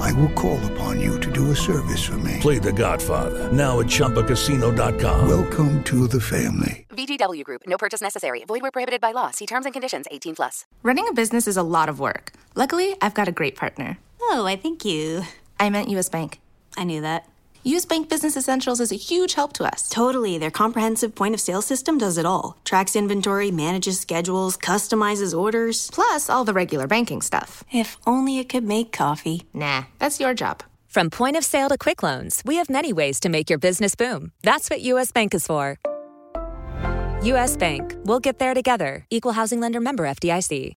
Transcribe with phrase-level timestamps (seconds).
[0.00, 2.38] I will call upon you to do a service for me.
[2.40, 5.28] Play The Godfather now at ChumbaCasino.com.
[5.28, 6.86] Welcome to the family.
[6.90, 7.62] VGW Group.
[7.66, 8.44] No purchase necessary.
[8.44, 9.30] Void where prohibited by law.
[9.30, 10.06] See terms and conditions.
[10.10, 10.64] 18 plus.
[10.82, 12.32] Running a business is a lot of work.
[12.54, 13.98] Luckily, I've got a great partner.
[14.20, 15.22] Oh, I thank you.
[15.58, 16.08] I meant U.S.
[16.08, 16.40] Bank.
[16.76, 17.28] I knew that.
[17.64, 17.84] U.S.
[17.84, 19.88] Bank Business Essentials is a huge help to us.
[19.88, 20.36] Totally.
[20.36, 25.88] Their comprehensive point of sale system does it all tracks inventory, manages schedules, customizes orders.
[25.92, 27.62] Plus, all the regular banking stuff.
[27.70, 29.44] If only it could make coffee.
[29.54, 30.64] Nah, that's your job.
[30.88, 33.94] From point of sale to quick loans, we have many ways to make your business
[33.94, 34.32] boom.
[34.42, 35.12] That's what U.S.
[35.12, 35.78] Bank is for.
[37.22, 37.56] U.S.
[37.56, 37.96] Bank.
[38.04, 39.06] We'll get there together.
[39.08, 40.74] Equal housing lender member FDIC.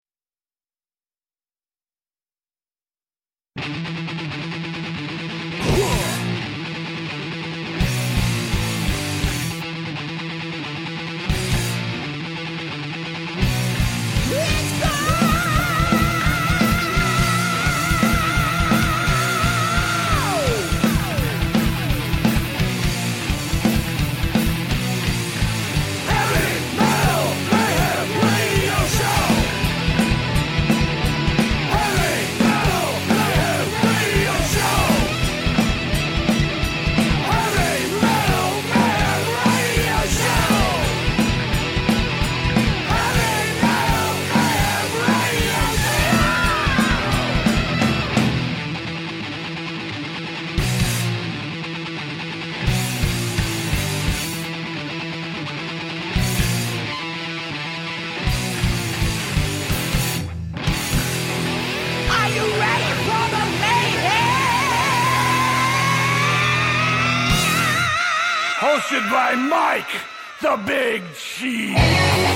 [70.44, 72.33] The Big Cheese.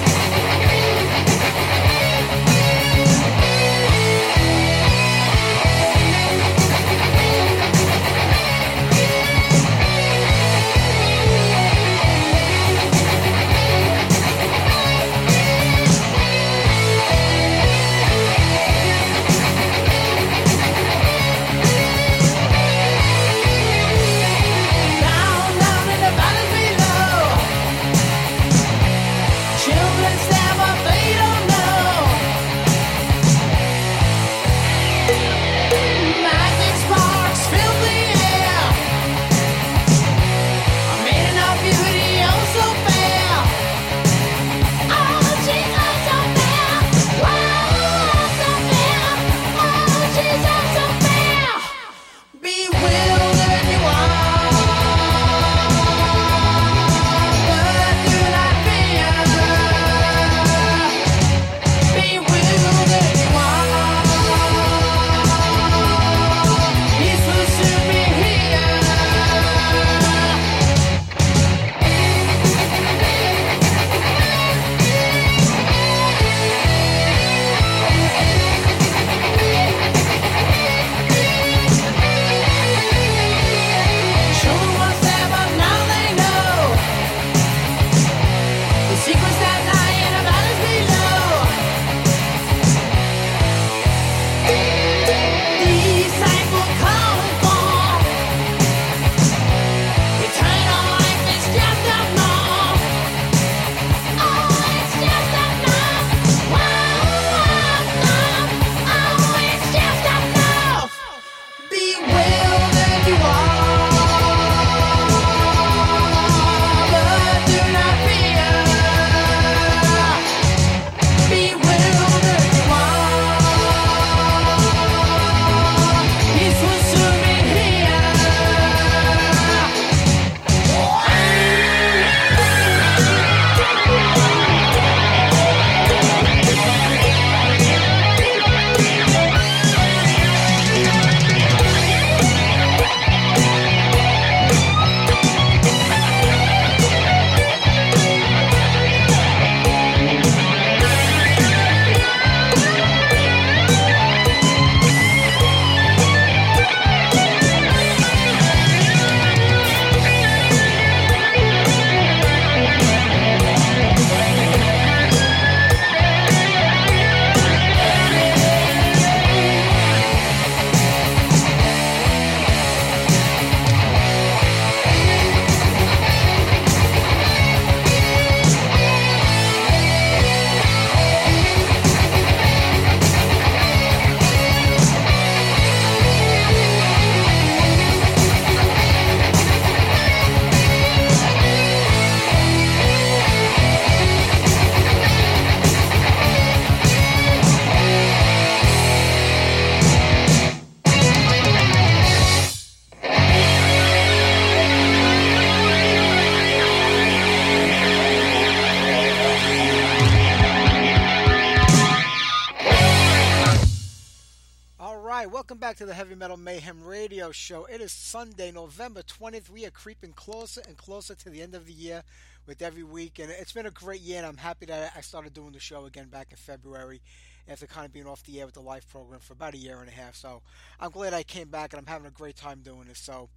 [217.49, 217.65] Show.
[217.65, 219.49] It is Sunday, November 20th.
[219.49, 222.03] We are creeping closer and closer to the end of the year
[222.47, 225.33] with every week, and it's been a great year, and I'm happy that I started
[225.33, 227.01] doing the show again back in February
[227.49, 229.81] after kind of being off the air with the live program for about a year
[229.81, 230.15] and a half.
[230.15, 230.43] So
[230.79, 232.99] I'm glad I came back, and I'm having a great time doing this.
[232.99, 233.31] So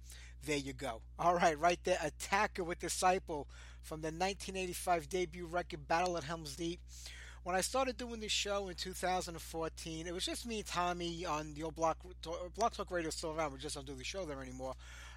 [0.44, 1.00] there you go.
[1.18, 3.48] All right, right there, Attacker with Disciple
[3.80, 6.80] from the 1985 debut record Battle at Helm's Deep
[7.44, 11.54] when I started doing this show in 2014, it was just me and Tommy on
[11.54, 11.96] the old Blog
[12.56, 13.52] Blog Talk Radio still around.
[13.52, 14.74] We just don't do the show there anymore.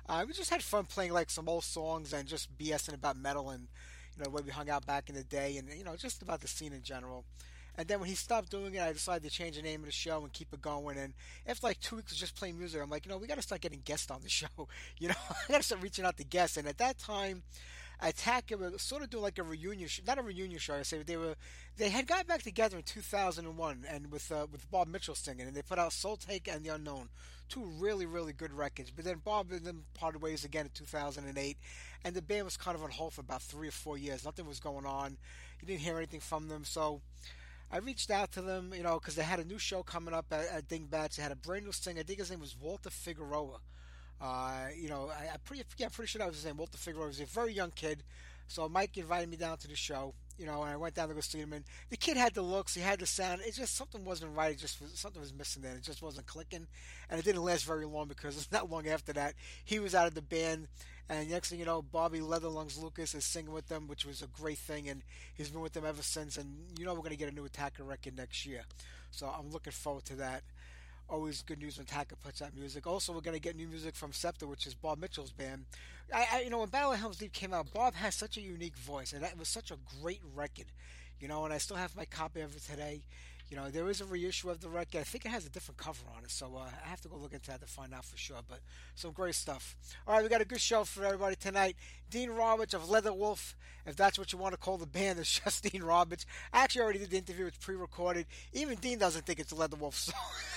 [0.08, 3.50] Uh, we just had fun playing like some old songs and just BSing about metal
[3.50, 3.68] and
[4.16, 6.22] you know the way we hung out back in the day and you know just
[6.22, 7.26] about the scene in general.
[7.78, 9.92] And then when he stopped doing it, I decided to change the name of the
[9.92, 10.98] show and keep it going.
[10.98, 11.14] And
[11.46, 13.42] after like two weeks of just playing music, I'm like, you know, we got to
[13.42, 14.48] start getting guests on the show.
[14.98, 16.56] You know, I got to start reaching out to guests.
[16.56, 17.44] And at that time,
[18.06, 20.76] Attack were sort of doing like a reunion, sh- not a reunion show.
[20.76, 21.36] I say they were,
[21.78, 25.56] they had got back together in 2001 and with uh, with Bob Mitchell singing, and
[25.56, 27.10] they put out Soul Take and The Unknown,
[27.50, 28.92] two really really good records.
[28.92, 31.58] But then Bob and them parted ways again in 2008,
[32.04, 34.24] and the band was kind of on hold for about three or four years.
[34.24, 35.18] Nothing was going on.
[35.60, 37.02] You didn't hear anything from them, so.
[37.72, 40.28] I reached out to them, you know, because they had a new show coming up
[40.32, 41.16] at, at Dingbatz.
[41.16, 42.02] They had a brand new singer.
[42.02, 43.58] I think his name was Walter Figueroa.
[44.22, 46.58] Uh, you know, I, I pretty yeah, pretty sure that was his name.
[46.58, 48.04] Walter Figueroa was a very young kid.
[48.48, 51.16] So Mike invited me down to the show, you know, and I went down to
[51.16, 51.54] go see him.
[51.54, 53.42] And the kid had the looks, he had the sound.
[53.44, 54.52] It just something wasn't right.
[54.52, 55.76] It just was, something was missing there.
[55.76, 56.68] It just wasn't clicking,
[57.10, 59.34] and it didn't last very long because not long after that
[59.64, 60.68] he was out of the band.
[61.08, 64.28] And next thing you know, Bobby Leatherlungs Lucas is singing with them, which was a
[64.28, 65.04] great thing, and
[65.36, 66.38] he's been with them ever since.
[66.38, 68.64] And you know, we're going to get a new Attacker record next year,
[69.12, 70.44] so I'm looking forward to that
[71.10, 72.88] always good news when Taka puts out music.
[72.88, 75.66] Also, we're going to get new music from Scepter, which is Bob Mitchell's band.
[76.14, 78.42] I, I, you know, when Battle of Helm's Deep came out, Bob has such a
[78.42, 80.68] unique voice, and that was such a great record.
[81.20, 83.02] You know, and I still have my copy of it today.
[83.50, 85.02] You know, there is a reissue of the record.
[85.02, 87.16] I think it has a different cover on it, so uh, I have to go
[87.18, 88.40] look into that to find out for sure.
[88.48, 88.60] But
[88.96, 89.76] some great stuff.
[90.08, 91.76] All right, we got a good show for everybody tonight.
[92.10, 93.54] Dean Roberts of Leatherwolf,
[93.86, 96.26] if that's what you want to call the band, it's just Dean Roberts.
[96.54, 98.26] I actually already did the interview; it's pre-recorded.
[98.54, 100.14] Even Dean doesn't think it's Leatherwolf, so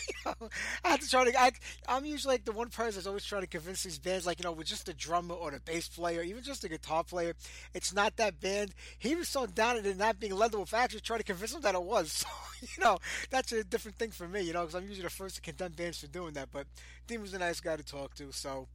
[0.08, 0.48] you know,
[0.82, 1.40] I have to try to.
[1.40, 1.50] I,
[1.88, 4.44] I'm usually like the one person that's always trying to convince these bands, like you
[4.44, 7.34] know, with just the drummer or the bass player, even just the guitar player,
[7.74, 8.74] it's not that band.
[8.98, 10.72] He was so down at it not being Leatherwolf.
[10.72, 12.24] I actually tried to convince him that it was.
[12.60, 12.98] So you know,
[13.30, 15.72] that's a different thing for me, you know, because I'm usually the first to condemn
[15.72, 16.48] bands for doing that.
[16.52, 16.66] But
[17.06, 18.68] Dean was a nice guy to talk to, so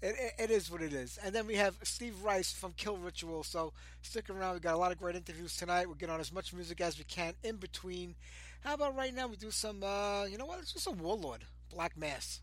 [0.00, 1.18] it, it, it is what it is.
[1.24, 3.42] And then we have Steve Rice from Kill Ritual.
[3.42, 3.72] So
[4.02, 4.54] stick around.
[4.54, 5.86] We got a lot of great interviews tonight.
[5.86, 8.14] We'll get on as much music as we can in between.
[8.60, 10.58] How about right now we do some, uh, you know what?
[10.58, 12.40] Let's do some Warlord, Black Mass.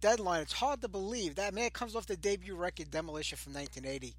[0.00, 0.42] Deadline.
[0.42, 4.14] It's hard to believe that man comes off the debut record Demolition from 1980.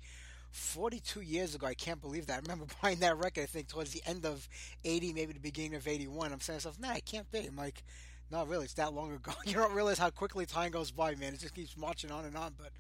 [0.51, 1.67] 42 years ago.
[1.67, 2.33] I can't believe that.
[2.33, 4.47] I remember buying that record, I think, towards the end of
[4.83, 6.33] 80, maybe the beginning of 81.
[6.33, 7.39] I'm saying to myself, nah, I can't be.
[7.39, 7.83] I'm like,
[8.31, 9.31] no, really, it's that long ago.
[9.45, 11.33] You don't realize how quickly time goes by, man.
[11.33, 12.53] It just keeps marching on and on.
[12.57, 12.71] But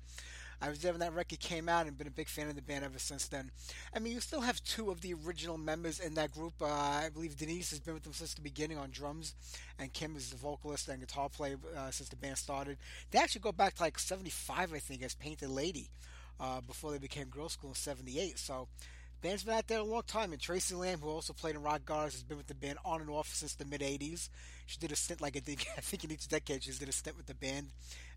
[0.61, 2.61] I was there when that record came out and been a big fan of the
[2.61, 3.49] band ever since then.
[3.95, 6.53] I mean, you still have two of the original members in that group.
[6.61, 9.35] Uh, I believe Denise has been with them since the beginning on drums,
[9.79, 12.77] and Kim is the vocalist and guitar player uh, since the band started.
[13.11, 15.89] They actually go back to like 75, I think, as Painted Lady
[16.39, 18.37] uh, before they became Girlschool in 78.
[18.37, 18.67] So
[19.21, 20.31] band's been out there a long time.
[20.31, 23.01] And Tracy Lamb, who also played in Rock Goddess, has been with the band on
[23.01, 24.29] and off since the mid 80s.
[24.65, 26.93] She did a stint, like I think, I think in each decade, she's did a
[26.93, 27.67] stint with the band.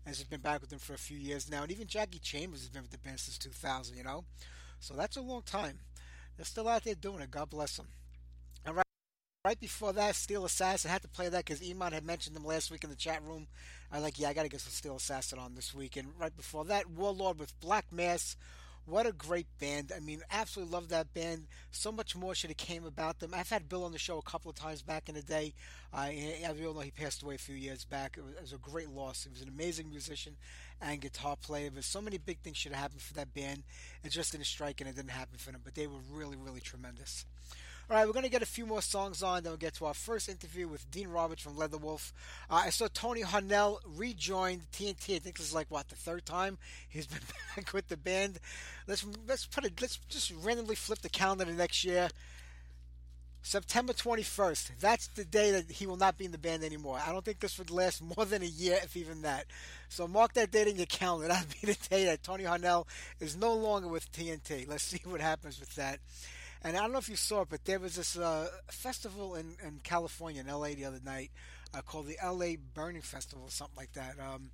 [0.05, 1.63] And she's been back with them for a few years now.
[1.63, 4.25] And even Jackie Chambers has been with the band since 2000, you know?
[4.79, 5.79] So that's a long time.
[6.35, 7.31] They're still out there doing it.
[7.31, 7.87] God bless them.
[8.67, 8.83] All right.
[9.45, 10.89] right, before that, Steel Assassin.
[10.89, 13.21] I had to play that because Iman had mentioned them last week in the chat
[13.23, 13.47] room.
[13.91, 15.95] I like, yeah, I got to get some Steel Assassin on this week.
[15.95, 18.35] And right before that, Warlord with Black Mass
[18.85, 19.91] what a great band.
[19.95, 21.47] I mean, absolutely love that band.
[21.71, 23.31] So much more should have came about them.
[23.33, 25.53] I've had Bill on the show a couple of times back in the day.
[25.93, 26.09] Uh,
[26.43, 28.15] as we all know, he passed away a few years back.
[28.17, 29.23] It was, it was, a great loss.
[29.23, 30.35] He was an amazing musician
[30.81, 31.69] and guitar player.
[31.73, 33.63] But so many big things should have happened for that band.
[34.03, 35.61] It just didn't strike and it didn't happen for them.
[35.63, 37.25] But they were really, really tremendous.
[37.89, 39.85] All right, we're going to get a few more songs on, then we'll get to
[39.85, 42.13] our first interview with Dean Roberts from Leatherwolf.
[42.49, 45.17] Uh, I saw Tony Harnell rejoined TNT.
[45.17, 47.19] I think this is like what the third time he's been
[47.55, 48.39] back with the band.
[48.87, 49.81] Let's let's put it.
[49.81, 52.07] Let's just randomly flip the calendar to next year.
[53.45, 54.79] September 21st.
[54.79, 57.01] That's the day that he will not be in the band anymore.
[57.05, 59.45] I don't think this would last more than a year, if even that.
[59.89, 61.27] So mark that date in your calendar.
[61.33, 62.87] That'll be the day that Tony Harnell
[63.19, 64.69] is no longer with TNT.
[64.69, 65.99] Let's see what happens with that.
[66.63, 69.55] And I don't know if you saw it, but there was this uh, festival in,
[69.65, 71.31] in California, in LA, the other night,
[71.73, 74.15] uh, called the LA Burning Festival, or something like that.
[74.19, 74.51] Um,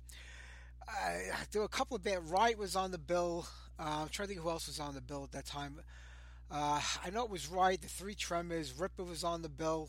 [0.88, 2.28] I, there were a couple of bands.
[2.28, 3.46] Riot was on the bill.
[3.78, 5.80] Uh, I'm trying to think who else was on the bill at that time.
[6.50, 7.82] Uh, I know it was Riot.
[7.82, 8.72] The Three Tremors.
[8.76, 9.88] Ripper was on the bill.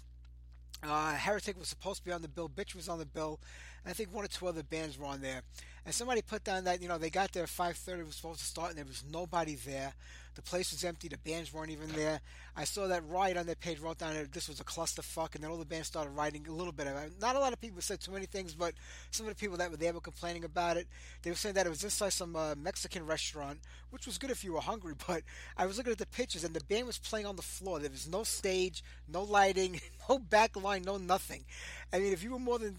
[0.84, 2.50] Uh, Heretic was supposed to be on the bill.
[2.50, 3.40] Bitch was on the bill.
[3.86, 5.42] I think one or two other bands were on there.
[5.86, 8.46] And somebody put down that you know they got there at 5:30 was supposed to
[8.46, 9.94] start and there was nobody there.
[10.36, 11.08] The place was empty.
[11.08, 12.22] The bands weren't even there.
[12.56, 15.44] I saw that Riot on their page wrote down that this was a clusterfuck, and
[15.44, 17.14] then all the bands started writing a little bit about it.
[17.22, 18.74] Not a lot of people said too many things, but
[19.10, 20.88] some of the people that were there were complaining about it.
[21.22, 23.60] They were saying that it was inside some uh, Mexican restaurant,
[23.90, 24.94] which was good if you were hungry.
[25.08, 25.24] But
[25.58, 27.80] I was looking at the pictures, and the band was playing on the floor.
[27.80, 31.46] There was no stage, no lighting, no back line, no nothing.
[31.94, 32.76] I mean, if you were more than,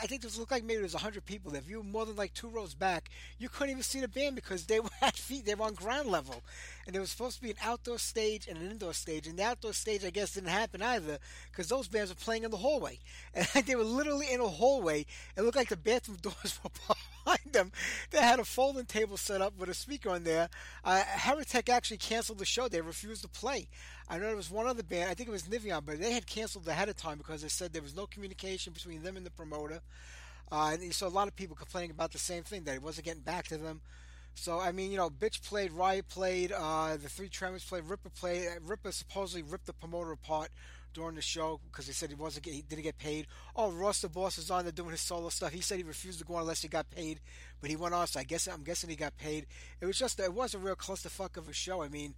[0.00, 1.54] I think this looked like maybe there was hundred people.
[1.54, 4.34] If you were more than like two rows back, you couldn't even see the band
[4.34, 6.42] because they were at feet, they were on ground level,
[6.86, 9.26] and there was supposed to be an outdoor stage and an indoor stage.
[9.26, 11.18] And the outdoor stage, I guess, didn't happen either
[11.50, 12.98] because those bands were playing in the hallway,
[13.34, 15.06] and they were literally in a hallway.
[15.36, 17.72] It looked like the bathroom doors were behind them.
[18.10, 20.48] They had a folding table set up with a speaker on there.
[20.84, 22.68] Uh, Heretic actually canceled the show.
[22.68, 23.68] They refused to play.
[24.08, 26.26] I know there was one other band, I think it was Nivion, but they had
[26.26, 29.30] canceled ahead of time because they said there was no communication between them and the
[29.30, 29.80] promoter.
[30.50, 32.82] Uh, and you saw a lot of people complaining about the same thing, that it
[32.82, 33.80] wasn't getting back to them.
[34.34, 38.10] So, I mean, you know, Bitch played, Riot played, uh, the Three Tremors played, Ripper
[38.10, 38.48] played.
[38.48, 40.50] Uh, Ripper supposedly ripped the promoter apart
[40.94, 43.26] during the show because he said he wasn't he didn't get paid.
[43.54, 45.52] Oh, Ross the Boss is on there doing his solo stuff.
[45.52, 47.20] He said he refused to go on unless he got paid,
[47.60, 48.06] but he went on.
[48.06, 49.46] So I guess I'm guessing he got paid.
[49.80, 51.82] It was just it was a real clusterfuck of a show.
[51.82, 52.14] I mean,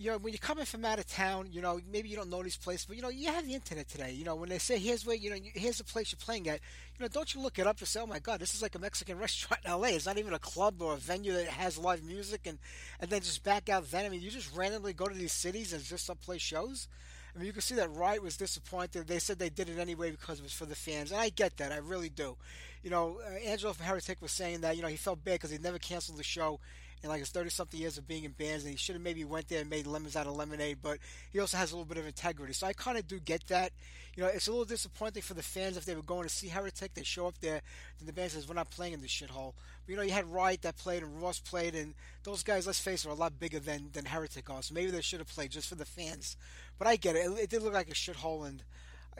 [0.00, 2.42] you know, when you're coming from out of town, you know, maybe you don't know
[2.42, 4.12] these places, but you know, you have the internet today.
[4.12, 6.58] You know, when they say here's where, you know, here's the place you're playing at,
[6.98, 8.74] you know, don't you look it up and say, oh my God, this is like
[8.74, 9.88] a Mexican restaurant in LA.
[9.88, 12.58] It's not even a club or a venue that has live music, and
[12.98, 14.06] and then just back out then.
[14.06, 16.88] I mean, you just randomly go to these cities and just play shows.
[17.34, 19.06] I mean, you can see that Riot was disappointed.
[19.06, 21.58] They said they did it anyway because it was for the fans, and I get
[21.58, 21.72] that.
[21.72, 22.38] I really do.
[22.82, 25.50] You know, uh, Angelo from Heretic was saying that you know he felt bad because
[25.50, 26.58] he never canceled the show
[27.02, 29.24] in like his 30 something years of being in bands, and he should have maybe
[29.24, 30.98] went there and made lemons out of lemonade, but
[31.32, 32.52] he also has a little bit of integrity.
[32.52, 33.72] So I kind of do get that.
[34.16, 36.48] You know, it's a little disappointing for the fans if they were going to see
[36.48, 37.62] Heretic, they show up there,
[37.98, 39.54] and the band says, We're not playing in this shithole.
[39.86, 42.80] But you know, you had Riot that played, and Ross played, and those guys, let's
[42.80, 45.28] face it, are a lot bigger than, than Heretic are, so maybe they should have
[45.28, 46.36] played just for the fans.
[46.78, 47.30] But I get it.
[47.30, 48.62] It, it did look like a shithole, and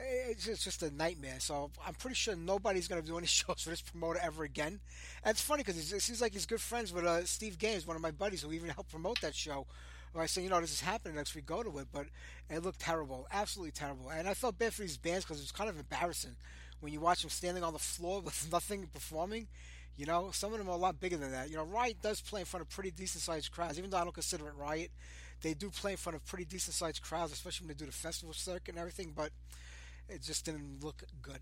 [0.03, 1.39] it's just a nightmare.
[1.39, 4.79] So I'm pretty sure nobody's going to do any shows for this promoter ever again.
[5.23, 7.95] And it's funny because it seems like he's good friends with uh, Steve Gaines, one
[7.95, 9.67] of my buddies, who even helped promote that show.
[10.13, 11.87] Where I said, you know, this is happening next week, go to it.
[11.91, 12.07] But
[12.49, 14.09] it looked terrible, absolutely terrible.
[14.09, 16.35] And I felt bad for these bands because it was kind of embarrassing
[16.81, 19.47] when you watch them standing on the floor with nothing performing.
[19.97, 21.49] You know, some of them are a lot bigger than that.
[21.49, 24.03] You know, Riot does play in front of pretty decent sized crowds, even though I
[24.03, 24.91] don't consider it Riot.
[25.41, 27.91] They do play in front of pretty decent sized crowds, especially when they do the
[27.91, 29.13] festival circuit and everything.
[29.15, 29.31] But
[30.11, 31.39] it just didn't look good.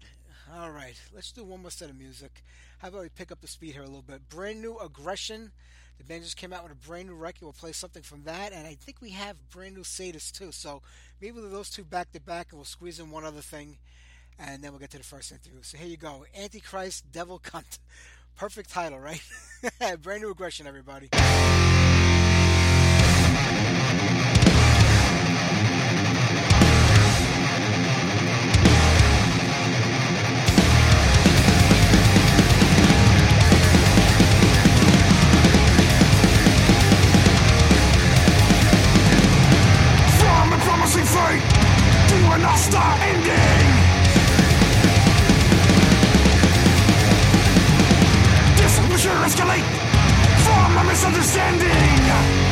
[0.55, 2.43] All right, let's do one more set of music.
[2.79, 4.29] How about we pick up the speed here a little bit?
[4.29, 5.51] Brand new aggression.
[5.97, 7.41] The band just came out with a brand new record.
[7.41, 10.51] We'll play something from that, and I think we have brand new Sadist too.
[10.51, 10.81] So
[11.21, 13.77] maybe those two back to back, and we'll squeeze in one other thing,
[14.39, 15.59] and then we'll get to the first interview.
[15.61, 17.79] So here you go, Antichrist, Devil Cunt.
[18.35, 19.21] Perfect title, right?
[20.01, 21.09] brand new aggression, everybody.
[49.29, 49.63] Escalate
[50.43, 52.48] from a misunderstanding.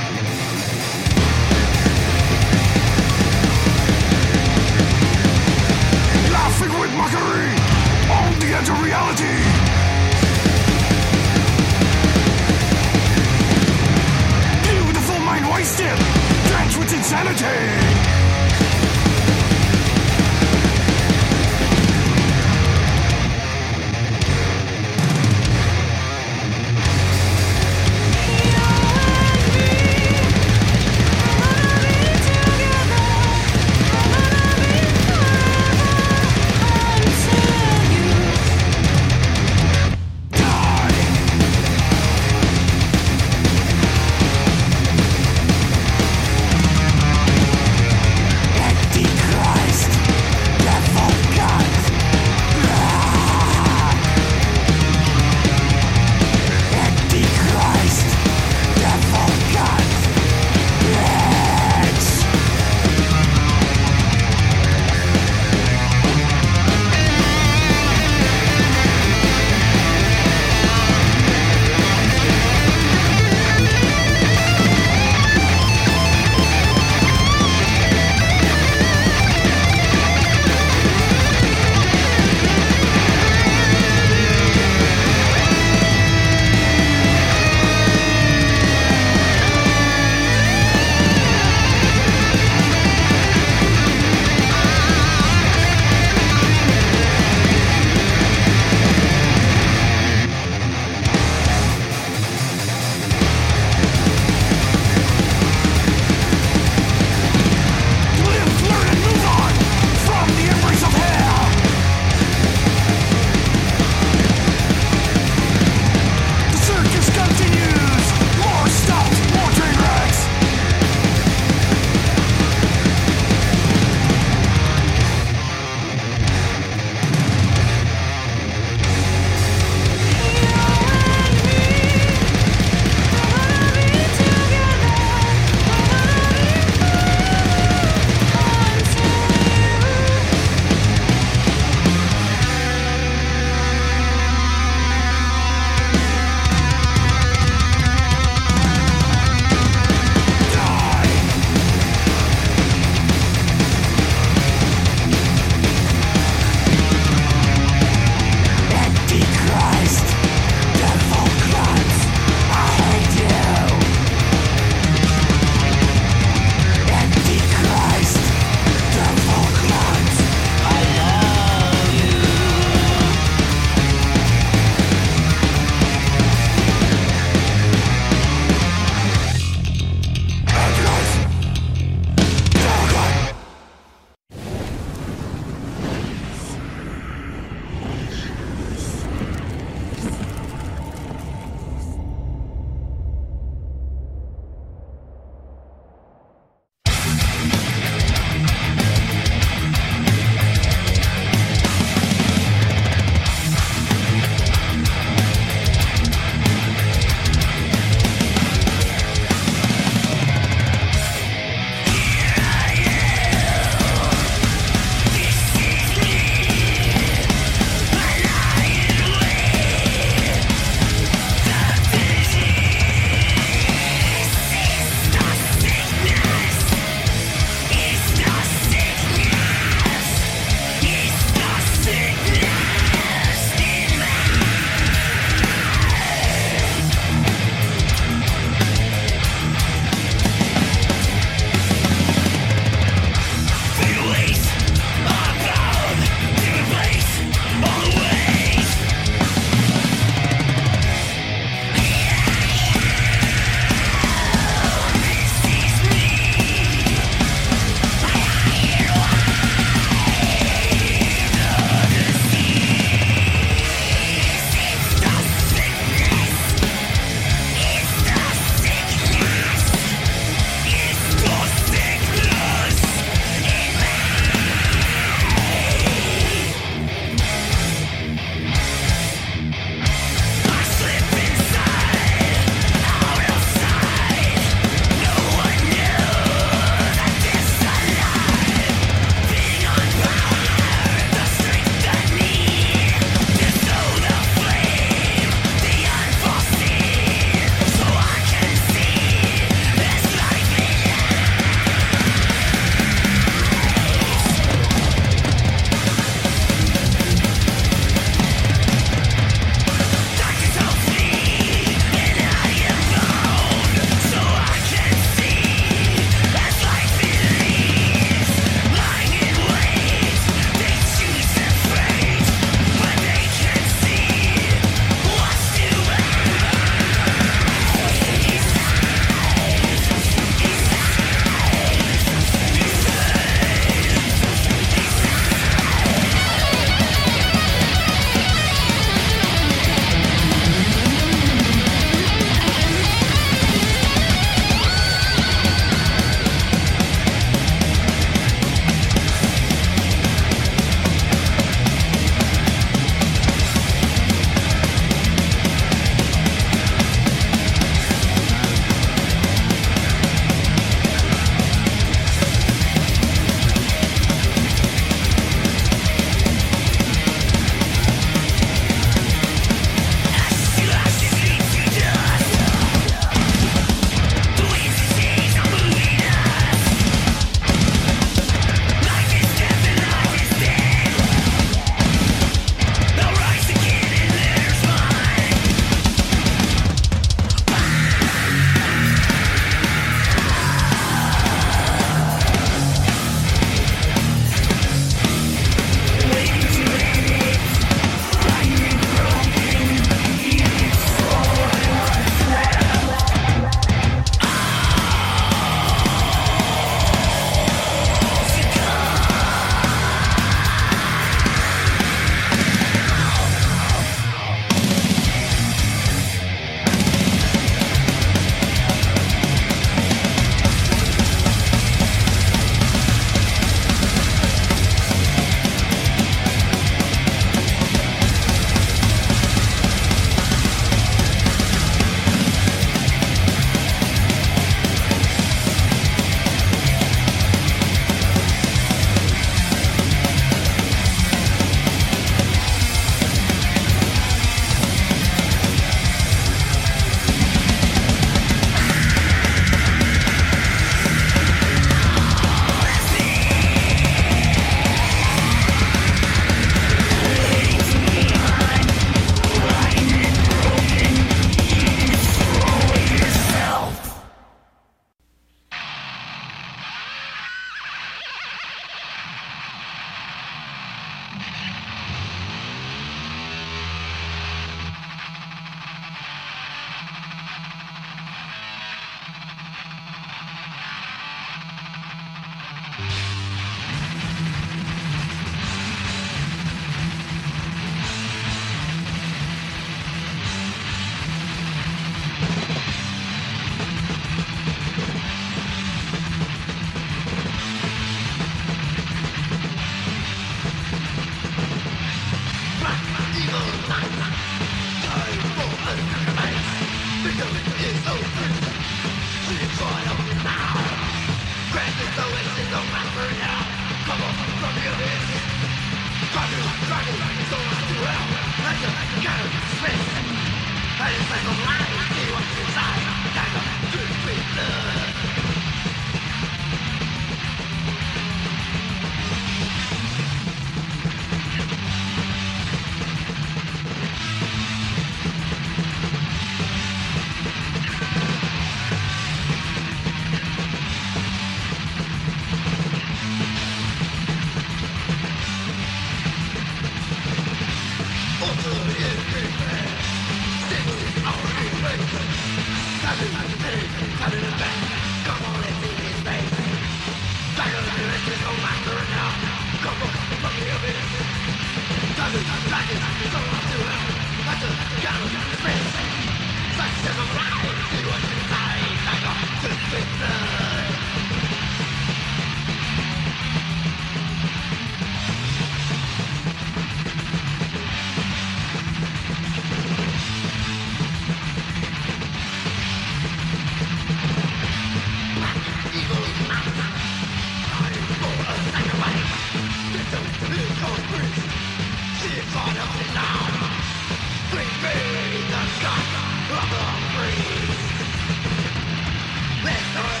[599.75, 600.00] All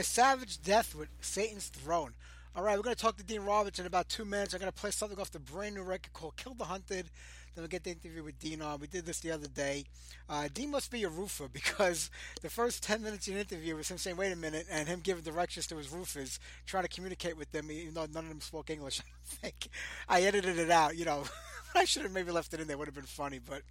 [0.00, 2.14] right, Savage Death with Satan's Throne.
[2.56, 4.54] All right, we're going to talk to Dean Roberts in about two minutes.
[4.54, 7.10] I'm going to play something off the brand new record called Kill the Hunted.
[7.54, 8.80] Then we'll get the interview with Dean on.
[8.80, 9.84] We did this the other day.
[10.26, 13.90] Uh, Dean must be a roofer because the first 10 minutes of the interview was
[13.90, 17.36] him saying, wait a minute, and him giving directions to his roofers, trying to communicate
[17.36, 19.00] with them, even though none of them spoke English.
[19.32, 19.68] I think
[20.08, 21.24] I edited it out, you know.
[21.74, 22.76] I should have maybe left it in there.
[22.76, 23.62] Would have been funny, but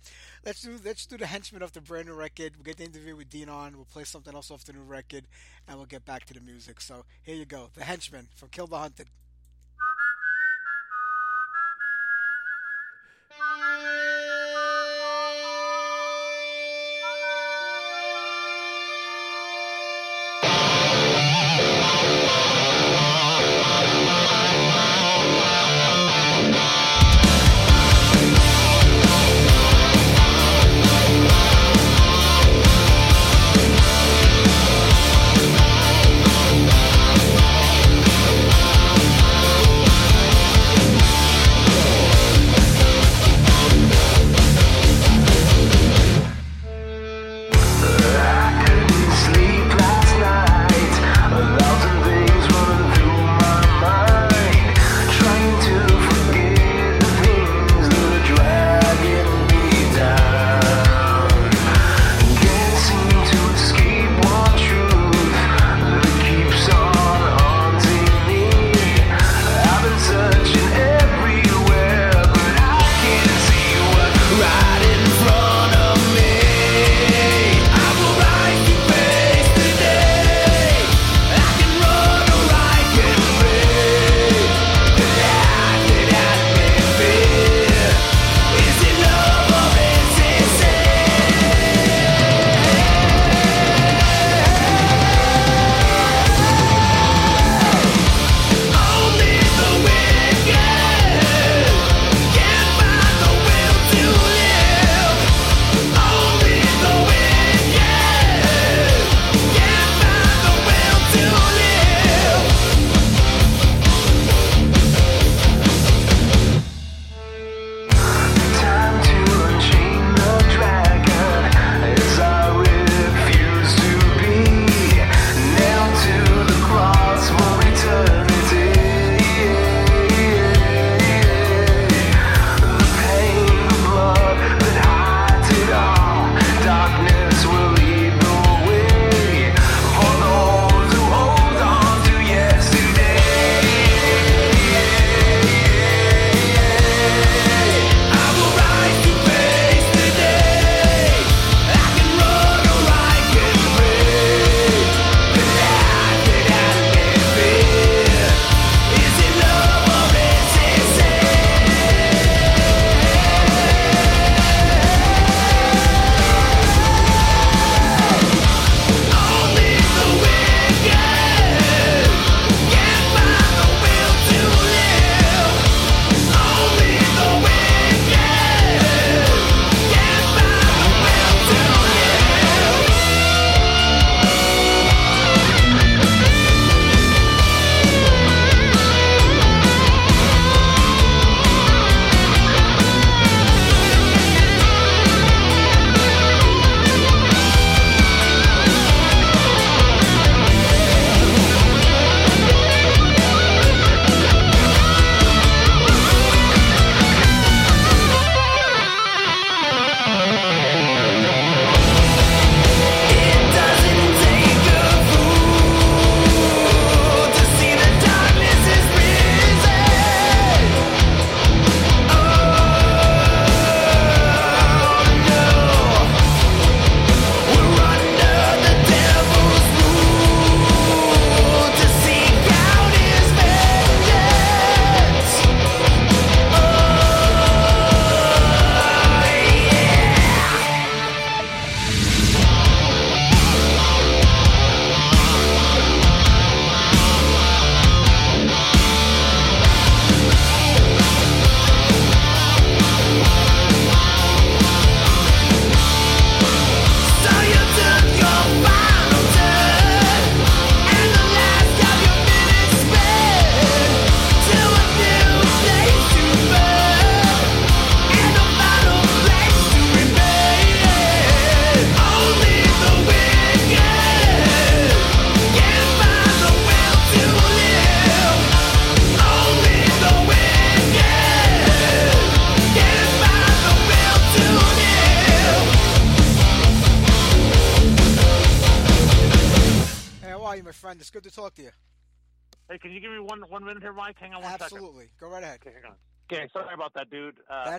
[0.46, 2.54] let's do let's do the henchman of the brand new record.
[2.56, 3.76] We'll get the interview with Dean on.
[3.76, 5.26] We'll play something else off the new record,
[5.68, 6.82] and we'll get back to the music.
[6.82, 9.08] So here you go, the henchman from Kill the Hunted.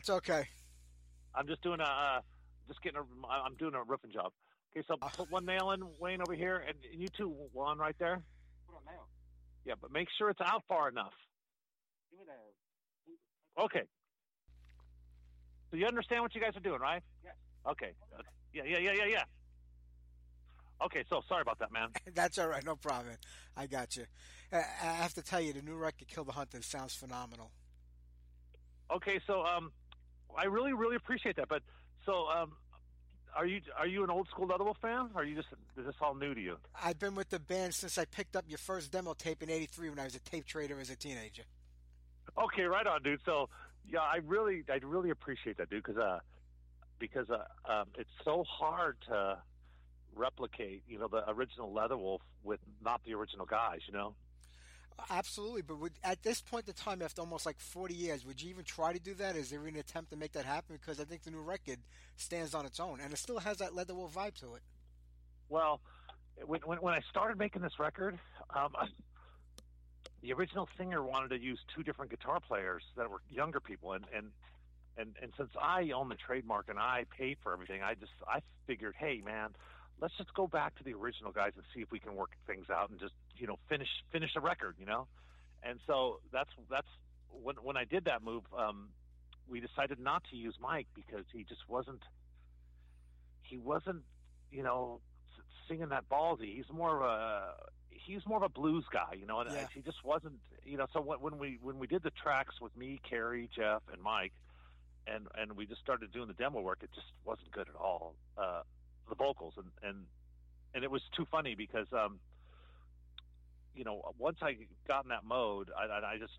[0.01, 0.45] That's okay.
[1.35, 2.21] I'm just doing a, uh,
[2.69, 4.33] just getting a, I'm doing a roofing job.
[4.73, 7.95] Okay, so put one nail in, Wayne, over here, and, and you two, one right
[7.99, 8.23] there.
[8.67, 9.07] Put a nail.
[9.67, 11.13] Yeah, but make sure it's out far enough.
[12.11, 12.29] Give it
[13.61, 13.63] a.
[13.63, 13.83] Okay.
[15.71, 17.03] So you understand what you guys are doing, right?
[17.23, 17.35] Yes.
[17.69, 17.93] Okay.
[18.19, 18.23] Uh,
[18.55, 19.25] yeah, yeah, yeah, yeah, yeah.
[20.83, 21.89] Okay, so sorry about that, man.
[22.15, 22.65] That's all right.
[22.65, 23.17] No problem.
[23.55, 24.07] I got you.
[24.51, 27.51] I I have to tell you, the new record, "Kill the Hunted," sounds phenomenal.
[28.91, 29.71] Okay, so um,
[30.41, 31.49] I really, really appreciate that.
[31.49, 31.63] But
[32.07, 32.53] so um,
[33.37, 35.11] are you are you an old school Leatherwolf fan?
[35.15, 36.57] Or are you just is this all new to you?
[36.83, 39.91] I've been with the band since I picked up your first demo tape in '83
[39.91, 41.43] when I was a tape trader as a teenager.
[42.39, 43.21] Okay, right on, dude.
[43.27, 43.49] So
[43.87, 46.21] yeah, I really, I really appreciate that, dude, because uh,
[46.99, 49.39] because uh, um, it's so hard to
[50.15, 54.15] replicate, you know, the original Leatherwolf with not the original guys, you know.
[55.09, 58.51] Absolutely, but would, at this point in time, after almost like 40 years, would you
[58.51, 59.37] even try to do that?
[59.37, 60.77] Is there an attempt to make that happen?
[60.77, 61.79] Because I think the new record
[62.17, 64.63] stands on its own, and it still has that Leatherwolf vibe to it.
[65.49, 65.81] Well,
[66.47, 68.19] when when, when I started making this record,
[68.55, 68.73] um,
[70.23, 74.05] the original singer wanted to use two different guitar players that were younger people, and
[74.15, 74.31] and
[74.97, 78.41] and and since I own the trademark and I paid for everything, I just I
[78.67, 79.51] figured, hey man,
[80.01, 82.67] let's just go back to the original guys and see if we can work things
[82.71, 85.07] out and just you know finish finish a record, you know.
[85.63, 86.89] And so that's that's
[87.31, 88.89] when when I did that move, um,
[89.49, 92.03] we decided not to use Mike because he just wasn't
[93.43, 94.03] he wasn't
[94.51, 95.01] you know
[95.69, 96.57] singing that ballsy.
[96.57, 97.53] He's more of a
[97.91, 99.67] he's more of a blues guy, you know, and Yeah.
[99.75, 100.35] he just wasn't,
[100.65, 100.87] you know.
[100.93, 104.33] So when, when we when we did the tracks with me, Carey, Jeff, and Mike,
[105.07, 108.15] and and we just started doing the demo work, it just wasn't good at all.
[108.39, 108.63] Uh,
[109.11, 110.07] the vocals and and
[110.75, 112.21] and it was too funny because um,
[113.75, 114.57] you know, once I
[114.87, 116.33] got in that mode, I, I just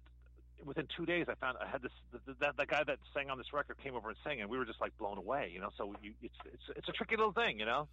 [0.64, 3.38] within two days I found I had this the, that the guy that sang on
[3.38, 5.70] this record came over and sang, and we were just like blown away, you know.
[5.78, 7.88] So you, it's it's it's a tricky little thing, you know,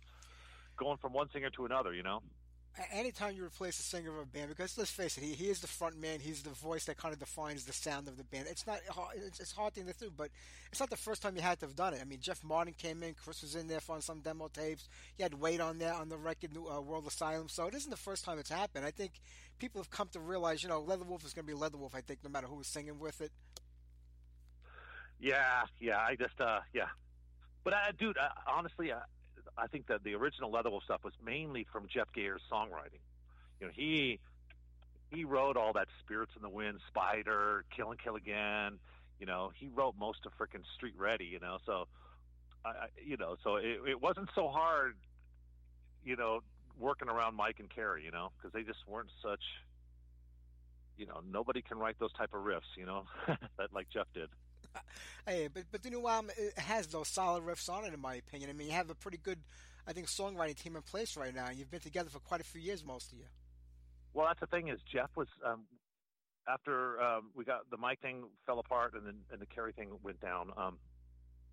[0.77, 2.23] going from one singer to another, you know.
[2.93, 5.61] Anytime you replace a singer of a band, because let's face it, he, he is
[5.61, 6.21] the front man.
[6.21, 8.47] He's the voice that kind of defines the sound of the band.
[8.49, 8.79] It's not
[9.17, 10.29] it's, it's hard thing to do, but
[10.71, 12.01] it's not the first time you had to have done it.
[12.01, 14.89] I mean, Jeff Martin came in, Chris was in there for some demo tapes.
[15.19, 17.49] You had Wade on there on the record, uh, World Asylum.
[17.49, 18.85] So it isn't the first time it's happened.
[18.85, 19.13] I think
[19.59, 21.95] people have come to realize, you know, Leatherwolf is going to be Leatherwolf.
[21.95, 23.33] I think no matter who is singing with it.
[25.19, 25.99] Yeah, yeah.
[25.99, 26.87] I just, uh, yeah.
[27.65, 29.01] But uh, dude, uh, honestly, uh,
[29.59, 33.03] I think that the original Leatherwolf stuff was mainly from Jeff Gayer's songwriting.
[33.61, 34.21] You know, he
[35.11, 38.79] he wrote all that Spirits in the Wind, Spider, Kill and Kill Again.
[39.19, 41.25] You know, he wrote most of frickin' Street Ready.
[41.25, 41.89] You know, so
[42.65, 44.95] I, I you know, so it, it wasn't so hard.
[46.05, 46.41] You know,
[46.79, 48.05] working around Mike and Carey.
[48.05, 49.43] You know, because they just weren't such.
[50.97, 52.77] You know, nobody can write those type of riffs.
[52.77, 54.29] You know, that like Jeff did.
[55.27, 58.15] Hey, but but the new album it has those solid riffs on it, in my
[58.15, 58.49] opinion.
[58.49, 59.39] I mean, you have a pretty good,
[59.87, 61.51] I think, songwriting team in place right now.
[61.51, 63.27] You've been together for quite a few years, most of you.
[64.15, 65.65] Well, that's the thing is Jeff was um,
[66.49, 69.91] after um, we got the Mike thing fell apart and then and the Carey thing
[70.03, 70.51] went down.
[70.57, 70.79] Um,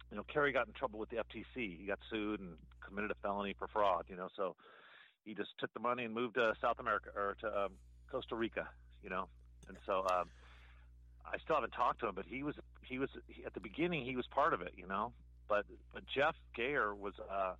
[0.09, 1.79] you know, Carey got in trouble with the FTC.
[1.79, 4.05] He got sued and committed a felony for fraud.
[4.07, 4.55] You know, so
[5.25, 7.73] he just took the money and moved to South America or to um,
[8.09, 8.67] Costa Rica.
[9.03, 9.27] You know,
[9.67, 10.29] and so um,
[11.31, 14.05] I still haven't talked to him, but he was he was he, at the beginning
[14.05, 14.73] he was part of it.
[14.75, 15.11] You know,
[15.47, 17.53] but but Jeff Gayer was uh,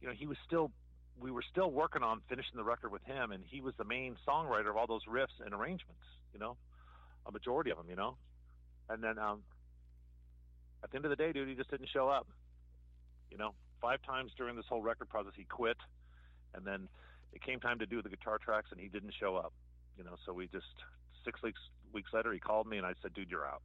[0.00, 0.70] you know he was still
[1.20, 4.16] we were still working on finishing the record with him, and he was the main
[4.26, 6.02] songwriter of all those riffs and arrangements.
[6.32, 6.56] You know,
[7.26, 7.86] a majority of them.
[7.88, 8.16] You know,
[8.88, 9.42] and then um,
[10.82, 12.26] at the end of the day, dude, he just didn't show up.
[13.30, 15.76] You know, five times during this whole record process, he quit,
[16.54, 16.88] and then
[17.32, 19.52] it came time to do the guitar tracks, and he didn't show up.
[19.98, 20.66] You know, so we just
[21.24, 21.60] six weeks
[21.92, 23.62] weeks later, he called me, and I said, "Dude, you're out."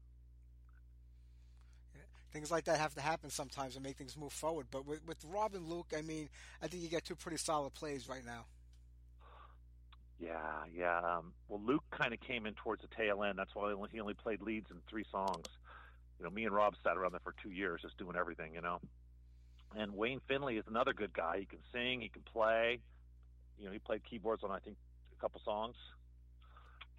[2.31, 4.67] Things like that have to happen sometimes and make things move forward.
[4.69, 6.27] But with, with Rob and Luke, I mean,
[6.61, 8.45] I think you got two pretty solid plays right now.
[10.19, 10.97] Yeah, yeah.
[10.97, 13.37] Um, well, Luke kind of came in towards the tail end.
[13.37, 15.45] That's why he only, he only played leads in three songs.
[16.19, 18.53] You know, me and Rob sat around there for two years just doing everything.
[18.53, 18.79] You know,
[19.77, 21.39] and Wayne Finley is another good guy.
[21.39, 22.79] He can sing, he can play.
[23.59, 24.77] You know, he played keyboards on I think
[25.17, 25.75] a couple songs,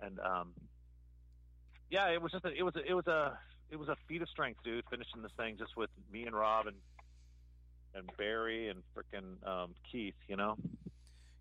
[0.00, 0.52] and um,
[1.90, 3.38] yeah, it was just a, it was a, it was a
[3.70, 4.84] it was a feat of strength, dude.
[4.90, 6.76] Finishing this thing just with me and Rob and
[7.94, 10.14] and Barry and frickin' um, Keith.
[10.28, 10.56] You know.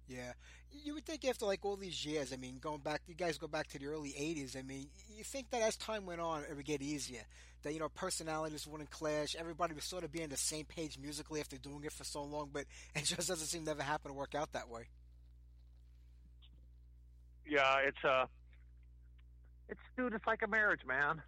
[0.07, 0.33] Yeah,
[0.71, 3.47] you would think after like all these years, I mean, going back, you guys go
[3.47, 4.57] back to the early '80s.
[4.57, 7.23] I mean, you think that as time went on, it would get easier.
[7.63, 9.35] That you know, personalities wouldn't clash.
[9.35, 12.23] Everybody would sort of be on the same page musically after doing it for so
[12.23, 12.49] long.
[12.53, 12.65] But
[12.95, 14.87] it just doesn't seem to ever happen to work out that way.
[17.47, 18.25] Yeah, it's uh,
[19.69, 21.21] it's dude, it's like a marriage, man.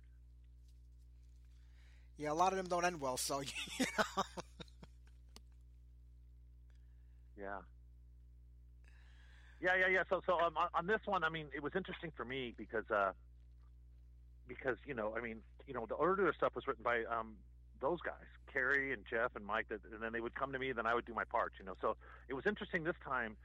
[2.18, 3.18] Yeah, a lot of them don't end well.
[3.18, 3.42] So
[3.80, 4.24] you know.
[7.38, 7.58] Yeah.
[9.62, 10.04] Yeah, yeah, yeah.
[10.10, 12.90] So, so um, on, on this one, I mean, it was interesting for me because,
[12.92, 13.12] uh,
[14.48, 17.34] because you know, I mean, you know, the earlier stuff was written by um,
[17.82, 20.72] those guys, Carey and Jeff and Mike, that, and then they would come to me,
[20.74, 21.74] then I would do my parts, you know.
[21.82, 21.96] So
[22.30, 23.36] it was interesting this time,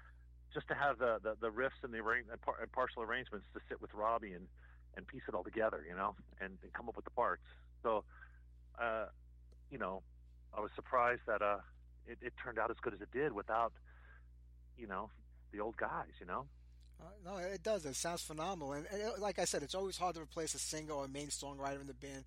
[0.53, 2.25] just to have the the, the riffs and the arra-
[2.61, 4.47] and partial arrangements to sit with Robbie and
[4.97, 7.43] and piece it all together, you know, and, and come up with the parts.
[7.83, 8.05] So,
[8.81, 9.07] uh,
[9.71, 10.03] you know,
[10.57, 11.59] I was surprised that uh,
[12.07, 13.73] it, it turned out as good as it did without,
[14.79, 15.11] you know,
[15.53, 16.47] the old guys, you know.
[17.01, 17.85] Uh, no, it does.
[17.85, 20.59] It sounds phenomenal, and, and it, like I said, it's always hard to replace a
[20.59, 22.25] singer or a main songwriter in the band.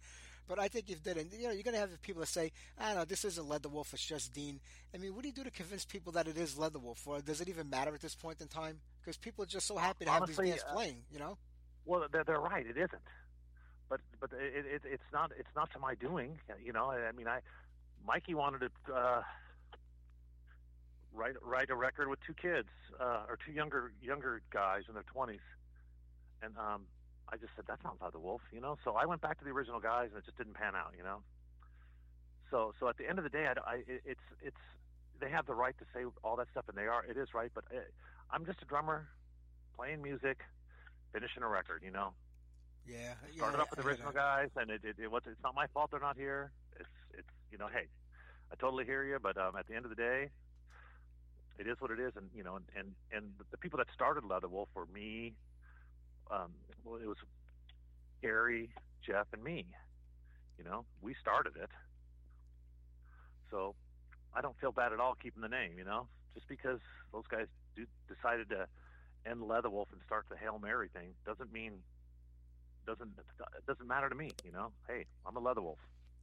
[0.48, 2.52] But I think you did, and you know, you're going to have people that say,
[2.78, 4.60] "I don't know, this isn't Leatherwolf, it's just Dean."
[4.94, 7.42] I mean, what do you do to convince people that it is Leatherwolf, or does
[7.42, 8.80] it even matter at this point in time?
[9.02, 11.38] Because people are just so happy to have Honestly, these bands uh, playing, you know.
[11.86, 12.66] Well, they're, they're right.
[12.66, 13.02] It isn't,
[13.90, 16.40] but but it, it, it's not it's not to my doing.
[16.64, 17.40] You know, I, I mean, I
[18.06, 19.22] Mikey wanted to uh,
[21.14, 22.70] write write a record with two kids
[23.00, 25.46] uh, or two younger younger guys in their twenties,
[26.42, 26.84] and um,
[27.32, 28.78] I just said that's not Leatherwolf, you know.
[28.84, 31.04] So I went back to the original guys, and it just didn't pan out, you
[31.04, 31.20] know.
[32.52, 33.76] So so at the end of the day, I, I
[34.06, 34.58] it's it's
[35.20, 37.52] they have the right to say all that stuff, and they are it is right.
[37.54, 37.80] But uh
[38.32, 39.08] I'm just a drummer
[39.76, 40.40] playing music,
[41.16, 42.12] finishing a record, you know.
[42.86, 45.56] Yeah, Started yeah, off with the original guys, and it, it, it was it's not
[45.56, 46.52] my fault they're not here.
[46.80, 47.88] It's it's you know, hey,
[48.52, 50.30] I totally hear you, but um, at the end of the day,
[51.58, 54.24] it is what it is, and you know, and and, and the people that started
[54.26, 55.34] Leatherwolf were me.
[56.30, 56.52] Um,
[56.84, 57.18] well, it was
[58.22, 58.70] Gary,
[59.06, 59.66] Jeff, and me.
[60.60, 61.70] You know, we started it,
[63.50, 63.74] so
[64.36, 65.72] I don't feel bad at all keeping the name.
[65.78, 66.80] You know, just because
[67.12, 68.68] those guys do, decided to
[69.26, 71.74] end Leatherwolf and start the Hail Mary thing doesn't mean
[72.86, 73.10] doesn't
[73.58, 74.32] it doesn't matter to me.
[74.44, 75.78] You know, hey, I'm a Leatherwolf.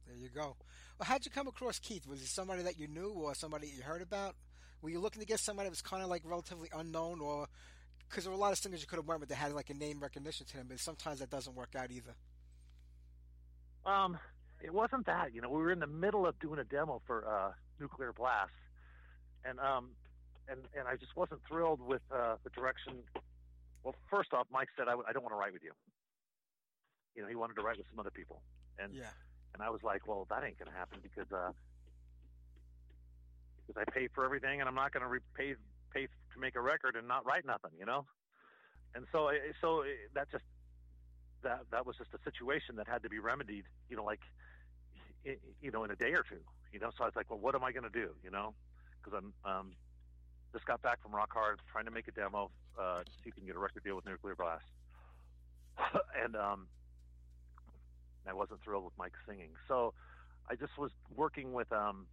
[0.07, 0.55] There you go.
[0.97, 2.07] Well, how'd you come across Keith?
[2.07, 4.35] Was he somebody that you knew or somebody you heard about?
[4.81, 7.47] Were you looking to get somebody that was kind of like relatively unknown, or
[8.09, 9.69] because there were a lot of singers you could have went with that had like
[9.69, 12.15] a name recognition to them, but sometimes that doesn't work out either.
[13.85, 14.17] Um,
[14.61, 15.33] it wasn't that.
[15.33, 18.51] You know, we were in the middle of doing a demo for uh, Nuclear Blast,
[19.45, 19.89] and um,
[20.47, 23.03] and and I just wasn't thrilled with uh, the direction.
[23.83, 25.73] Well, first off, Mike said I, w- I don't want to write with you.
[27.15, 28.43] You know, he wanted to write with some other people,
[28.79, 29.11] and Yeah.
[29.53, 31.51] and I was like, well, that ain't gonna happen because uh,
[33.67, 35.55] because I pay for everything, and I'm not gonna re- pay
[35.93, 38.05] pay to make a record and not write nothing, you know.
[38.95, 40.43] And so eh, so eh, that just
[41.43, 44.21] that that was just a situation that had to be remedied, you know, like
[45.61, 46.91] you know, in a day or two, you know.
[46.97, 48.55] So I was like, well, what am I gonna do, you know?
[49.03, 49.77] Because I'm um,
[50.53, 53.45] just got back from Rock Hard, trying to make a demo, uh, if we can
[53.45, 54.63] get a record deal with Nuclear Blast,
[56.23, 56.67] and um,
[58.27, 59.49] I wasn't thrilled with Mike singing.
[59.67, 59.93] So
[60.49, 62.05] I just was working with um,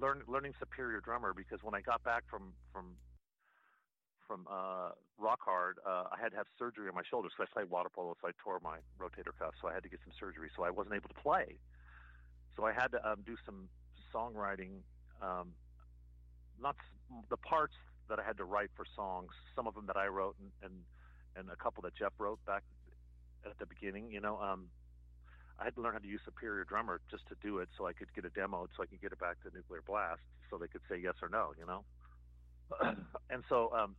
[0.00, 2.96] learn, learning Superior Drummer because when I got back from from
[4.26, 7.28] from uh, Rock Hard, uh, I had to have surgery on my shoulder.
[7.28, 9.88] because I played water polo, so I tore my rotator cuff, so I had to
[9.88, 11.58] get some surgery, so I wasn't able to play.
[12.56, 13.68] So I had to um, do some
[14.12, 14.82] songwriting,
[15.22, 15.54] um,
[16.60, 16.74] not
[17.30, 17.74] the parts
[18.08, 20.74] that I had to write for songs, some of them that I wrote, and and,
[21.36, 22.62] and a couple that Jeff wrote back
[23.44, 24.10] at the beginning.
[24.10, 24.68] You know, um,
[25.58, 27.92] I had to learn how to use Superior Drummer just to do it, so I
[27.92, 30.68] could get a demo, so I could get it back to Nuclear Blast, so they
[30.68, 31.52] could say yes or no.
[31.58, 31.84] You know,
[33.30, 33.96] and so um,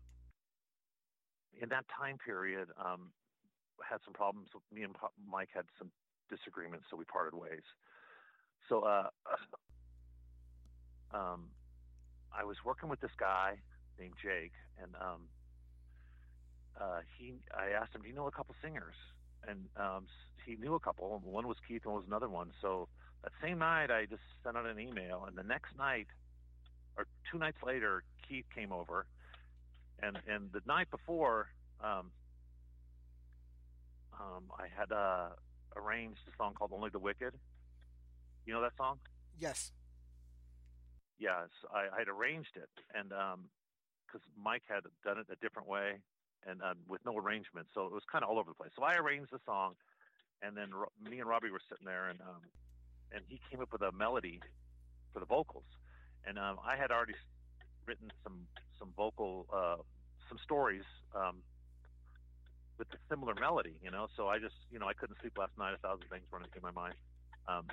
[1.61, 3.11] in that time period, um,
[3.87, 4.49] had some problems.
[4.73, 4.95] Me and
[5.29, 5.91] Mike had some
[6.29, 7.63] disagreements, so we parted ways.
[8.69, 9.09] So uh,
[11.13, 11.49] um,
[12.35, 13.57] I was working with this guy
[13.99, 15.21] named Jake, and um,
[16.79, 18.95] uh, he I asked him, "Do you know a couple singers?"
[19.47, 20.07] And um,
[20.45, 21.21] he knew a couple.
[21.23, 22.51] One was Keith, and one was another one.
[22.61, 22.87] So
[23.23, 26.07] that same night, I just sent out an email, and the next night,
[26.97, 29.05] or two nights later, Keith came over,
[30.01, 31.47] and and the night before,
[31.83, 32.11] um,
[34.13, 35.29] um, I had uh,
[35.75, 37.33] arranged a song called "Only the Wicked."
[38.45, 38.99] You know that song?
[39.37, 39.71] Yes.
[41.19, 45.99] Yes, I, I had arranged it, and because Mike had done it a different way
[46.47, 48.71] and um, with no arrangement, so it was kind of all over the place.
[48.77, 49.73] So I arranged the song,
[50.41, 52.41] and then Ro- me and Robbie were sitting there, and um,
[53.11, 54.39] and he came up with a melody
[55.13, 55.65] for the vocals,
[56.25, 57.15] and um, I had already
[57.87, 58.47] written some
[58.79, 59.77] some vocal uh,
[60.29, 60.83] some stories
[61.15, 61.41] um,
[62.77, 64.07] with a similar melody, you know.
[64.15, 66.63] So I just you know I couldn't sleep last night, a thousand things running through
[66.63, 66.95] my mind.
[67.47, 67.65] Um,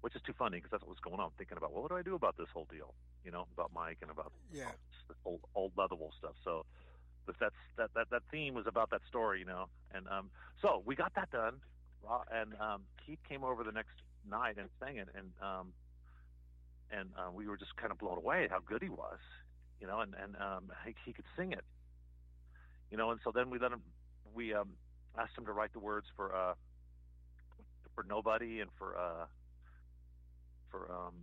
[0.00, 1.30] which is too funny because that's what was going on.
[1.38, 2.94] Thinking about well, what do I do about this whole deal?
[3.24, 4.72] You know, about Mike and about Yeah.
[5.24, 6.34] old old Leatherwolf stuff.
[6.44, 6.64] So,
[7.26, 9.68] But that's that that that theme was about that story, you know.
[9.92, 10.30] And um,
[10.62, 11.60] so we got that done,
[12.30, 13.94] and um, Keith came over the next
[14.28, 15.72] night and sang it, and um,
[16.90, 19.18] and uh, we were just kind of blown away at how good he was,
[19.80, 21.64] you know, and and um, he, he could sing it,
[22.90, 23.10] you know.
[23.10, 23.82] And so then we let him,
[24.34, 24.70] we um,
[25.18, 26.54] asked him to write the words for uh,
[27.94, 29.26] for nobody and for uh,
[30.76, 31.14] for um,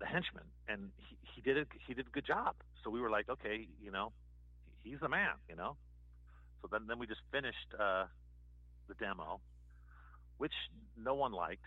[0.00, 1.68] the henchman, and he, he did it.
[1.86, 2.54] He did a good job.
[2.82, 4.12] So we were like, okay, you know,
[4.82, 5.76] he's the man, you know.
[6.62, 8.06] So then then we just finished uh,
[8.88, 9.40] the demo,
[10.38, 10.54] which
[10.96, 11.64] no one liked.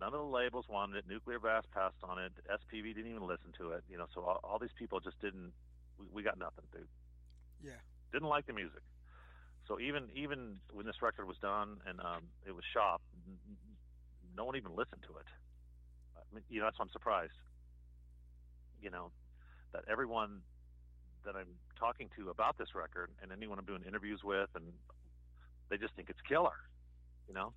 [0.00, 1.04] None of the labels wanted it.
[1.08, 2.32] Nuclear Blast passed on it.
[2.46, 3.82] SPV didn't even listen to it.
[3.90, 5.52] You know, so all, all these people just didn't.
[5.98, 6.86] We, we got nothing, dude.
[7.64, 7.82] Yeah.
[8.12, 8.82] Didn't like the music.
[9.66, 13.04] So even even when this record was done and um, it was shopped,
[14.38, 15.26] no one even listened to it.
[16.16, 17.32] I mean, you know, that's why I'm surprised.
[18.80, 19.10] You know,
[19.72, 20.40] that everyone
[21.26, 24.64] that I'm talking to about this record and anyone I'm doing interviews with, and
[25.68, 26.54] they just think it's killer.
[27.26, 27.52] You know.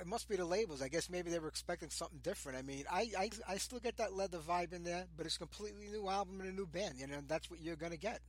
[0.00, 0.80] It must be the labels.
[0.82, 2.58] I guess maybe they were expecting something different.
[2.58, 5.40] I mean, I, I, I still get that leather vibe in there, but it's a
[5.40, 6.94] completely new album and a new band.
[6.98, 8.20] You know, and that's what you're going to get.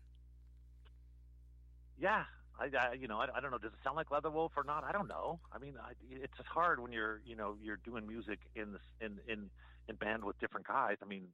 [2.00, 2.24] Yeah,
[2.62, 3.58] I, I you know, I, I don't know.
[3.58, 4.84] Does it sound like Leatherwolf or not?
[4.84, 5.40] I don't know.
[5.52, 8.82] I mean, I, it's just hard when you're, you know, you're doing music in this
[9.00, 9.50] in in
[9.90, 10.98] in band with different guys.
[11.02, 11.28] I mean,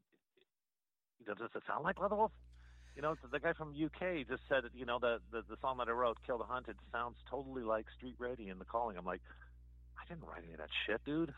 [1.26, 2.32] does it sound like Leatherwolf?
[2.96, 5.88] You know, the guy from UK just said, you know, the the, the song that
[5.88, 8.98] I wrote, "Kill the Hunted," sounds totally like Street Ready and The Calling.
[8.98, 9.22] I'm like,
[10.00, 11.34] I didn't write any of that shit, dude.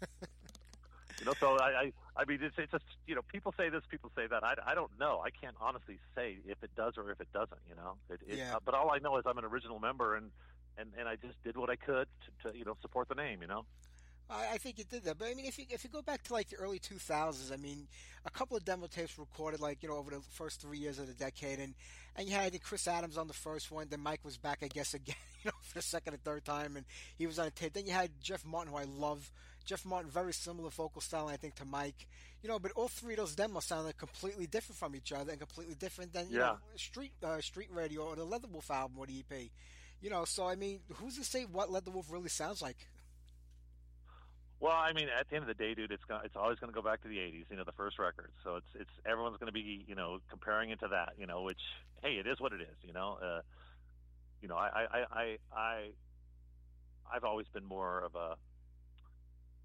[1.18, 3.82] you know, so I, I, I mean, it's, it's just, you know, people say this,
[3.90, 4.44] people say that.
[4.44, 5.20] I, I don't know.
[5.24, 7.60] I can't honestly say if it does or if it doesn't.
[7.68, 8.56] You know, it, it, Yeah.
[8.56, 10.30] uh, but all I know is I'm an original member, and
[10.78, 12.06] and and I just did what I could
[12.42, 13.42] to, to you know support the name.
[13.42, 13.64] You know.
[14.30, 16.22] I, I think you did that, but I mean, if you if you go back
[16.24, 17.88] to like the early 2000s, I mean,
[18.24, 21.06] a couple of demo tapes recorded like you know over the first three years of
[21.08, 21.74] the decade, and
[22.16, 24.94] and you had Chris Adams on the first one, then Mike was back, I guess,
[24.94, 26.86] again, you know, for the second and third time, and
[27.18, 27.72] he was on a tape.
[27.74, 29.30] Then you had Jeff Martin, who I love.
[29.64, 32.06] Jeff Martin, very similar vocal style, I think, to Mike.
[32.42, 35.40] You know, but all three of those demos sounded completely different from each other and
[35.40, 36.44] completely different than you Yeah.
[36.52, 39.48] know Street uh, Street Ready or the Leatherwolf album or the EP.
[40.02, 42.76] You know, so I mean, who's to say what Leatherwolf really sounds like?
[44.60, 46.72] Well, I mean, at the end of the day, dude, it's gonna, it's always going
[46.72, 48.30] to go back to the '80s, you know, the first record.
[48.42, 51.42] So it's it's everyone's going to be, you know, comparing it to that, you know.
[51.42, 51.60] Which,
[52.02, 53.18] hey, it is what it is, you know.
[53.22, 53.40] Uh,
[54.40, 55.88] you know, I I I, I
[57.12, 58.36] I've always been more of a.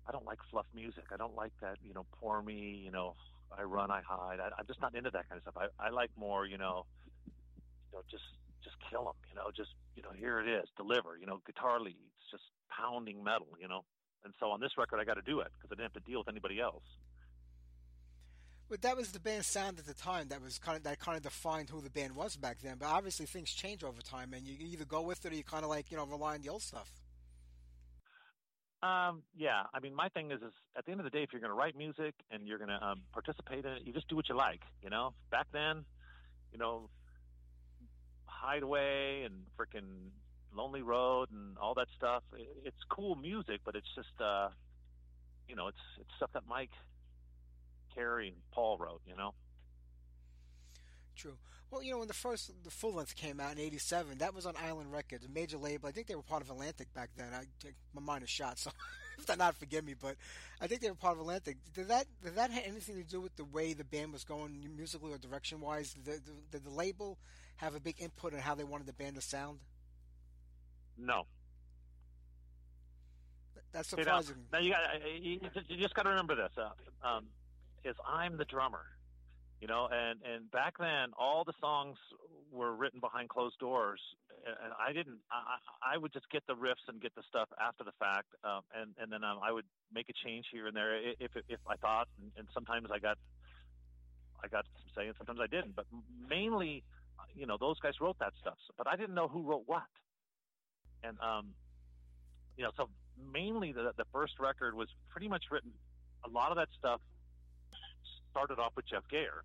[0.09, 1.03] I don't like fluff music.
[1.13, 3.13] I don't like that, you know, pour me, you know,
[3.55, 4.39] I run, I hide.
[4.39, 5.53] I, I'm just not into that kind of stuff.
[5.55, 6.85] I I like more, you know,
[7.27, 8.23] you know, just
[8.63, 11.79] just kill them, you know, just you know, here it is, deliver, you know, guitar
[11.79, 11.97] leads,
[12.31, 12.43] just
[12.75, 13.83] pounding metal, you know.
[14.23, 16.09] And so on this record, I got to do it because I didn't have to
[16.09, 16.83] deal with anybody else.
[18.67, 20.27] But that was the band's sound at the time.
[20.29, 22.77] That was kind of that kind of defined who the band was back then.
[22.79, 25.63] But obviously things change over time, and you either go with it or you kind
[25.63, 26.91] of like you know rely on the old stuff.
[28.81, 31.33] Um, yeah, I mean, my thing is, is at the end of the day, if
[31.33, 34.07] you're going to write music and you're going to um, participate in it, you just
[34.07, 34.61] do what you like.
[34.81, 35.83] You know, back then,
[36.53, 36.89] you know,
[38.25, 40.11] Hideaway and freaking
[40.55, 42.23] Lonely Road and all that stuff.
[42.33, 44.49] i it's cool music, but it's just, uh,
[45.47, 46.71] you know, it's it's stuff that Mike,
[47.93, 49.01] Carey, and Paul wrote.
[49.05, 49.33] You know.
[51.17, 51.37] True.
[51.71, 54.45] Well, you know, when the first the full length came out in '87, that was
[54.45, 55.87] on Island Records, a major label.
[55.87, 57.27] I think they were part of Atlantic back then.
[57.33, 57.45] I
[57.93, 58.71] my mind is shot, so
[59.19, 59.93] if they're not, forgive me.
[59.99, 60.15] But
[60.59, 61.57] I think they were part of Atlantic.
[61.73, 64.67] Did that did that have anything to do with the way the band was going
[64.75, 65.93] musically or direction wise?
[65.93, 67.19] Did the, did, did the label
[67.57, 69.59] have a big input on how they wanted the band to sound?
[70.97, 71.25] No.
[73.71, 74.35] That's surprising.
[74.51, 74.79] Now, you got
[75.21, 76.51] you, you just got to remember this.
[76.57, 77.25] Uh, um,
[77.85, 78.85] is I'm the drummer,
[79.61, 81.97] you know, and and back then all the songs
[82.51, 84.01] were written behind closed doors,
[84.45, 85.19] and I didn't.
[85.31, 85.57] I,
[85.95, 88.95] I would just get the riffs and get the stuff after the fact, um, and
[88.99, 91.75] and then um, I would make a change here and there i- if if I
[91.77, 93.17] thought, and, and sometimes I got
[94.43, 95.75] I got some say, and sometimes I didn't.
[95.75, 95.85] But
[96.27, 96.83] mainly,
[97.35, 99.83] you know, those guys wrote that stuff, but I didn't know who wrote what,
[101.03, 101.53] and um,
[102.57, 105.71] you know, so mainly the the first record was pretty much written.
[106.25, 107.01] A lot of that stuff
[108.31, 109.43] started off with Jeff Gayer,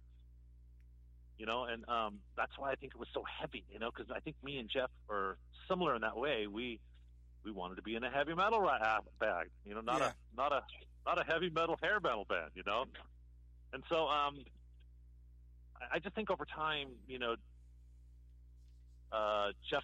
[1.38, 4.10] you know, and um, that's why I think it was so heavy, you know, because
[4.14, 5.36] I think me and Jeff are
[5.68, 6.46] similar in that way.
[6.46, 6.80] We
[7.44, 10.08] we wanted to be in a heavy metal ra- uh, bag, you know, not Yeah.
[10.08, 10.62] a not a
[11.06, 12.84] not a heavy metal hair metal band, you know,
[13.72, 14.38] and so um,
[15.80, 17.36] I, I just think over time, you know,
[19.12, 19.82] uh, Jeff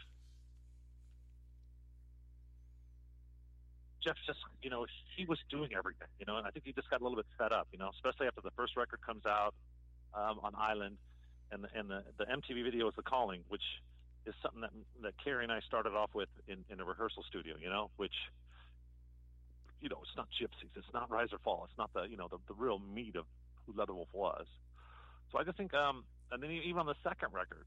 [4.02, 4.86] Jeff just, you know,
[5.16, 7.26] he was doing everything, you know, and I think he just got a little bit
[7.36, 9.54] fed up, you know, especially after the first record comes out,
[10.14, 10.96] um, on Island,
[11.52, 13.62] and the, and the the MTV video is The Calling, which
[14.26, 14.70] is something that
[15.02, 17.54] that Carey and I started off with in, in a rehearsal studio.
[17.60, 18.14] You know, which
[19.80, 22.28] you know, it's not Gypsies, it's not Rise or Fall, it's not the you know
[22.28, 23.24] the, the real meat of
[23.66, 24.46] who Leatherwolf was.
[25.32, 27.64] So I just think, um, and then even on the second record,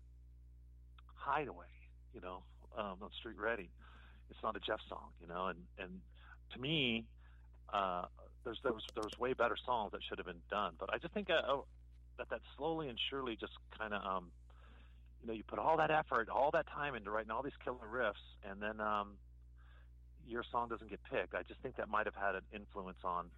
[1.16, 1.72] Hideaway,
[2.14, 2.44] you know,
[2.78, 3.70] um, on Street Ready,
[4.30, 6.02] it's not a Jeff song, you know, and and
[6.54, 7.06] to me,
[7.74, 8.06] uh,
[8.44, 10.98] there's there was there was way better songs that should have been done, but I
[10.98, 11.66] just think uh, oh,
[12.18, 14.32] that that slowly and surely just kind of um,
[15.22, 17.78] you know, you put all that effort, all that time into writing all these killer
[17.92, 19.12] riffs, and then um,
[20.28, 21.34] your song doesn't get picked.
[21.34, 23.30] I just think that might have had an influence on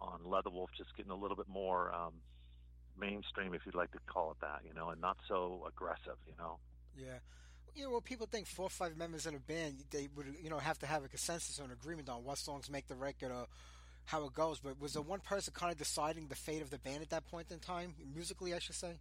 [0.00, 2.12] on Leatherwolf just getting a little bit more um,
[2.98, 6.34] mainstream, if you'd like to call it that, you know, and not so aggressive, you
[6.38, 6.58] know.
[6.96, 7.18] Yeah.
[7.76, 10.48] You know, well, people think four or five members in a band, they would, you
[10.48, 13.30] know, have to have a consensus or an agreement on what songs make the record
[13.30, 13.46] or
[14.06, 14.60] how it goes.
[14.60, 17.30] But was there one person kind of deciding the fate of the band at that
[17.30, 18.94] point in time, musically, I should say?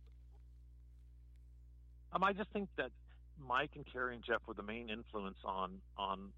[2.11, 2.91] Um, I just think that
[3.39, 6.31] Mike and Carey and Jeff were the main influence on on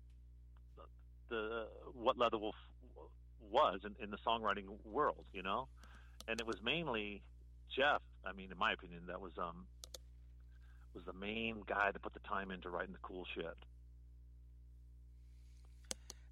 [1.30, 2.54] the what Leatherwolf
[3.52, 5.68] was in, in the songwriting world, you know,
[6.28, 7.22] and it was mainly
[7.76, 8.02] Jeff.
[8.26, 9.66] I mean, in my opinion, that was um
[10.94, 13.46] was the main guy to put the time into writing the cool shit.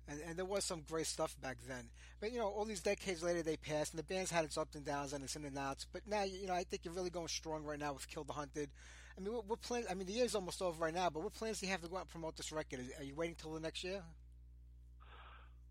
[0.07, 1.89] And, and there was some great stuff back then.
[2.19, 4.75] But you know, all these decades later, they passed, and the band's had its ups
[4.75, 5.87] and downs and its in and outs.
[5.91, 8.33] But now, you know, I think you're really going strong right now with Kill the
[8.33, 8.69] Hunted.
[9.17, 9.87] I mean, what, what plans?
[9.89, 11.09] I mean, the year's almost over right now.
[11.09, 12.81] But what plans do you have to go out and promote this record?
[12.99, 14.01] Are you waiting till the next year?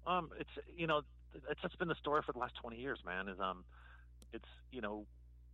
[0.07, 1.03] Um, it's you know,
[1.51, 3.29] it's just been the story for the last twenty years, man.
[3.29, 3.65] Is um,
[4.33, 5.07] it's you know,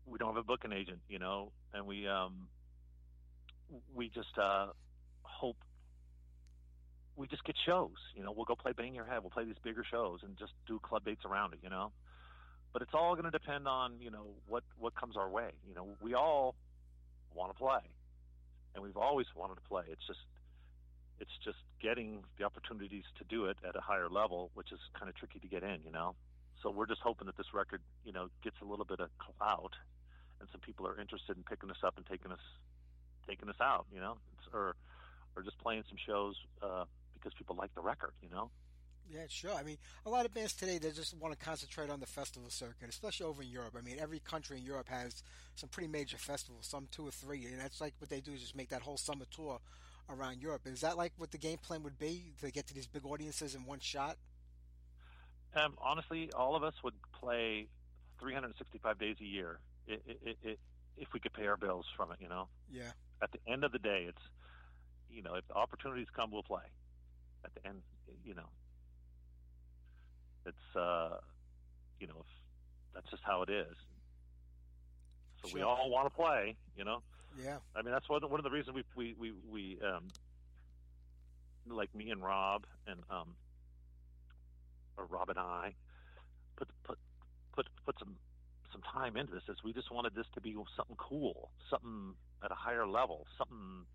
[0.07, 2.49] we don't have a booking agent, you know, and we um,
[3.95, 4.68] we just uh,
[5.23, 5.57] hope
[7.16, 7.97] we just get shows.
[8.16, 9.21] You know, we'll go play Bang Your Head.
[9.23, 11.61] We'll play these bigger shows and just do club dates around it.
[11.62, 11.93] You know,
[12.73, 15.51] but it's all going to depend on you know what what comes our way.
[15.68, 16.55] You know, we all
[17.35, 17.81] want to play,
[18.75, 19.85] and we've always wanted to play.
[19.89, 20.21] It's just
[21.21, 25.09] it's just getting the opportunities to do it at a higher level, which is kind
[25.09, 26.14] of tricky to get in, you know.
[26.62, 29.73] So we're just hoping that this record, you know, gets a little bit of clout,
[30.41, 32.45] and some people are interested in picking us up and taking us,
[33.31, 34.74] taking us out, you know, it's, or
[35.37, 38.51] or just playing some shows uh, because people like the record, you know.
[39.09, 39.53] Yeah, sure.
[39.53, 42.51] I mean, a lot of bands today they just want to concentrate on the festival
[42.51, 43.74] circuit, especially over in Europe.
[43.76, 45.22] I mean, every country in Europe has
[45.57, 48.41] some pretty major festivals, some two or three, and that's like what they do is
[48.41, 49.61] just make that whole summer tour
[50.09, 50.62] around Europe.
[50.66, 53.55] Is that like what the game plan would be to get to these big audiences
[53.55, 54.16] in one shot?
[55.57, 57.66] Um, honestly, all of us would play
[58.20, 59.59] 365 days a year
[59.89, 60.59] it, it, it,
[60.97, 62.18] if we could pay our bills from it.
[62.20, 62.49] You know.
[62.70, 62.93] Yeah.
[63.23, 64.23] At the end of the day, it's
[65.11, 66.64] you know if the opportunities come, we'll play.
[67.45, 67.83] At the end,
[68.25, 68.49] you know,
[70.47, 71.18] it's uh,
[71.99, 72.27] you know, if
[72.95, 73.77] that's just how it is.
[75.43, 75.55] So Sure.
[75.55, 77.03] we all want to play, you know.
[77.37, 77.59] Yeah.
[77.75, 80.12] I mean, that's one one of the reasons we we we, we um,
[81.66, 83.37] like me and Rob and um,
[84.97, 85.75] or Rob and I
[86.57, 86.99] put put
[87.55, 88.16] put put some
[88.73, 89.43] some time into this.
[89.49, 92.14] Is we just wanted this to be something cool, something
[92.45, 93.87] at a higher level, something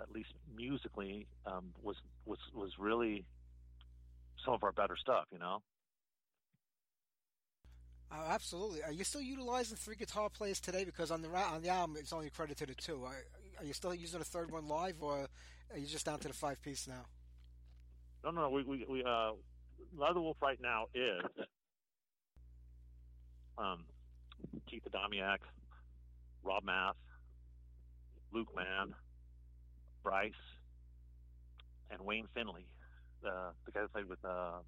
[0.00, 3.24] at least musically um, was was was really
[4.44, 5.62] some of our better stuff, you know.
[8.10, 8.82] Uh, absolutely.
[8.82, 10.84] Are you still utilizing three guitar players today?
[10.84, 13.02] Because on the ra- on the album, it's only credited to two.
[13.04, 13.24] Are,
[13.58, 15.26] are you still using a third one live, or
[15.72, 17.06] are you just down to the five piece now?
[18.24, 19.32] No, no, we we, we uh,
[19.96, 21.22] Leatherwolf right now is
[23.58, 23.84] um,
[24.68, 25.38] Keith Adamiak,
[26.42, 26.96] Rob Math,
[28.32, 28.94] Luke Mann,
[30.02, 30.32] Bryce,
[31.90, 32.66] and Wayne Findlay,
[33.22, 34.58] the the guy that played with uh,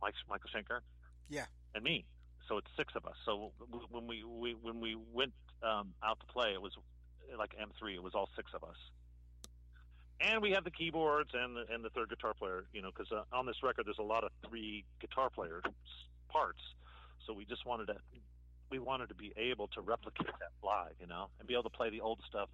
[0.00, 0.80] Mike Michael Schenker.
[1.28, 1.46] Yeah.
[1.74, 2.04] and me.
[2.48, 3.16] So it's six of us.
[3.24, 3.50] So
[3.90, 5.32] when we, we when we went
[5.62, 6.72] um, out to play, it was
[7.36, 7.96] like M3.
[7.96, 8.76] It was all six of us,
[10.20, 12.64] and we have the keyboards and the and the third guitar player.
[12.72, 15.60] You know, because uh, on this record there's a lot of three guitar player
[16.28, 16.60] parts.
[17.26, 17.96] So we just wanted to
[18.70, 20.94] we wanted to be able to replicate that live.
[21.00, 22.48] You know, and be able to play the old stuff.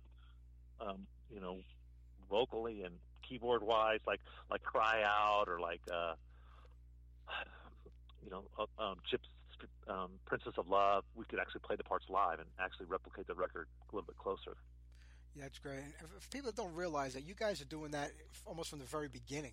[0.80, 1.58] Um, you know,
[2.30, 2.94] vocally and
[3.28, 4.20] keyboard wise, like
[4.50, 5.80] like Cry Out or like.
[5.92, 6.14] Uh,
[8.24, 9.28] you know, uh, um, Chips,
[9.88, 13.34] um, Princess of Love, we could actually play the parts live and actually replicate the
[13.34, 14.56] record a little bit closer.
[15.34, 15.78] Yeah, it's great.
[15.78, 18.12] And if people don't realize that you guys are doing that
[18.44, 19.52] almost from the very beginning.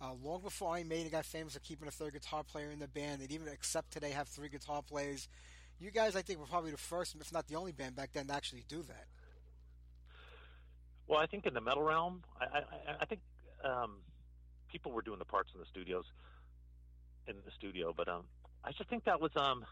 [0.00, 2.78] Uh, long before I Iron Maiden got famous for keeping a third guitar player in
[2.78, 5.28] the band, they'd even accept today have three guitar players.
[5.80, 8.26] You guys, I think, were probably the first, if not the only band back then
[8.26, 9.06] to actually do that.
[11.08, 12.62] Well, I think in the metal realm, I, I,
[13.00, 13.20] I think
[13.64, 13.96] um,
[14.70, 16.04] people were doing the parts in the studios,
[17.26, 18.24] in the studio, but um,
[18.64, 19.64] I just think that was um,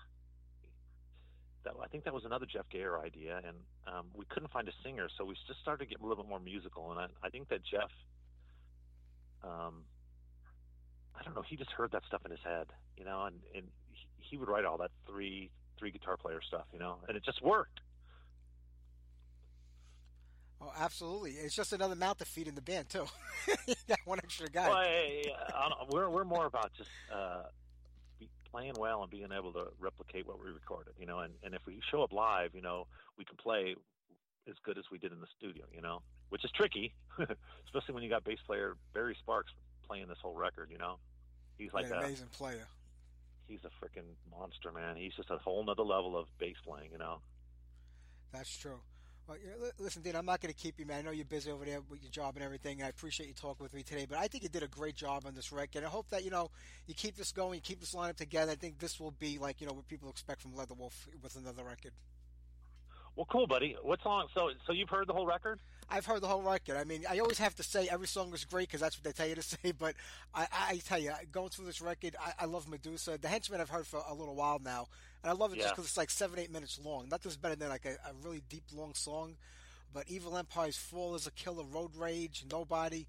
[1.83, 3.57] I think that was another Geoff Gayer idea, and
[3.87, 6.29] um, we couldn't find a singer, so we just started to get a little bit
[6.29, 6.91] more musical.
[6.93, 7.91] And I, I think that Geoff,
[9.43, 9.83] um,
[11.19, 13.65] I don't know, he just heard that stuff in his head, you know, and and
[14.19, 17.43] he, would write all that three three guitar player stuff, you know, and it just
[17.43, 17.81] worked.
[20.61, 21.33] Oh, absolutely.
[21.33, 23.05] It's just another mouth to feed in the band too.
[23.89, 24.69] got one extra guy.
[24.69, 25.23] Well, I,
[25.55, 27.43] I don't, we're we're more about just uh,
[28.51, 31.21] playing well and being able to replicate what we recorded, you know.
[31.21, 32.87] And and if we show up live, you know,
[33.19, 33.77] we can play
[34.49, 36.95] as good as we did in the studio, you know, which is tricky,
[37.67, 39.53] especially when you got bass player Barry Sparks
[39.87, 40.97] playing this whole record, you know.
[41.59, 42.67] He's like an a, amazing player.
[43.49, 44.97] He's a freaking monster, man.
[44.97, 47.19] He's just a whole nother level of bass playing, you know.
[48.33, 48.81] That's true.
[49.29, 49.39] Well,
[49.79, 50.99] listen, Dean, I'm not going to keep you, man.
[50.99, 52.79] I know you're busy over there with your job and everything.
[52.79, 54.95] And I appreciate you talking with me today, but I think you did a great
[54.95, 55.83] job on this record.
[55.83, 56.51] I hope that you know
[56.87, 58.53] you keep this going, you keep this lineup together.
[58.53, 61.65] I think this will be like you know what people expect from Leatherwolf with another
[61.65, 61.93] record.
[63.17, 63.75] Well, cool, buddy.
[63.83, 64.29] What song?
[64.35, 65.59] So, so you've heard the whole record?
[65.89, 66.77] I've heard the whole record.
[66.77, 69.13] I mean, I always have to say every song is great because that's what they
[69.13, 69.73] tell you to say.
[69.79, 69.95] But
[70.35, 73.19] I, I tell you, going through this record, I, I love Medusa.
[73.21, 74.89] The Henchman I've heard for a little while now,
[75.23, 75.65] and I love it Yeah.
[75.65, 77.09] just because it's like seven, eight minutes long.
[77.09, 79.37] Nothing's better than like a, a really deep, long song.
[79.95, 81.65] But Evil Empire's Fall is a killer.
[81.65, 83.07] Road Rage, Nobody.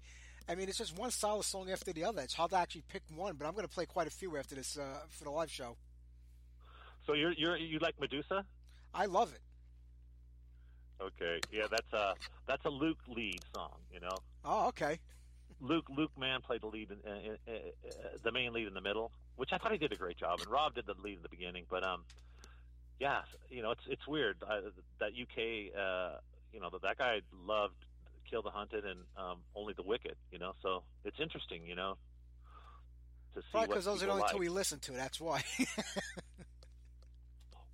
[0.48, 2.22] I mean, it's just one solid song after the other.
[2.22, 4.54] It's hard to actually pick one, but I'm going to play quite a few after
[4.54, 5.76] this uh, for the live show.
[7.06, 8.44] So you're you're you like Medusa?
[8.94, 9.40] I love it.
[11.00, 12.14] Okay, yeah, that's a
[12.46, 14.16] that's a Luke lead song, you know.
[14.44, 14.98] Oh, okay.
[15.60, 18.80] Luke Luke Mann played the lead, in, uh, uh, uh, the main lead in the
[18.80, 21.22] middle, which I thought he did a great job, and Rob did the lead in
[21.22, 21.64] the beginning.
[21.70, 22.04] But um,
[22.98, 23.20] yeah,
[23.50, 24.60] you know, it's it's weird uh,
[24.98, 26.18] that UK, uh,
[26.52, 27.74] you know, that that guy loved
[28.28, 30.52] Kill the Hunted and um, Only the Wicked, you know.
[30.62, 31.96] So it's interesting, you know,
[33.34, 34.32] to see what because those are the only like.
[34.32, 34.92] two we listen to.
[34.92, 35.44] That's why.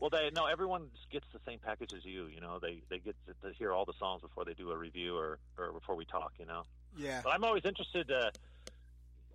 [0.01, 2.27] Well, they no, everyone gets the same package as you.
[2.27, 4.77] You know, they they get to, to hear all the songs before they do a
[4.77, 6.33] review or or before we talk.
[6.39, 6.63] You know.
[6.97, 7.21] yeah.
[7.23, 8.11] But I'm always interested.
[8.11, 8.31] Uh,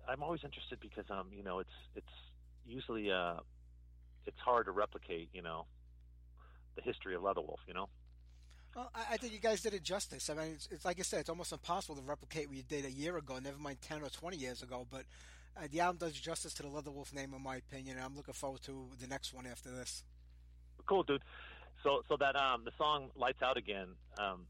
[0.08, 2.12] I'm always interested because um, you know, it's it's
[2.66, 3.36] usually uh,
[4.26, 5.30] it's hard to replicate.
[5.32, 5.66] You know,
[6.76, 7.58] the history of Leatherwolf.
[7.66, 7.88] You know.
[8.76, 10.30] Well, I I think you guys did it justice.
[10.30, 12.84] I mean, it's, it's like I said, it's almost impossible to replicate what you did
[12.84, 14.86] a year ago, never mind 10 or 20 years ago.
[14.88, 15.04] But
[15.56, 18.34] uh, the album does justice to the Leatherwolf name, in my opinion, and I'm looking
[18.34, 20.04] forward to the next one after this.
[20.90, 21.22] Cool, dude.
[21.84, 24.46] So so that um the song "Lights Out Again," um,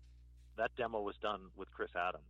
[0.56, 2.24] that demo was done with Chris Adams.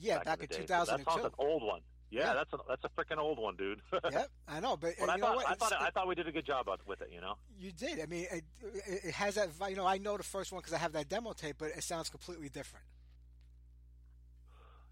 [0.00, 0.66] Yeah, back, in, in the day.
[0.66, 1.04] So that 2002.
[1.10, 1.80] song's an old one.
[2.10, 2.34] Yeah, Yeah.
[2.34, 3.80] that's a that's a freaking old one, dude.
[4.10, 5.44] yep, I know, but, But uh, I know thought?
[5.46, 7.10] I thought I thought we did a good job with it.
[7.12, 7.34] You know.
[7.56, 8.00] you did.
[8.00, 8.44] I mean, it,
[9.04, 9.50] it has that.
[9.70, 11.84] You know, I know the first one because I have that demo tape, but it
[11.84, 12.84] sounds completely different.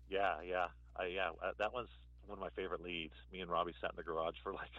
[0.09, 1.31] Yeah, yeah, I, yeah.
[1.45, 1.91] Uh, that one's
[2.27, 3.15] one of my favorite leads.
[3.33, 4.71] Me and Robbie sat in the garage for like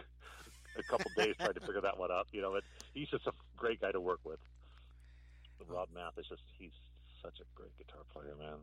[0.78, 2.26] a couple days trying to figure that one out.
[2.32, 2.64] You know, but
[2.94, 4.38] he's just a great guy to work with.
[5.68, 6.72] Rob Math is just—he's
[7.22, 8.58] such a great guitar player, man.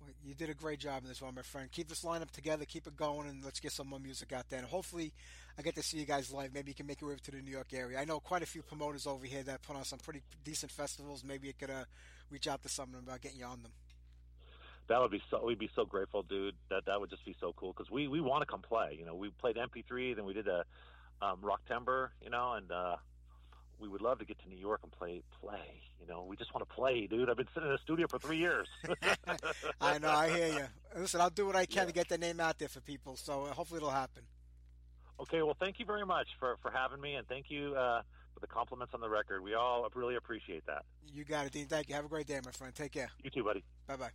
[0.00, 1.70] Well, You did a great job in this one, my friend.
[1.70, 4.58] Keep this lineup together, keep it going, and let's get some more music out there.
[4.58, 5.12] And hopefully,
[5.58, 6.52] I get to see you guys live.
[6.52, 7.98] Maybe you can make your way to the New York area.
[7.98, 11.24] I know quite a few promoters over here that put on some pretty decent festivals.
[11.24, 11.84] Maybe you could uh,
[12.30, 13.72] reach out to some of them about getting you on them.
[14.88, 15.44] That would be so.
[15.44, 16.54] We'd be so grateful, dude.
[16.70, 18.96] That that would just be so cool because we we want to come play.
[18.96, 20.64] You know, we played MP3, then we did a
[21.22, 22.08] um, Rocktember.
[22.22, 22.96] You know, and uh,
[23.78, 25.82] we would love to get to New York and play play.
[26.00, 27.28] You know, we just want to play, dude.
[27.28, 28.68] I've been sitting in the studio for three years.
[29.80, 31.00] I know, I hear you.
[31.00, 33.16] Listen, I'll do what I can to get the name out there for people.
[33.16, 34.22] So uh, hopefully it'll happen.
[35.18, 38.02] Okay, well, thank you very much for, for having me, and thank you uh,
[38.34, 39.42] for the compliments on the record.
[39.42, 40.84] We all really appreciate that.
[41.12, 41.66] You got it, Dean.
[41.66, 41.94] Thank you.
[41.94, 42.74] Have a great day, my friend.
[42.74, 43.10] Take care.
[43.22, 43.64] You too, buddy.
[43.86, 44.10] Bye bye.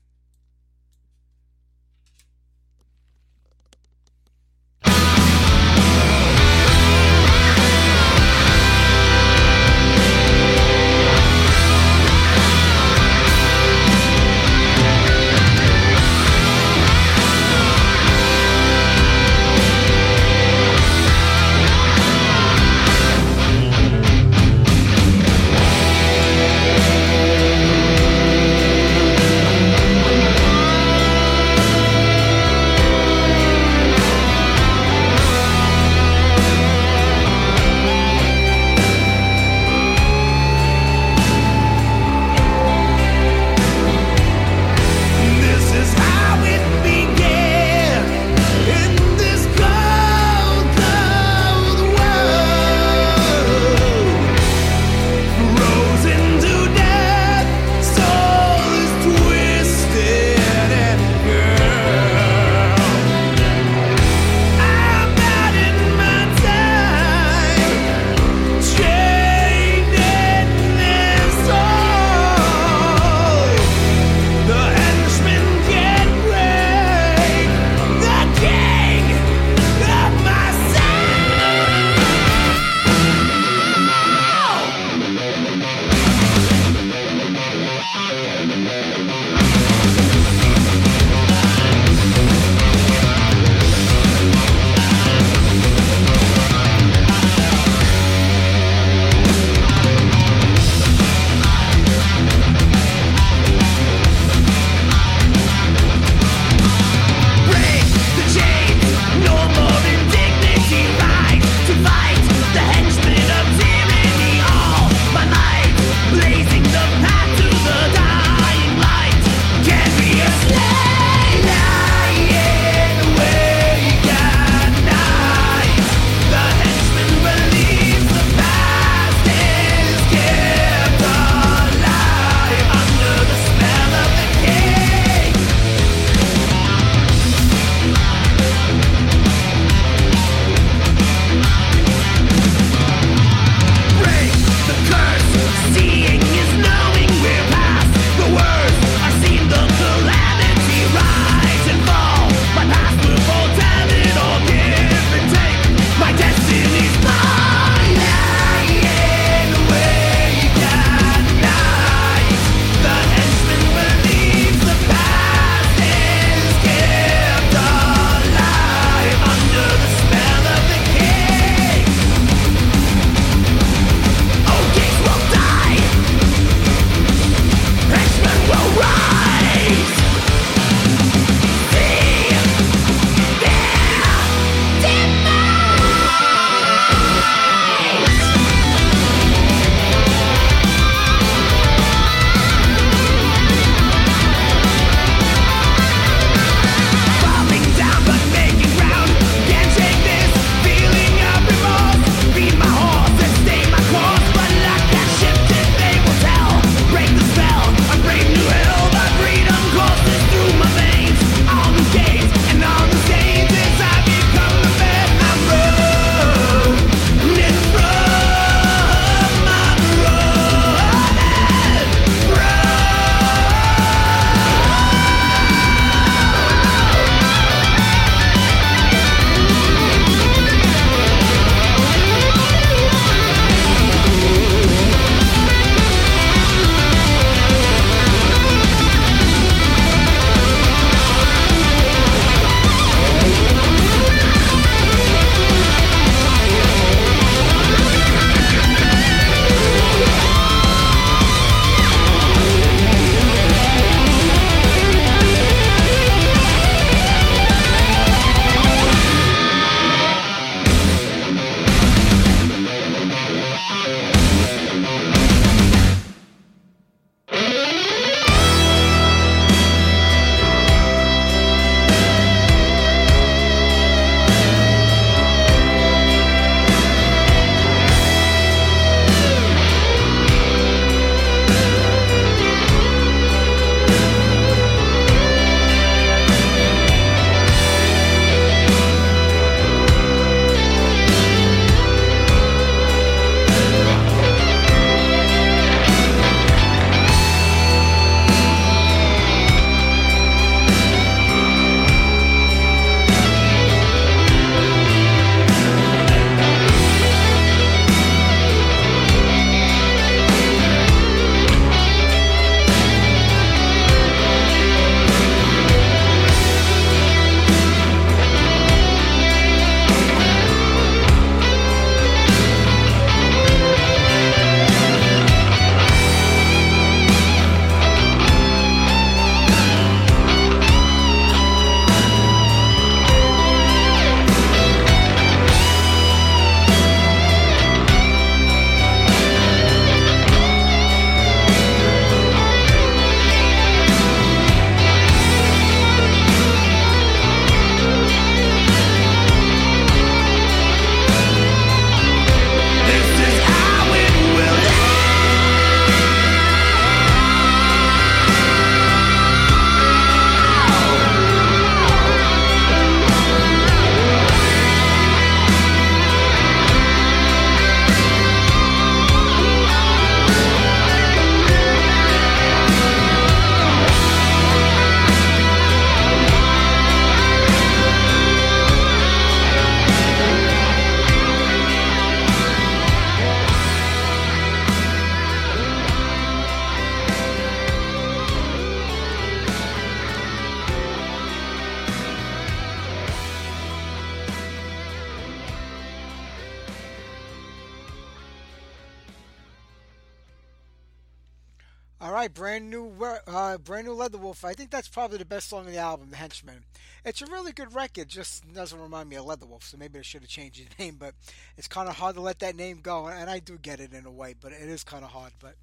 [405.41, 406.63] Best song on the album, The Henchman.
[407.03, 408.07] It's a really good record.
[408.07, 410.97] Just doesn't remind me of Leatherwolf, so maybe I should have changed the name.
[410.99, 411.15] But
[411.57, 414.05] it's kind of hard to let that name go, and I do get it in
[414.05, 415.31] a way, but it is kind of hard.
[415.39, 415.55] But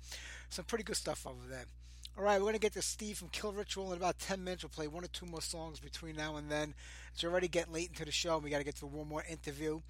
[0.49, 1.67] some pretty good stuff over there.
[2.17, 4.65] All right, we're gonna get to Steve from Kill Ritual in about ten minutes.
[4.65, 6.75] We'll play one or two more songs between now and then.
[7.15, 8.35] It's already getting late into the show.
[8.35, 9.81] and We got to get to one more interview.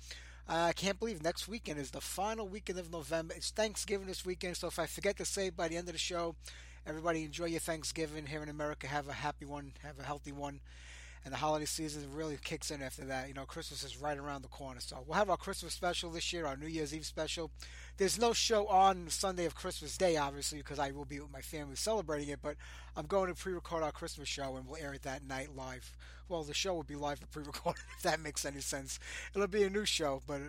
[0.47, 3.33] Uh, I can't believe next weekend is the final weekend of November.
[3.35, 5.99] It's Thanksgiving this weekend, so if I forget to say by the end of the
[5.99, 6.37] show,
[6.89, 8.87] everybody enjoy your Thanksgiving here in America.
[8.87, 10.61] Have a happy one, have a healthy one.
[11.25, 13.29] And the holiday season really kicks in after that.
[13.29, 14.81] You know, Christmas is right around the corner.
[14.81, 17.51] So we'll have our Christmas special this year, our New Year's Eve special.
[17.97, 21.41] There's no show on Sunday of Christmas Day, obviously, because I will be with my
[21.41, 22.39] family celebrating it.
[22.43, 22.57] But
[22.97, 25.97] I'm going to pre-record our Christmas show, and we'll air it that night live.
[26.29, 28.99] Well, the show will be live but pre-recorded, if that makes any sense.
[29.35, 30.41] It'll be a new show, but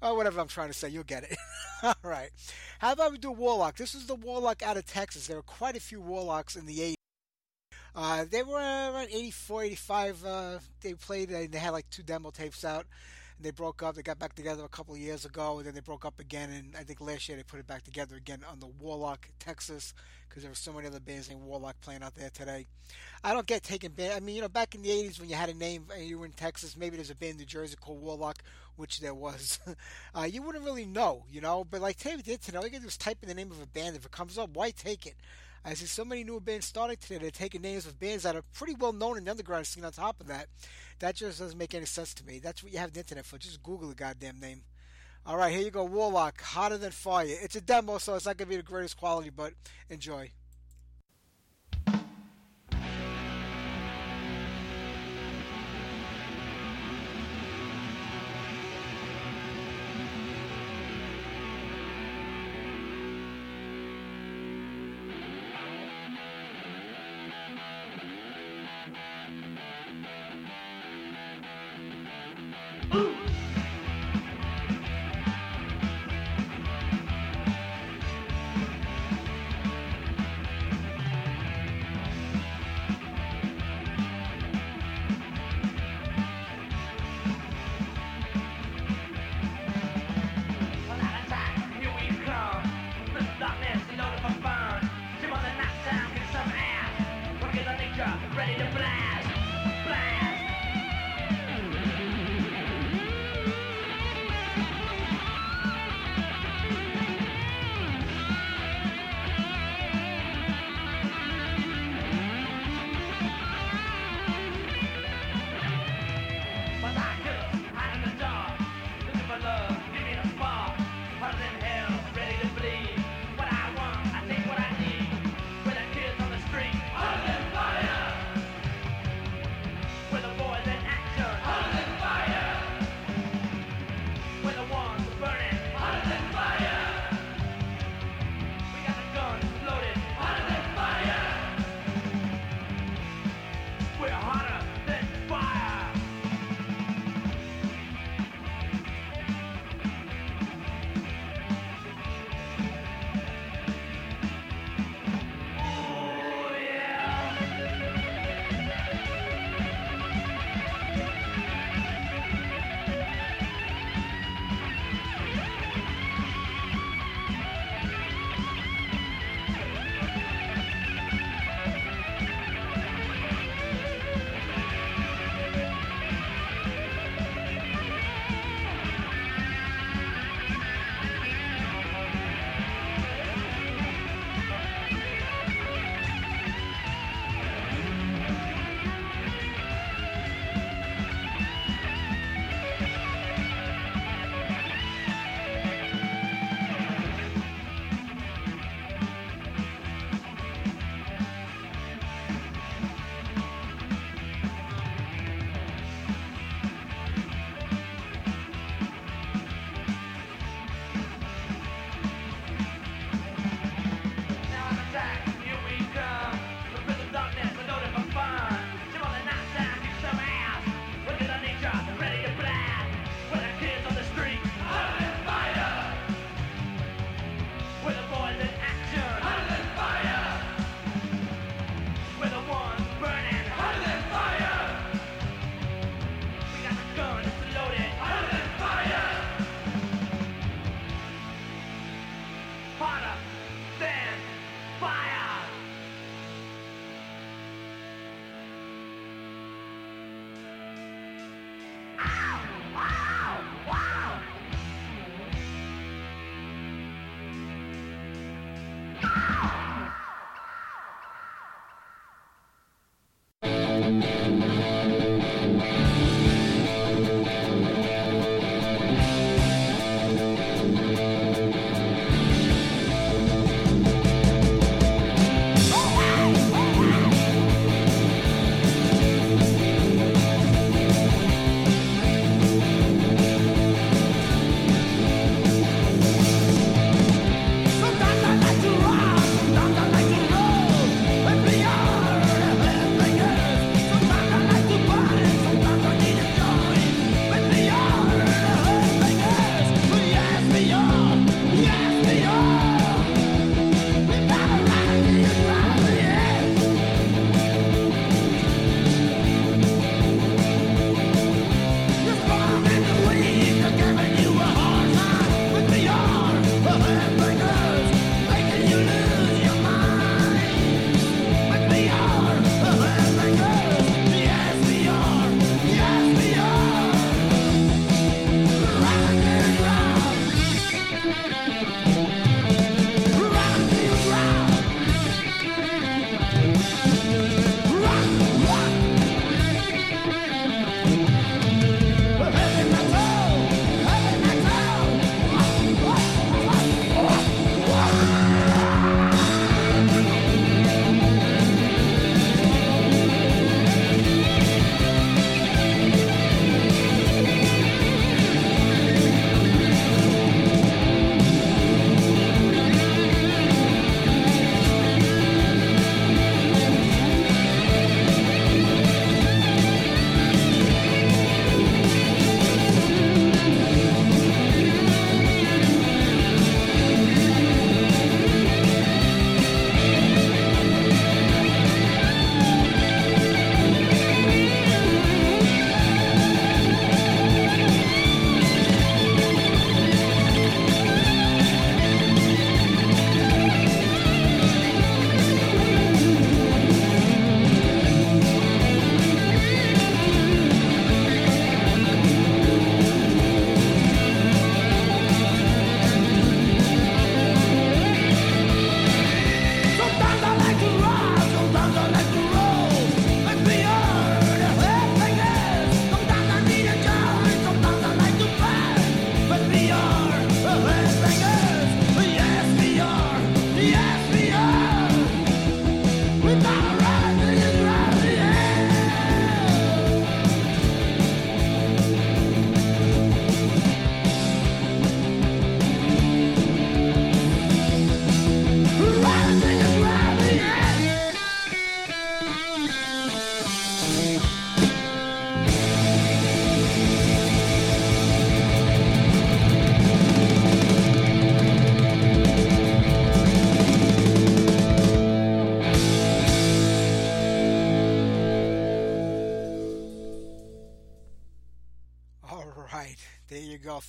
[0.00, 1.36] uh, whatever I'm trying to say, you'll get it.
[1.82, 2.30] All right.
[2.78, 3.76] How about we do Warlock?
[3.76, 5.26] This is the Warlock out of Texas.
[5.26, 6.95] There are quite a few Warlocks in the 80s.
[7.96, 10.24] Uh, they were around 84, 85.
[10.24, 12.84] Uh, they played, and they had like two demo tapes out.
[13.38, 13.94] And they broke up.
[13.94, 16.50] They got back together a couple of years ago, and then they broke up again.
[16.50, 19.94] And I think last year they put it back together again on the Warlock, Texas,
[20.28, 22.66] because there were so many other bands named Warlock playing out there today.
[23.24, 23.92] I don't get taken.
[23.98, 26.18] I mean, you know, back in the 80s when you had a name and you
[26.18, 28.42] were in Texas, maybe there's a band in New Jersey called Warlock,
[28.76, 29.58] which there was.
[30.14, 31.64] uh, you wouldn't really know, you know.
[31.64, 33.50] But like today, with the internet, all you can do is type in the name
[33.50, 33.96] of a band.
[33.96, 35.16] If it comes up, why take it?
[35.68, 37.18] I see so many new bands starting today.
[37.18, 39.84] They're taking names of bands that are pretty well known in the underground scene.
[39.84, 40.46] On top of that,
[41.00, 42.38] that just doesn't make any sense to me.
[42.38, 43.36] That's what you have the internet for.
[43.36, 44.62] Just Google the goddamn name.
[45.26, 45.82] All right, here you go.
[45.82, 47.26] Warlock, hotter than fire.
[47.28, 49.54] It's a demo, so it's not gonna be the greatest quality, but
[49.90, 50.30] enjoy.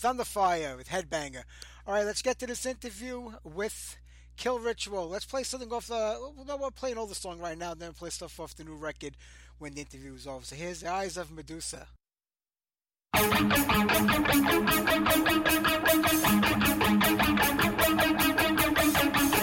[0.01, 1.43] Thunderfire with Headbanger.
[1.85, 3.97] All right, let's get to this interview with
[4.35, 5.09] Kill Ritual.
[5.09, 6.17] Let's play something off the.
[6.47, 8.75] No, we're playing all the song right now, and then play stuff off the new
[8.75, 9.17] record
[9.57, 10.45] when the interview is over.
[10.45, 11.87] So here's the Eyes of Medusa.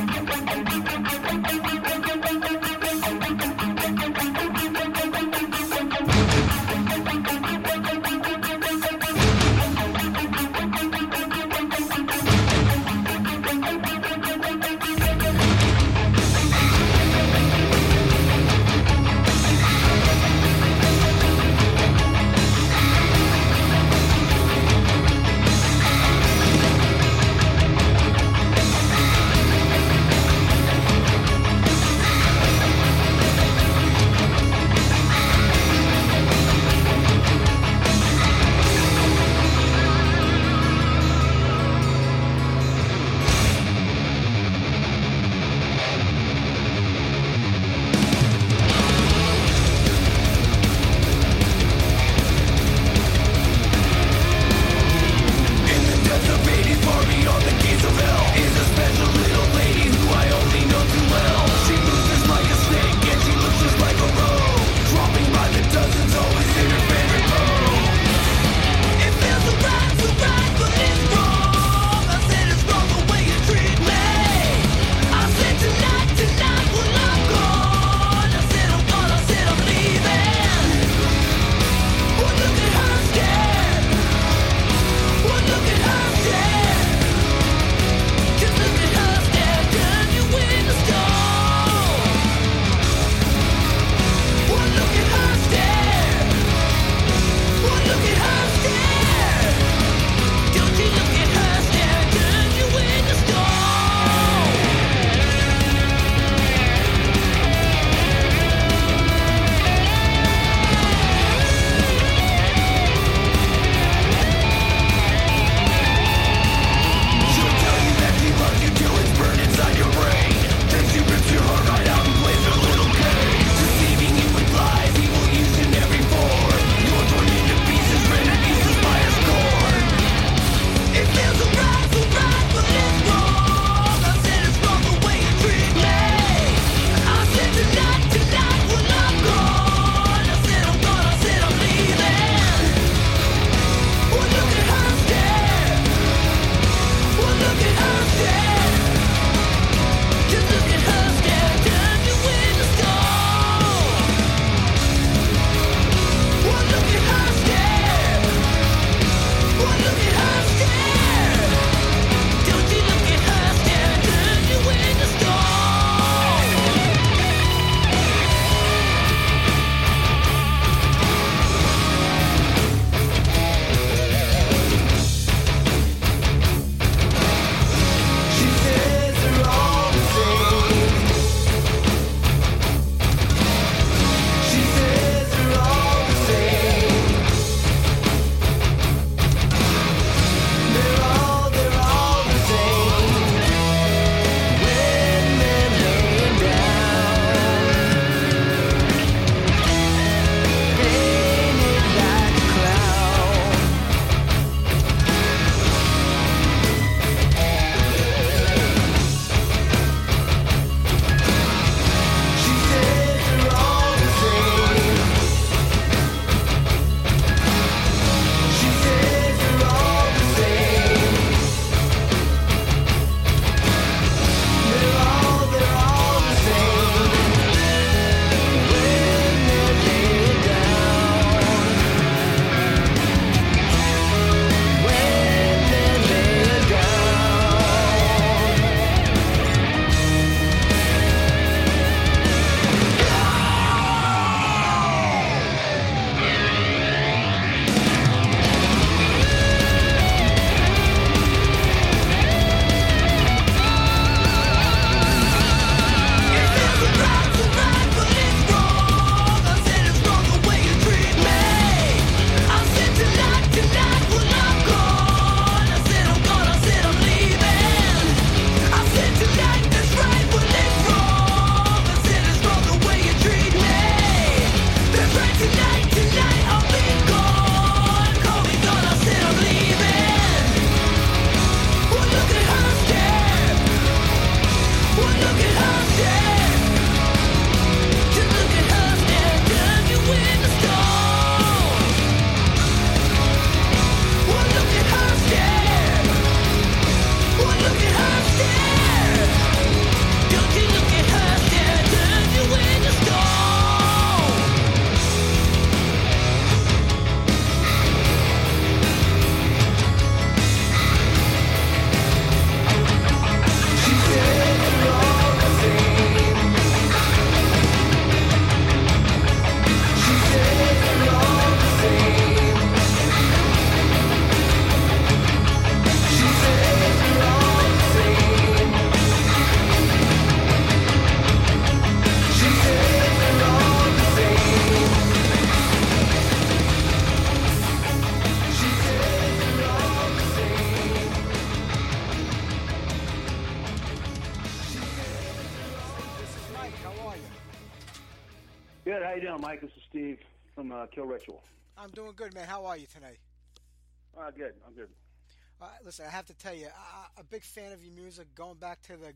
[357.35, 359.13] big fan of your music, going back to the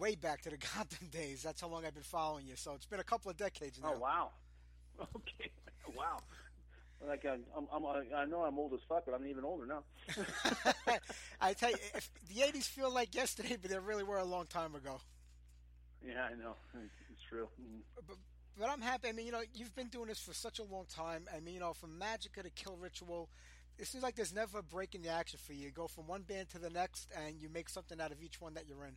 [0.00, 1.44] way back to the Gotham days.
[1.44, 2.56] That's how long I've been following you.
[2.56, 3.92] So it's been a couple of decades now.
[3.94, 4.30] Oh wow.
[5.16, 5.50] Okay.
[5.96, 6.18] Wow.
[7.06, 9.84] Like I'm, I'm, I'm, know I'm old as fuck, but I'm even older now.
[11.40, 14.46] I tell you, if the '80s feel like yesterday, but they really were a long
[14.46, 15.00] time ago.
[16.06, 16.56] Yeah, I know.
[16.74, 17.48] It's true.
[17.58, 17.80] Mm.
[18.06, 18.16] But,
[18.58, 19.08] but I'm happy.
[19.08, 21.22] I mean, you know, you've been doing this for such a long time.
[21.34, 23.30] I mean, you know, from Magica to Kill Ritual,
[23.80, 25.64] it seems like there's never a break in the action for you.
[25.64, 28.40] You go from one band to the next, and you make something out of each
[28.40, 28.92] one that you're in.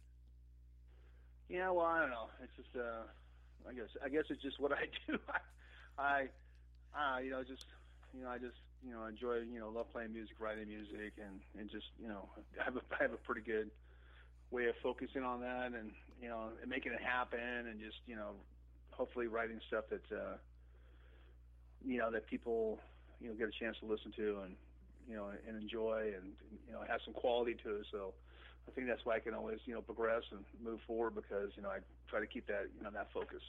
[1.48, 2.28] Yeah, well, I don't know.
[2.44, 3.08] It's just, uh,
[3.68, 5.18] I guess, I guess it's just what I do.
[5.98, 6.28] I,
[6.94, 7.66] I, uh, you know, just,
[8.14, 11.40] you know, I just, you know, enjoy, you know, love playing music, writing music, and
[11.58, 12.28] and just, you know,
[12.60, 13.72] I have a, I have a pretty good
[14.52, 15.92] way of focusing on that, and
[16.22, 18.32] you know, and making it happen, and just, you know,
[18.92, 20.36] hopefully writing stuff that, uh,
[21.86, 22.80] you know, that people,
[23.22, 24.56] you know, get a chance to listen to, and
[25.10, 26.32] you know, and enjoy, and
[26.68, 27.86] you know, have some quality to it.
[27.92, 28.14] So.
[28.66, 31.62] I think that's why I can always, you know, progress and move forward because, you
[31.64, 33.42] know, I try to keep that, you know, that focus.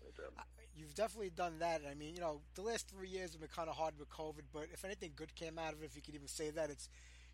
[0.00, 0.32] But, um,
[0.74, 1.82] You've definitely done that.
[1.88, 4.44] I mean, you know, the last three years have been kind of hard with COVID,
[4.50, 6.88] but if anything good came out of it, if you could even say that, it's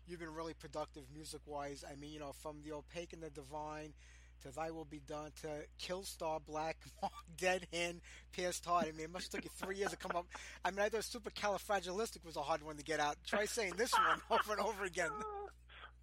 [0.05, 1.85] you've been really productive music-wise.
[1.89, 3.93] I mean, you know, from the Opaque and the Divine
[4.41, 5.47] to Thy Will Be Done to
[5.81, 6.77] Killstar Black,
[7.37, 8.01] Dead Hand,
[8.31, 8.85] Pierced Heart.
[8.87, 10.27] I mean, it must have took you three years to come up.
[10.63, 13.17] I mean, I thought Supercalifragilistic was a hard one to get out.
[13.25, 15.09] Try saying this one over and over again.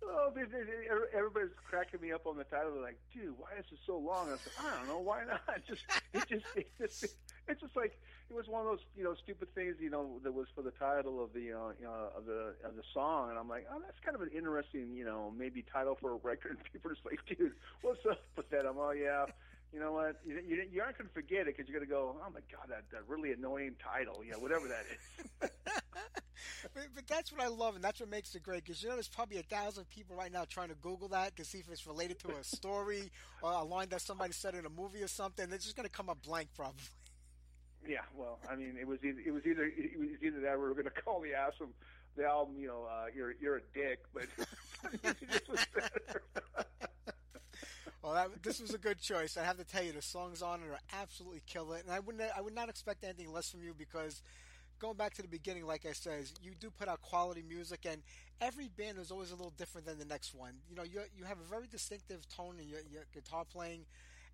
[0.08, 0.30] Oh,
[1.12, 2.72] everybody's cracking me up on the title.
[2.74, 5.40] They're like, "Dude, why is it so long?" I like, "I don't know, why not?"
[5.66, 5.82] Just,
[6.12, 7.04] it just, it just,
[7.48, 10.32] it's just like it was one of those, you know, stupid things, you know, that
[10.32, 13.48] was for the title of the, uh, know, of the of the song, and I'm
[13.48, 16.90] like, "Oh, that's kind of an interesting, you know, maybe title for a record." People
[16.90, 19.26] are just like, "Dude, what's up with that?" I'm, "Oh yeah."
[19.72, 20.20] You know what?
[20.24, 22.40] You, you, you aren't going to forget it because you're going to go, oh my
[22.50, 25.50] god, that, that really annoying title, know, whatever that is.
[26.72, 28.64] but, but that's what I love, and that's what makes it great.
[28.64, 31.44] Because you know, there's probably a thousand people right now trying to Google that to
[31.44, 33.10] see if it's related to a story
[33.42, 35.48] or a line that somebody said in a movie or something.
[35.48, 36.84] They're just going to come up blank, probably.
[37.88, 40.64] Yeah, well, I mean, it was either, it was either it was either that we
[40.64, 41.74] were going to call the album
[42.16, 44.24] the album, you know, uh, you're you're a dick, but
[45.02, 46.22] this was better.
[48.02, 49.36] well, that, this was a good choice.
[49.36, 52.24] I have to tell you, the songs on it are absolutely killer, and I wouldn't
[52.36, 54.22] I would not expect anything less from you because
[54.78, 58.02] going back to the beginning, like I says, you do put out quality music, and
[58.40, 60.54] every band is always a little different than the next one.
[60.70, 63.84] You know, you you have a very distinctive tone in your, your guitar playing,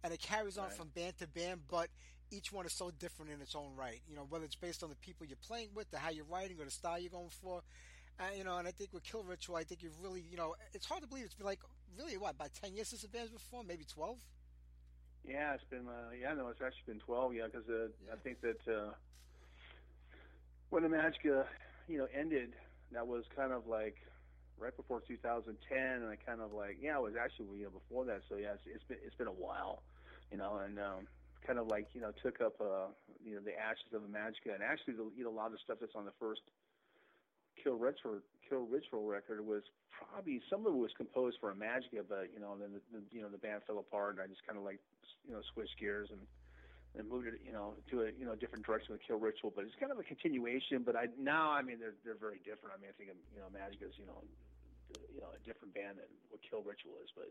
[0.05, 0.73] and it carries on Right.
[0.77, 1.62] from band to band.
[1.69, 1.89] But
[2.33, 4.01] each one is so different in its own right.
[4.09, 6.57] You know, whether it's based on the people you're playing with, the how you're writing,
[6.59, 7.63] or the style you're going for.
[8.19, 10.55] Uh, you know, and I think with Kill Ritual, I think you've really, you know,
[10.75, 11.61] it's hard to believe it's been like
[11.99, 14.19] really what about ten years since the band's before, maybe twelve.
[15.25, 17.35] Yeah, it's been uh, yeah, no, it's actually been twelve.
[17.35, 18.93] Yeah, because uh, I think that uh,
[20.71, 21.45] when the Imagika,
[21.89, 22.53] you know, ended,
[22.93, 23.97] that was kind of like
[24.59, 28.05] right before 2010, and I kind of like yeah, it was actually you know before
[28.07, 28.23] that.
[28.29, 29.83] So yeah, it's, it's been it's been a while,
[30.31, 31.07] you know, and um,
[31.47, 32.90] kind of like you know took up uh,
[33.24, 35.52] you know the ashes of the Imagika, and actually the, you know a lot of
[35.52, 36.43] the stuff that's on the first
[37.62, 42.31] Kill Ritual Kill Ritual record was probably some of it was composed for Imagika, but
[42.35, 44.59] you know then the, the you know the band fell apart, and I just kind
[44.59, 44.78] of like
[45.27, 46.20] you know switched gears and
[46.98, 49.52] and moved it you know to a you know different direction with Kill Ritual.
[49.55, 50.82] But it's kind of a continuation.
[50.82, 52.74] But I now I mean they're they're very different.
[52.74, 54.23] I mean I think you know Imagika's you know
[55.14, 57.31] you know a different band than what Kill Ritual is, but.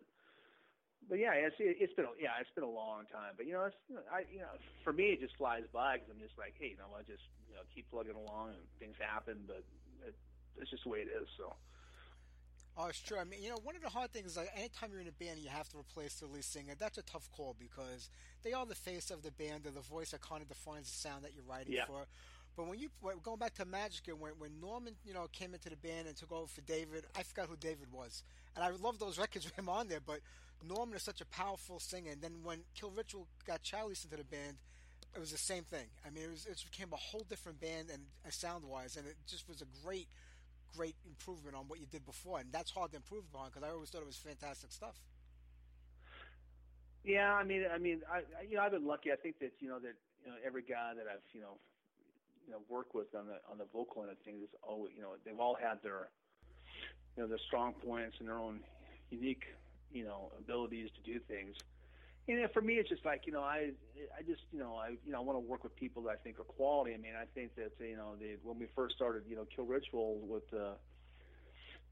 [1.09, 3.33] But yeah, it's it's been a, yeah it's been a long time.
[3.35, 3.77] But you know, it's,
[4.11, 4.53] I you know
[4.83, 7.23] for me it just flies by because I'm just like hey you know I just
[7.49, 9.63] you know keep plugging along and things happen, but
[10.07, 10.15] it,
[10.57, 11.27] it's just the way it is.
[11.37, 11.53] So
[12.77, 13.17] Oh, it's true.
[13.19, 15.11] I mean, you know, one of the hard things is like anytime you're in a
[15.11, 18.09] band and you have to replace the lead singer, that's a tough call because
[18.43, 19.63] they are the face of the band.
[19.63, 21.85] They're the voice that kind of defines the sound that you're writing Yeah.
[21.85, 22.05] for.
[22.55, 22.89] But when you
[23.23, 26.15] going back to Magic and when when Norman you know came into the band and
[26.15, 28.23] took over for David, I forgot who David was,
[28.55, 30.01] and I love those records with him on there.
[30.05, 30.19] But
[30.67, 34.23] Norman is such a powerful singer, and then when Kill Ritual got Chalice into the
[34.23, 34.57] band,
[35.15, 35.87] it was the same thing.
[36.05, 39.07] I mean, it was it became a whole different band and uh, sound wise, and
[39.07, 40.07] it just was a great
[40.75, 43.71] great improvement on what you did before, and that's hard to improve upon because I
[43.71, 44.95] always thought it was fantastic stuff.
[47.03, 49.11] Yeah, I mean, I mean, I you know, I've been lucky.
[49.11, 51.57] I think that you know that you know every guy that I've you know,
[52.45, 55.01] you know, worked with on the on the vocal end of things is always you
[55.01, 56.09] know they've all had their,
[57.17, 58.61] you know, their strong points and their own
[59.09, 59.43] unique
[59.93, 61.55] you know abilities to do things.
[62.27, 63.71] And you know, for me, it's just like you know, I
[64.17, 66.15] I just you know I you know I want to work with people that I
[66.15, 66.93] think are quality.
[66.93, 69.65] I mean, I think that you know the when we first started you know Kill
[69.65, 70.73] Ritual with uh,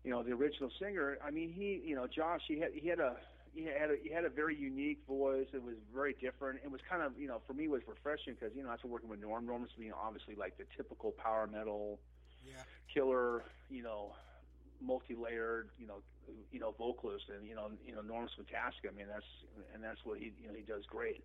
[0.04, 1.18] you know the original singer.
[1.26, 3.18] I mean, he you know Josh he had he had a
[3.54, 5.48] he had a, he had a very unique voice.
[5.54, 6.60] It was very different.
[6.64, 9.10] It was kind of you know for me was refreshing because you know after working
[9.10, 12.00] with Norm, Norm's you know obviously like the typical power metal
[12.46, 12.64] Yeah.
[12.94, 14.14] killer, you know,
[14.82, 16.02] multi-layered, you know,
[16.52, 18.90] you know, vocalist, and you know, you know, Norm's fantastic.
[18.90, 19.28] I mean, that's
[19.74, 21.24] and that's what he, you know, he does great.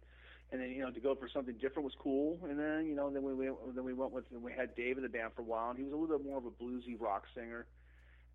[0.53, 2.39] And then you know, to go for something different was cool.
[2.49, 4.97] And then you know, then we went, then we went with, and we had Dave
[4.97, 6.55] in the band for a while, and he was a little bit more of a
[6.55, 7.67] bluesy rock singer.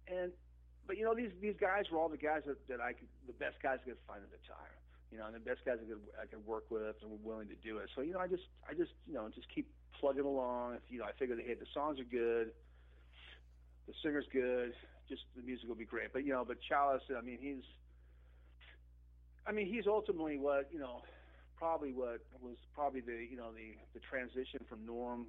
[0.08, 0.32] And
[0.88, 3.34] but you know, these these guys were all the guys that, that I could, the
[3.34, 4.74] best guys I could find at the time.
[5.12, 7.48] You know, and the best guys I could I could work with and were willing
[7.50, 7.90] to do it.
[7.96, 9.70] So you know, I just I just you know just keep
[10.00, 10.76] plugging along.
[10.76, 12.52] If you know, I figured, hey, the songs are good,
[13.88, 14.74] the singer's good,
[15.10, 16.14] just the music will be great.
[16.14, 17.66] But you know, but Chalice, I mean, he's,
[19.46, 21.02] I mean, he's ultimately what you know,
[21.58, 25.26] probably what was probably the you know the the transition from Norm,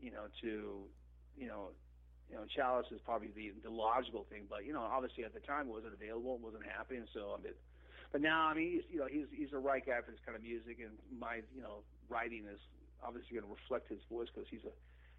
[0.00, 0.86] you know, to,
[1.36, 1.74] you know,
[2.30, 4.46] you know, Chalice is probably the the logical thing.
[4.48, 7.04] But you know, obviously at the time it wasn't available, it wasn't happening.
[7.12, 7.52] So I mean,
[8.12, 10.36] but now I mean, he's, you know, he's he's the right guy for this kind
[10.36, 12.60] of music, and my you know writing is
[13.02, 14.72] obviously going to reflect his voice because he's a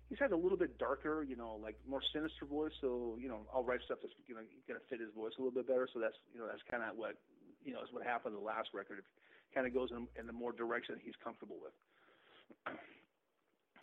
[0.10, 2.74] he's had a little bit darker, you know, like more sinister voice.
[2.82, 5.42] So you know, I'll write stuff that's you know going to fit his voice a
[5.42, 5.88] little bit better.
[5.94, 7.18] So that's you know that's kind of what
[7.64, 9.00] you know is what happened in the last record.
[9.00, 9.08] It
[9.54, 11.76] kind of goes in, in the more direction he's comfortable with.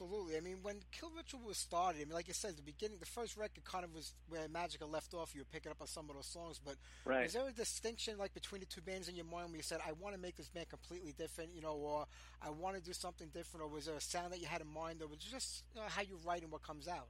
[0.02, 0.36] Absolutely.
[0.36, 3.06] I mean, when Kill Ritual was started, I mean, like you said, the beginning, the
[3.06, 5.32] first record kind of was where Imagika left off.
[5.34, 6.74] You were picking up on some of those songs, but
[7.04, 7.26] Right.
[7.26, 9.80] is there a distinction like between the two bands in your mind where you said,
[9.86, 12.06] "I want to make this band completely different," you know, or
[12.40, 14.72] "I want to do something different," or was there a sound that you had in
[14.72, 17.08] mind, or was it just you know, how you write and what comes out?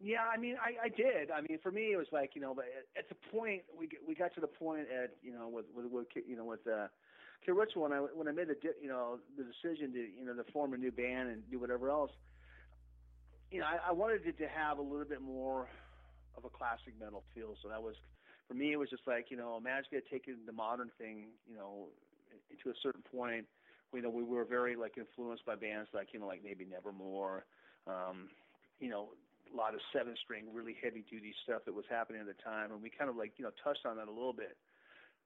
[0.00, 1.30] Yeah, I mean, I, I did.
[1.30, 3.88] I mean, for me, it was like you know, but at, at the point we
[4.06, 6.88] we got to the point at you know with with, with you know with uh,
[7.44, 10.34] Kill Ritual when I when I made the you know the decision to you know
[10.34, 12.10] to form a new band and do whatever else.
[13.50, 15.68] You know, I, I wanted it to have a little bit more
[16.36, 17.54] of a classic metal feel.
[17.62, 17.94] So that was
[18.48, 18.72] for me.
[18.72, 21.88] It was just like you know, had taken the modern thing, you know,
[22.62, 23.46] to a certain point.
[23.92, 27.44] You know, we were very like influenced by bands like you know, like maybe Nevermore.
[27.86, 28.28] Um,
[28.80, 29.10] you know,
[29.52, 32.72] a lot of seven string, really heavy duty stuff that was happening at the time,
[32.72, 34.56] and we kind of like you know touched on that a little bit.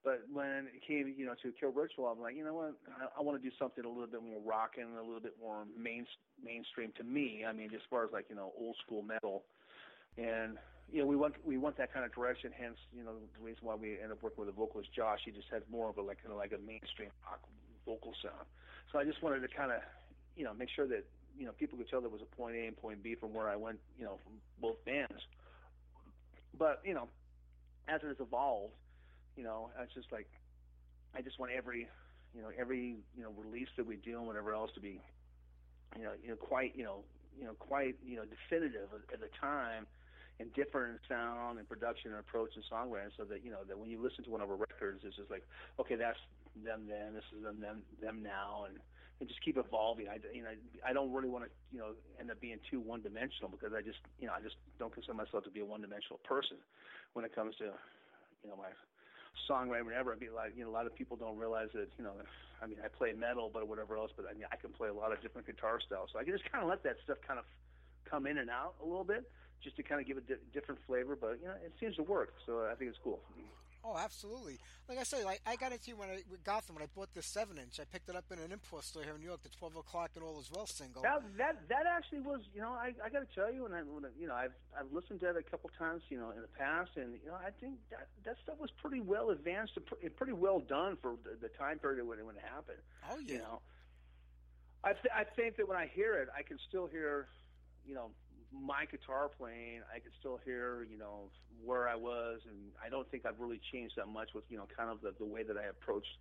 [0.05, 3.19] But when it came, you know, to Kill Ritual, I'm like, you know what, I,
[3.19, 6.07] I want to do something a little bit more rocking, a little bit more main
[6.43, 7.45] mainstream to me.
[7.47, 9.45] I mean, as far as like you know, old school metal,
[10.17, 10.57] and
[10.91, 12.53] you know, we went we went that kind of direction.
[12.57, 15.21] Hence, you know, the reason why we ended up working with the vocalist Josh.
[15.25, 17.41] He just had more of a like kind of like a mainstream rock
[17.85, 18.47] vocal sound.
[18.93, 19.81] So I just wanted to kind of,
[20.37, 21.05] you know, make sure that
[21.37, 23.49] you know people could tell there was a point A and point B from where
[23.49, 25.27] I went, you know, from both bands.
[26.57, 27.09] But you know,
[27.89, 28.75] as it has evolved,
[29.39, 30.27] you know, it's just like
[31.15, 31.87] I just want every,
[32.35, 35.01] you know, every you know release that we do and whatever else to be,
[35.97, 37.07] you know, you know, quite, you know,
[37.39, 39.87] you know, quite, you know, definitive at, the time,
[40.41, 43.79] and different in sound and production and approach and songwriting, so that you know that
[43.79, 45.47] when you listen to one of our records, it's just like,
[45.79, 46.19] okay, that's
[46.67, 48.83] them then, this is them them them now, and
[49.21, 50.09] and just keep evolving.
[50.09, 50.51] I you know
[50.83, 53.83] I don't really want to you know end up being too one dimensional because I
[53.83, 56.59] just you know I just don't consider myself to be a one dimensional person
[57.15, 57.71] when it comes to
[58.43, 58.75] you know my
[59.49, 60.13] songwriting whatever.
[60.13, 62.13] I mean like you know a lot of people don't realize that you know
[62.63, 64.95] I mean I play metal but whatever else, but I mean I can play a
[64.95, 67.39] lot of different guitar styles, so I can just kind of let that stuff kind
[67.39, 67.45] of
[68.09, 69.31] come in and out a little bit
[69.63, 71.17] just to kind of give a di- different flavor.
[71.17, 73.21] But you know it seems to work, so I think it's cool.
[73.89, 74.59] Oh, absolutely.
[74.89, 77.09] Like I said, like I got into you when I with Gotham when I bought
[77.15, 77.81] this seven inch.
[77.81, 80.11] I picked it up in an import store here in New York, the twelve o'clock
[80.15, 81.03] and all as well single.
[81.03, 83.81] That that that actually was, you know, I I got to tell you, and I-
[84.19, 86.91] you know, I've I've listened to it a couple times, you know, in the past,
[86.97, 90.61] and you know, I think that that stuff was pretty well advanced and pretty well
[90.61, 92.79] done for the, the time period when it when it happened.
[93.11, 93.33] Oh yeah.
[93.35, 93.61] You know,
[94.85, 97.29] I th- I think that when I hear it, I can still hear,
[97.87, 98.11] you know,
[98.53, 99.83] my guitar playing.
[99.95, 101.31] I could still hear, you know,
[101.65, 104.67] where I was, and I don't think I've really changed that much with, you know,
[104.77, 106.17] kind of the the way that I approached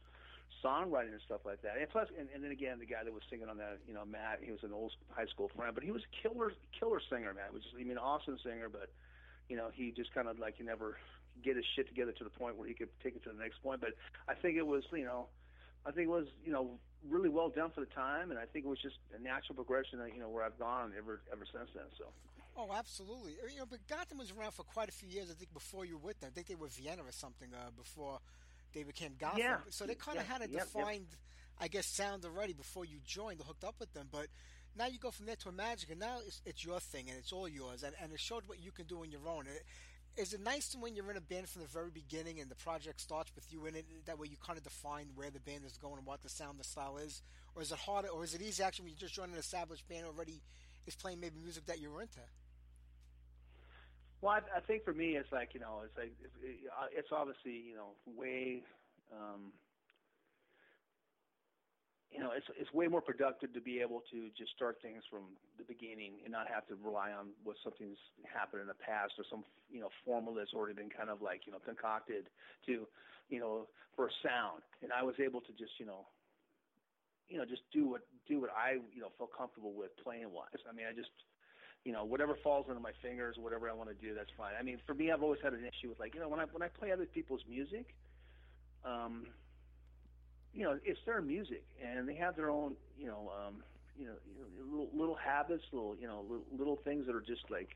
[0.63, 1.77] songwriting and stuff like that.
[1.77, 4.05] And plus, and, and then again, the guy that was singing on that, you know,
[4.05, 7.33] Matt, he was an old high school friend, but he was a killer, killer singer,
[7.33, 7.51] man.
[7.51, 8.89] Which is, I mean, awesome singer, but
[9.49, 10.97] you know, he just kind of like he never
[11.43, 13.61] get his shit together to the point where he could take it to the next
[13.61, 13.79] point.
[13.81, 13.91] But
[14.27, 15.27] I think it was, you know,
[15.85, 16.79] I think it was, you know,
[17.09, 19.99] really well done for the time, and I think it was just a natural progression,
[19.99, 21.85] that, you know, where I've gone ever ever since then.
[21.97, 22.05] So.
[22.57, 23.33] Oh, absolutely.
[23.53, 25.29] You know, but Gotham was around for quite a few years.
[25.29, 26.31] I think before you were with them.
[26.31, 28.19] I think they were Vienna or something uh, before
[28.73, 29.39] they became Gotham.
[29.39, 29.57] Yeah.
[29.69, 30.33] So they kind of Yeah.
[30.33, 31.05] had a defined,
[31.59, 34.07] I guess, sound already before you joined or hooked up with them.
[34.11, 34.27] But
[34.75, 37.31] now you go from there to Imagika, and now it's, it's your thing and it's
[37.31, 39.45] all yours, and, and it showed what you can do on your own.
[39.45, 39.63] It,
[40.17, 42.99] is it nice when you're in a band from the very beginning and the project
[42.99, 43.85] starts with you in it?
[44.05, 46.59] That way you kind of define where the band is going and what the sound,
[46.59, 47.21] the style is,
[47.55, 49.87] or is it harder, or is it easy actually when you just join an established
[49.87, 50.41] band already
[50.87, 52.19] is playing maybe music that you're into?
[54.21, 56.61] Well, I, I think for me, it's like you know, it's like it's,
[56.91, 58.63] it's obviously you know way
[59.13, 59.51] um,
[62.11, 65.27] you know, it's it's way more productive to be able to just start things from
[65.59, 69.25] the beginning and not have to rely on what something's happened in the past or
[69.29, 72.31] some you know formula that's already been kind of like you know concocted
[72.65, 72.87] to,
[73.29, 74.63] you know, for a sound.
[74.81, 76.07] And I was able to just you know,
[77.27, 80.63] you know, just do what do what I you know feel comfortable with playing wise.
[80.63, 81.11] I mean, I just
[81.83, 84.55] you know whatever falls into my fingers, whatever I want to do, that's fine.
[84.57, 86.47] I mean, for me, I've always had an issue with like you know when I
[86.55, 87.91] when I play other people's music.
[88.85, 89.27] Um,
[90.53, 93.63] you know, it's their music, and they have their own, you know, um,
[93.99, 97.21] you know, you know little, little habits, little, you know, little, little things that are
[97.21, 97.69] just like,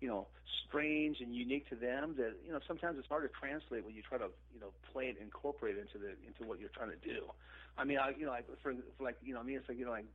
[0.00, 0.26] you know,
[0.68, 2.14] strange and unique to them.
[2.16, 5.06] That you know, sometimes it's hard to translate when you try to, you know, play
[5.06, 7.24] it, incorporate it into the into what you're trying to do.
[7.78, 9.78] I mean, I, you know, like for, for like, you know, I mean, it's like,
[9.78, 10.06] you know, like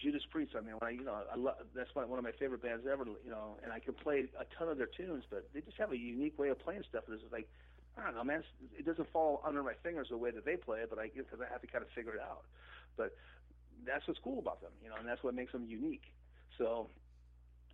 [0.00, 0.52] Judas Priest.
[0.56, 2.86] I mean, when I, you know, I love that's one one of my favorite bands
[2.90, 3.04] ever.
[3.04, 5.92] You know, and I can play a ton of their tunes, but they just have
[5.92, 7.04] a unique way of playing stuff.
[7.08, 7.48] It's like
[7.98, 8.42] I don't know, man.
[8.78, 11.40] It doesn't fall under my fingers the way that they play it, but I because
[11.40, 12.44] I have to kind of figure it out.
[12.96, 13.14] But
[13.86, 16.04] that's what's cool about them, you know, and that's what makes them unique.
[16.58, 16.88] So,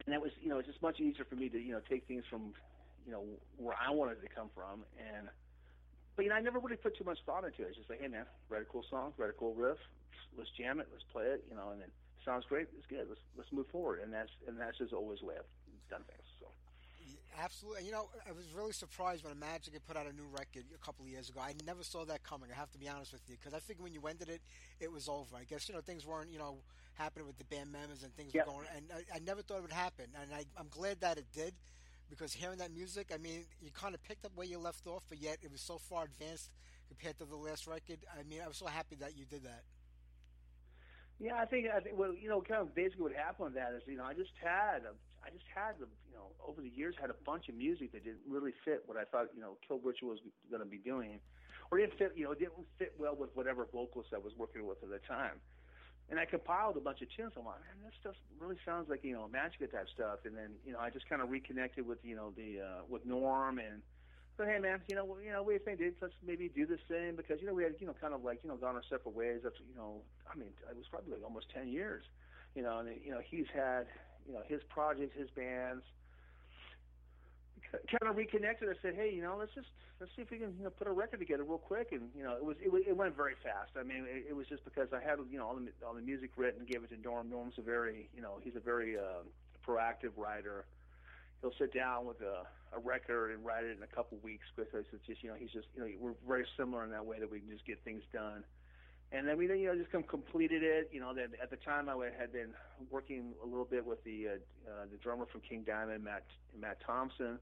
[0.07, 2.07] and that was, you know, it's just much easier for me to, you know, take
[2.07, 2.55] things from,
[3.07, 3.24] you know,
[3.57, 5.28] where I wanted to come from, and
[6.16, 7.69] but you know, I never really put too much thought into it.
[7.69, 9.78] It's just like, hey, man, write a cool song, write a cool riff,
[10.36, 11.89] let's jam it, let's play it, you know, and then
[12.24, 15.27] sounds great, it's good, let's let's move forward, and that's and that's just always the
[15.27, 16.28] way I've done things.
[17.39, 17.44] So.
[17.44, 17.78] Absolutely.
[17.78, 20.65] And, you know, I was really surprised when Magic had put out a new record
[20.74, 21.40] a couple of years ago.
[21.40, 22.51] I never saw that coming.
[22.52, 24.40] I have to be honest with you, because I figured when you ended it,
[24.81, 25.36] it was over.
[25.36, 26.59] I guess you know things weren't you know
[26.94, 28.47] happening with the band members and things Yep.
[28.47, 28.66] were going.
[28.77, 30.06] And I, I never thought it would happen.
[30.20, 31.55] And I, I'm glad that it did,
[32.10, 35.05] because hearing that music, I mean, you kind of picked up where you left off,
[35.09, 36.51] but yet it was so far advanced
[36.89, 37.98] compared to the last record.
[38.19, 39.62] I mean, I was so happy that you did that.
[41.20, 43.73] Yeah, I think I think well, you know, kind of basically what happened with that
[43.77, 44.94] is, you know, I just had a,
[45.29, 48.05] I just had the, you know, over the years had a bunch of music that
[48.05, 51.21] didn't really fit what I thought, you know, Kill Ritual was going to be doing,
[51.71, 54.83] or didn't fit, you know, didn't fit well with whatever vocalist I was working with
[54.83, 55.37] at the time.
[56.09, 57.33] And I compiled a bunch of tunes.
[57.37, 60.25] I'm like, man, this stuff really sounds like you know Imagika type stuff.
[60.25, 63.05] And then you know, I just kind of reconnected with you know the uh, with
[63.05, 63.83] Norm and
[64.39, 67.17] so hey man, you know, you know, we think dude, let's maybe do this thing
[67.17, 69.15] because you know we had you know kind of like you know gone our separate
[69.15, 69.43] ways.
[69.45, 70.01] After you know,
[70.33, 72.05] I mean, it was probably like almost ten years,
[72.55, 73.85] you know, and you know he's had
[74.29, 75.83] you know his projects, his bands.
[77.73, 78.69] Kind of reconnected.
[78.69, 79.67] I said, hey, you know, let's just
[80.01, 81.89] let's see if we can you know put a record together real quick.
[81.93, 83.73] And you know, it was it, it went very fast.
[83.79, 86.01] I mean, it, it was just because I had you know all the all the
[86.01, 87.29] music written, gave it to Norm.
[87.29, 89.27] Norm's a very you know he's a very uh,
[89.67, 90.65] proactive writer
[91.41, 92.43] he'll sit down with a,
[92.77, 95.51] a record and write it in a couple weeks because it's just you know he's
[95.51, 98.03] just you know we're very similar in that way that we can just get things
[98.13, 98.45] done.
[99.10, 100.90] And then we then you know just completed it.
[100.93, 102.51] You know that at the time I had been
[102.90, 106.24] working a little bit with the uh, uh, the drummer from King Diamond, Matt
[106.59, 107.39] Matt Thompson.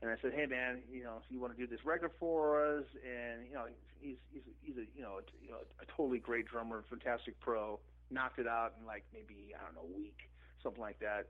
[0.00, 2.62] And I said, hey man, you know, if you want to do this record for
[2.62, 3.66] us, and you know,
[4.00, 7.80] he's he's he's a you know a, you know a totally great drummer, fantastic pro,
[8.10, 10.28] knocked it out in like maybe I don't know a week,
[10.62, 11.26] something like that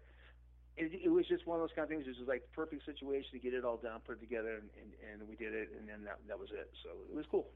[0.78, 2.06] it, it was just one of those kind of things.
[2.06, 4.70] It was like the perfect situation to get it all done, put it together, and,
[4.78, 6.70] and, and we did it, and then that that was it.
[6.86, 7.50] So it was cool.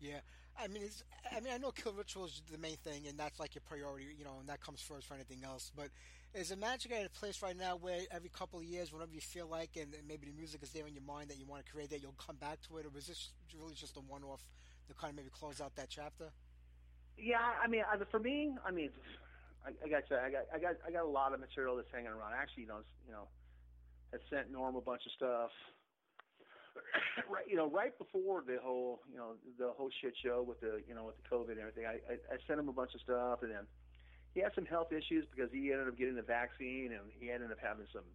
[0.00, 0.20] Yeah,
[0.58, 3.38] I mean, it's, I mean, I know Kill Ritual is the main thing, and that's
[3.38, 5.70] like your priority, you know, and that comes first for anything else.
[5.76, 5.88] But
[6.34, 9.46] is Imagika at a place right now where every couple of years, whenever you feel
[9.46, 11.90] like, and maybe the music is there in your mind that you want to create,
[11.90, 14.40] that you'll come back to it, or is this really just a one-off
[14.88, 16.30] to kind of maybe close out that chapter?
[17.18, 18.90] Yeah, I mean, for me, I mean,
[19.66, 20.16] I, I got you.
[20.16, 22.32] I got I got I got a lot of material that's hanging around.
[22.32, 23.28] Actually, you know, you know,
[24.14, 25.50] I sent Norm a bunch of stuff.
[27.30, 30.82] right, you know, right before the whole, you know, the whole shit show with the,
[30.88, 33.00] you know, with the COVID and everything, I, I, I sent him a bunch of
[33.00, 33.66] stuff, and then
[34.34, 37.50] he had some health issues because he ended up getting the vaccine, and he ended
[37.50, 38.06] up having some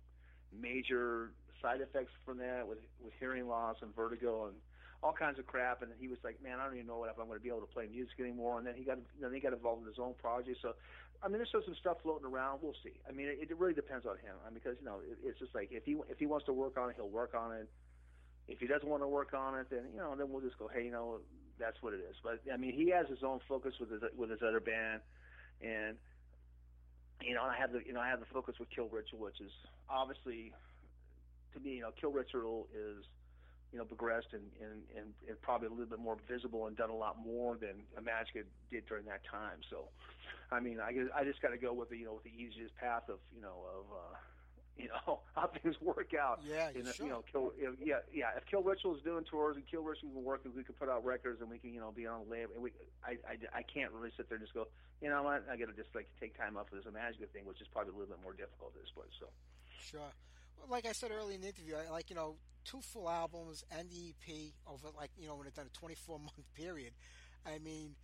[0.53, 4.55] major side effects from that with with hearing loss and vertigo and
[5.03, 5.81] all kinds of crap.
[5.81, 7.49] And he was like, "Man, I don't even know what if I'm going to be
[7.49, 9.99] able to play music anymore." And then he got then he got involved in his
[9.99, 10.59] own project.
[10.61, 10.73] So,
[11.23, 12.59] I mean, there's still some stuff floating around.
[12.61, 12.95] We'll see.
[13.07, 14.39] I mean, it, it really depends on him.
[14.45, 16.53] I mean, because you know, it, it's just like if he if he wants to
[16.53, 17.67] work on it, he'll work on it.
[18.47, 20.69] If he doesn't want to work on it, then you know, then we'll just go,
[20.73, 21.19] hey, you know,
[21.59, 22.15] that's what it is.
[22.23, 25.01] But I mean, he has his own focus with his with his other band,
[25.61, 25.97] and
[27.21, 29.41] you know, I have the you know I have the focus with Kill Ritual, which
[29.41, 29.51] is
[29.89, 30.53] obviously
[31.53, 33.03] to me, you know, Kill Ritual is
[33.71, 36.91] you know progressed and, and and and probably a little bit more visible and done
[36.91, 39.59] a lot more than Imagika did during that time.
[39.71, 39.89] So,
[40.51, 42.75] I mean, I I just got to go with the you know with the easiest
[42.75, 43.85] path of you know of.
[43.91, 44.15] uh
[44.81, 46.41] you know how things work out.
[46.43, 47.05] Yeah, and uh, if, sure.
[47.05, 48.35] you know, Kill, if, yeah, yeah.
[48.37, 51.05] If Kill Ritual is doing tours and Kill Ritual can work, we can put out
[51.05, 52.53] records and we can, you know, be on the label.
[52.55, 52.71] And we,
[53.03, 54.67] I, I, I can't really sit there and just go,
[55.01, 55.45] you know what?
[55.49, 57.91] I got to just like take time off of this Imagika thing, which is probably
[57.91, 59.09] a little bit more difficult at this point.
[59.19, 59.27] So,
[59.79, 60.11] Sure.
[60.57, 63.63] Well, like I said earlier in the interview, I, like you know, two full albums
[63.71, 66.93] and the EP over like you know when it's done a 24 month period.
[67.45, 67.95] I mean,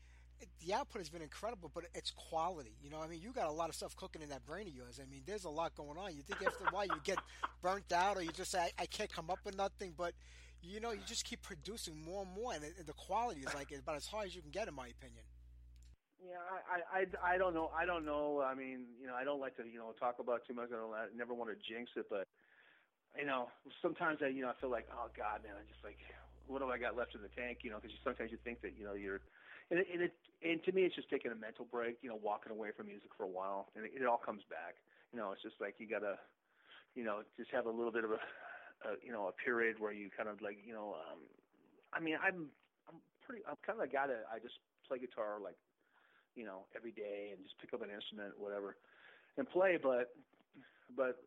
[0.66, 2.76] the output has been incredible, but it's quality.
[2.84, 4.74] You know, I mean, you got a lot of stuff cooking in that brain of
[4.74, 5.00] yours.
[5.02, 6.16] I mean, there's a lot going on.
[6.16, 7.20] You think after a while you get
[7.62, 10.14] burnt out, or you just say, I, I can't come up with nothing, but
[10.62, 13.72] you know, you just keep producing more and more, and, and the quality is like
[13.72, 15.24] about as high as you can get, in my opinion.
[16.24, 17.72] Yeah, I, I, I, I don't know.
[17.76, 18.46] I don't know.
[18.46, 20.70] I mean, you know, I don't like to, you know, talk about too much.
[20.72, 20.94] I don't.
[20.94, 22.28] I never want to jinx it, but
[23.18, 23.50] you know,
[23.82, 25.98] sometimes I, you know, I feel like, oh God, man, I just like,
[26.48, 27.60] what have I got left in the tank?
[27.64, 29.20] You know, because sometimes you think that, you know, you're,
[29.72, 31.98] and it, and it, and to me, it's just taking a mental break.
[32.04, 34.76] You know, walking away from music for a while, and it, it all comes back.
[35.12, 36.20] You know, it's just like you gotta,
[36.94, 38.22] you know, just have a little bit of a,
[38.86, 41.24] a you know, a period where you kind of like, you know, um,
[41.96, 42.52] I mean, I'm,
[42.88, 45.56] I'm pretty, I'm kind of a guy that I just play guitar like
[46.36, 48.76] you know, every day and just pick up an instrument, whatever,
[49.38, 49.78] and play.
[49.82, 50.16] But,
[50.96, 51.20] but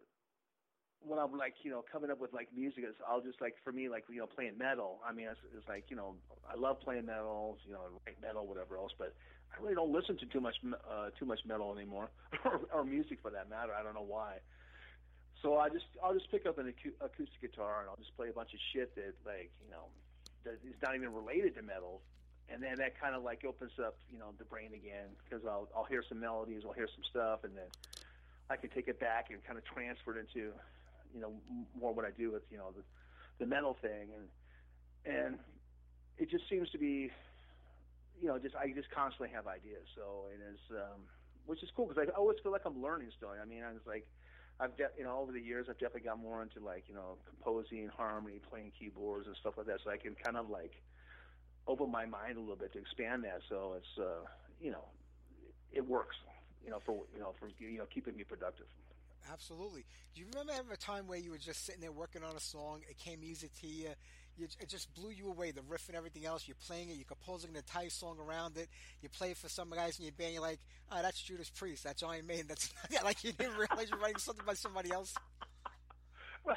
[1.06, 3.72] when I'm like, you know, coming up with like music, it's, I'll just like for
[3.72, 5.00] me, like you know, playing metal.
[5.06, 6.14] I mean, it's, it's like you know,
[6.48, 8.92] I love playing metal, you know, write metal, whatever else.
[8.98, 9.14] But
[9.52, 12.10] I really don't listen to too much, uh, too much metal anymore,
[12.44, 13.72] or, or music for that matter.
[13.78, 14.36] I don't know why.
[15.42, 18.30] So I just, I'll just pick up an acu- acoustic guitar and I'll just play
[18.30, 19.92] a bunch of shit that, like, you know,
[20.44, 22.00] that is not even related to metal
[22.48, 25.68] and then that kind of like opens up you know the brain again because I'll
[25.76, 27.68] I'll hear some melodies, I'll hear some stuff, and then
[28.50, 30.52] I can take it back and kind of transfer it into
[31.14, 31.40] you know
[31.74, 32.82] more what I do with you know the
[33.38, 34.28] the metal thing, and
[35.04, 35.38] and
[36.18, 37.10] it just seems to be
[38.20, 41.02] you know just I just constantly have ideas, so it is um,
[41.46, 43.30] which is cool because I always feel like I'm learning still.
[43.30, 44.06] I mean, I was like.
[44.60, 47.18] I've de- you know over the years I've definitely got more into like you know
[47.28, 50.72] composing, harmony, playing keyboards and stuff like that, so I can kind of like
[51.66, 53.40] open my mind a little bit to expand that.
[53.48, 54.24] So it's uh,
[54.60, 54.84] you know
[55.72, 56.16] it works.
[56.64, 58.66] You know for you know for you know keeping me productive.
[59.32, 59.84] Absolutely.
[60.14, 62.40] Do you remember ever a time where you were just sitting there working on a
[62.40, 62.80] song?
[62.88, 63.88] It came easy to you.
[64.36, 65.50] you it just blew you away.
[65.50, 66.46] The riff and everything else.
[66.46, 66.96] You're playing it.
[66.96, 68.68] You're composing an entire song around it.
[69.02, 70.34] You play it for some guys in your band.
[70.34, 70.60] You're like,
[70.92, 71.84] oh, that's Judas Priest.
[71.84, 72.46] That's Iron Maiden.
[72.48, 72.72] That's
[73.04, 75.14] like you didn't realize you're writing something by somebody else.
[76.46, 76.56] Well,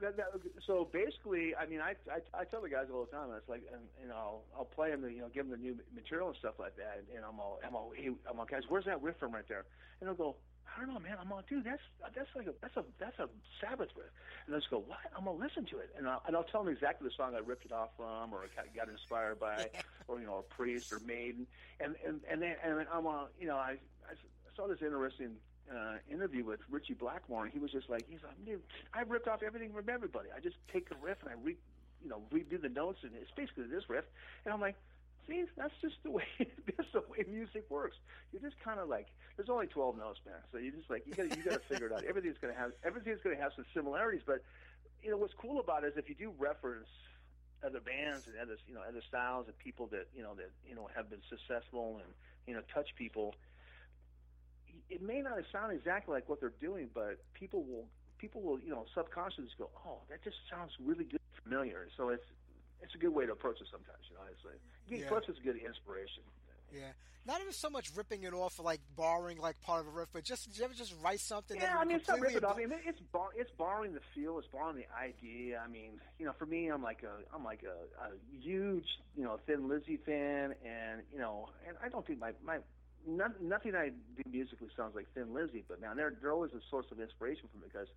[0.00, 0.26] that, that,
[0.66, 3.28] so basically, I mean, I, I I tell the guys all the time.
[3.36, 5.62] It's like, and, you know, I'll, I'll play them, the, you know, give them the
[5.62, 7.04] new material and stuff like that.
[7.14, 9.66] And I'm all, I'm all, hey, I'm all, guys, where's that riff from right there?
[10.00, 10.36] And they'll go,
[10.76, 11.16] I don't know, man.
[11.20, 11.82] I'm all, dude, that's
[12.14, 13.28] that's like a that's a that's a
[13.60, 14.06] Sabbath riff.
[14.46, 14.98] And they'll just go, what?
[15.16, 17.38] I'm gonna listen to it, and I'll, and I'll tell them exactly the song I
[17.38, 19.68] ripped it off from, or got, got inspired by,
[20.08, 21.46] or you know, a priest or Maiden.
[21.80, 23.78] And and and then and I'm all, you know, I
[24.08, 24.14] I
[24.56, 25.36] saw this interesting
[25.70, 28.62] uh, interview with Ritchie Blackmore, and he was just like, he's like, dude,
[28.94, 30.28] I ripped off everything from everybody.
[30.34, 31.56] I just take a riff and I re,
[32.02, 34.04] you know, redo the notes, and it's basically this riff.
[34.44, 34.76] And I'm like,
[35.28, 37.96] see, that's just the way that's the way music works.
[38.32, 39.06] You're just kind of like,
[39.36, 40.40] there's only 12 notes, man.
[40.52, 42.04] So you just like you got you got to figure it out.
[42.04, 44.42] Everything's gonna have everything's gonna have some similarities, but
[45.02, 46.88] you know what's cool about it is if you do reference
[47.64, 50.74] other bands and other you know other styles and people that you know that you
[50.74, 52.08] know have been successful and
[52.46, 53.34] you know touch people
[54.90, 57.86] it may not sound exactly like what they're doing, but people will
[58.18, 61.88] people will you know subconsciously go, oh, that just sounds really good, familiar.
[61.96, 62.24] So it's
[62.82, 64.04] it's a good way to approach it sometimes.
[64.10, 65.08] You know, it's like Yeah.
[65.08, 66.22] plus it's a good inspiration.
[66.72, 66.92] Yeah,
[67.26, 70.22] not even so much ripping it off, like borrowing like part of a riff, but
[70.24, 71.56] just did you ever just write something?
[71.58, 72.56] Yeah, I mean, it's not ripping off.
[72.56, 75.62] I mean, it's bar- it's borrowing the feel, it's borrowing the idea.
[75.64, 78.86] I mean, you know, for me, I'm like a I'm like a, a huge
[79.16, 82.58] you know Thin Lizzy fan, and you know, and I don't think my my
[83.06, 86.60] not, nothing I do musically sounds like Thin Lizzy, but man, they're they're always a
[86.68, 87.88] source of inspiration for me because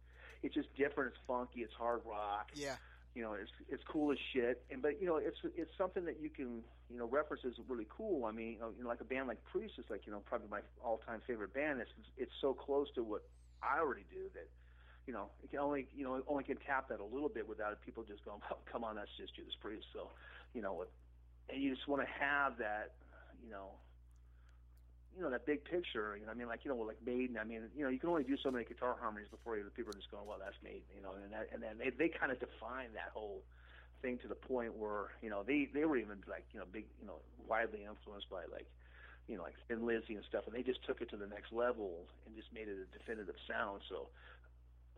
[0.44, 1.10] it's just different.
[1.12, 1.62] It's funky.
[1.62, 2.52] It's hard rock.
[2.54, 2.76] Yeah.
[3.16, 6.22] You know, it's it's cool as shit, and but you know, it's it's something that
[6.22, 8.26] you can you know reference as really cool.
[8.26, 10.62] I mean, you know, like a band like Priest is like you know probably my
[10.84, 11.82] all time favorite band.
[11.82, 13.24] It's it's so close to what
[13.62, 14.48] I already do that
[15.08, 17.80] you know, it can only you know only can tap that a little bit without
[17.82, 19.86] people just going, oh, come on, that's just Judas Priest.
[19.94, 20.10] So,
[20.54, 20.86] you know,
[21.50, 22.94] and you just want to have that,
[23.44, 23.72] you know,
[25.16, 26.16] you know that big picture.
[26.18, 27.38] You know, I mean, like you know, like Maiden.
[27.38, 29.92] I mean, you know, you can only do so many guitar harmonies before you, people
[29.92, 30.88] are just going, well, that's Maiden.
[30.96, 33.44] You know, and that, and then they they kind of define that whole
[34.02, 36.86] thing to the point where you know they they were even like you know big
[37.00, 38.68] you know widely influenced by like
[39.28, 41.54] you know like Thin Lizzy and stuff, and they just took it to the next
[41.54, 43.82] level and just made it a definitive sound.
[43.90, 44.10] So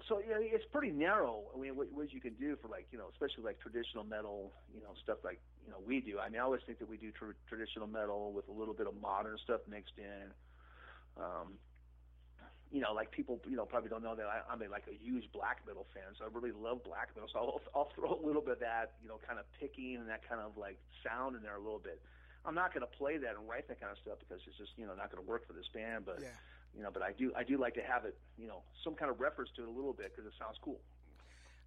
[0.07, 1.43] so yeah, it's pretty narrow.
[1.55, 4.51] I mean, what, what you can do for like you know, especially like traditional metal,
[4.73, 6.19] you know, stuff like you know we do.
[6.19, 8.87] I mean, I always think that we do tr- traditional metal with a little bit
[8.87, 10.31] of modern stuff mixed in.
[11.21, 11.53] Um,
[12.71, 14.97] you know, like people, you know, probably don't know that I, I'm a, like a
[14.97, 17.29] huge black metal fan, so I really love black metal.
[17.31, 20.09] So I'll, I'll throw a little bit of that, you know, kind of picking and
[20.09, 22.01] that kind of like sound in there a little bit.
[22.45, 24.71] I'm not going to play that and write that kind of stuff because it's just,
[24.75, 26.05] you know, not going to work for this band.
[26.05, 26.33] But Yeah.
[26.75, 29.11] you know, but I do I do like to have it, you know, some kind
[29.11, 30.81] of reference to it a little bit because it sounds cool.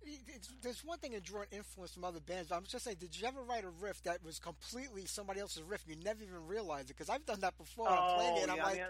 [0.07, 2.49] It's, there's one thing in drawing influence from other bands.
[2.49, 5.63] But I'm just saying, did you ever write a riff that was completely somebody else's
[5.63, 5.85] riff?
[5.87, 7.89] and You never even realized it because I've done that before.
[7.89, 8.85] I'm playing it, and I'm Oh, yeah, I like, mean,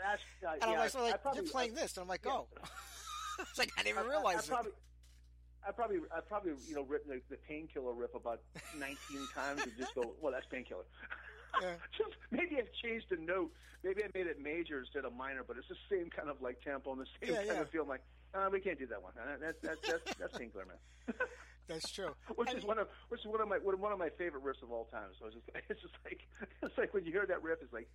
[0.48, 2.32] uh, and I'm like, so like probably- you're playing I- this, and I'm like, yeah.
[2.32, 2.46] oh,
[3.40, 4.76] it's like I didn't even I- I- realize I, probably, it.
[5.66, 8.40] I probably, I probably, you know, written the, the painkiller riff about
[8.78, 8.96] 19
[9.34, 10.84] times and just go, well, that's painkiller.
[11.62, 11.72] Yeah.
[11.96, 13.50] just maybe I've changed a note.
[13.82, 16.60] Maybe I made it major instead of minor, but it's the same kind of like
[16.60, 17.60] tempo and the same Yeah, kind yeah.
[17.62, 17.82] of feel.
[17.84, 18.02] I'm like,
[18.36, 19.12] uh, we can't do that one.
[19.18, 20.78] Uh, That's that's that's, that's man.
[21.68, 22.14] That's true.
[22.36, 24.62] which I is one of which is one of my one of my favorite riffs
[24.62, 25.08] of all time.
[25.18, 26.20] So it's just it's just like
[26.62, 27.88] it's like when you hear that riff, it's like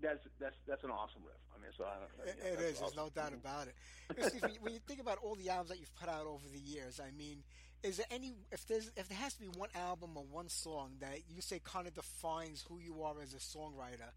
[0.00, 1.40] that's that's that's an awesome riff.
[1.56, 2.80] I mean, so I don't, It, you know, it that's.
[2.80, 3.74] There's no doubt about it.
[4.08, 6.26] But Steve, when you- when you think about all the albums that you've put out
[6.26, 7.42] over the years, I mean,
[7.82, 10.96] is there any if there's if there has to be one album or one song
[11.00, 14.12] that you say kind of defines who you are as a songwriter?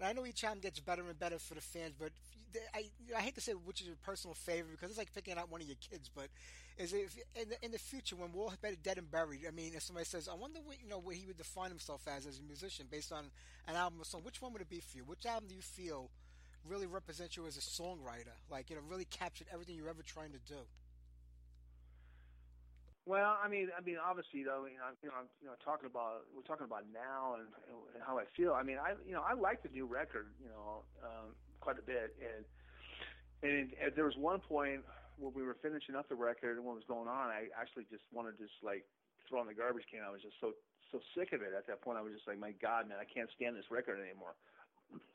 [0.00, 2.10] And I know each album gets better and better for the fans, but
[2.74, 2.86] I
[3.16, 5.60] I hate to say which is your personal favorite because it's like picking out one
[5.60, 6.08] of your kids.
[6.08, 6.28] But
[6.78, 9.42] is it in the, in the future when we're all better dead and buried?
[9.46, 12.08] I mean, if somebody says, "I wonder what you know what he would define himself
[12.08, 13.26] as as a musician based on
[13.68, 15.04] an album or song," which one would it be for you?
[15.04, 16.10] Which album do you feel
[16.66, 18.32] really represents you as a songwriter?
[18.50, 20.60] Like you know, really captured everything you're ever trying to do.
[23.06, 25.56] Well, I mean, I mean, obviously, though, you know, I'm- you know, I'm, you know,
[25.64, 27.48] talking about we're talking about now and,
[27.94, 28.52] and how I feel.
[28.54, 31.82] I mean, I, you know, I like the new record, you know, um, quite a
[31.82, 32.44] bit, and
[33.42, 34.84] and, and there was one point
[35.16, 37.30] where we were finishing up the record and what was going on.
[37.32, 38.84] I actually just wanted to just like
[39.28, 40.04] throw in the garbage can.
[40.04, 40.52] I was just so
[40.92, 41.98] so sick of it at that point.
[41.98, 44.34] I was just like, my God, man, I can't stand this record anymore.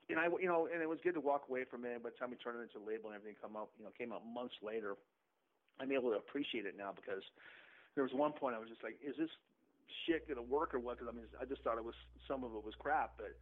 [0.09, 2.01] And I, you know, and it was good to walk away from it.
[2.01, 3.91] By the time we turned it into a label and everything come up, you know,
[3.97, 4.95] came out months later,
[5.79, 7.23] I'm able to appreciate it now because
[7.95, 9.30] there was one point I was just like, is this
[10.05, 10.99] shit gonna work or what?
[10.99, 11.95] Because I mean, I just thought it was
[12.27, 13.35] some of it was crap, but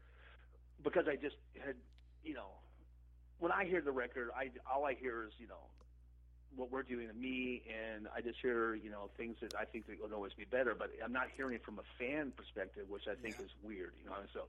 [0.84, 1.76] because I just had,
[2.24, 2.50] you know,
[3.40, 5.68] when I hear the record, I all I hear is you know
[6.56, 9.88] what we're doing to me, and I just hear you know things that I think
[9.88, 13.08] that would always be better, but I'm not hearing it from a fan perspective, which
[13.10, 14.16] I think is weird, you know.
[14.20, 14.46] And so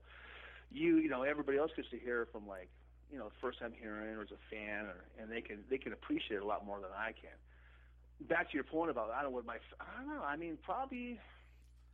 [0.71, 2.69] you, you know, everybody else gets to hear from like
[3.11, 5.93] you know first time hearing or as a fan, or and they can they can
[5.93, 7.35] appreciate it a lot more than I can.
[8.21, 10.23] Back to your point about I don't know what my I don't know.
[10.23, 11.19] I mean, probably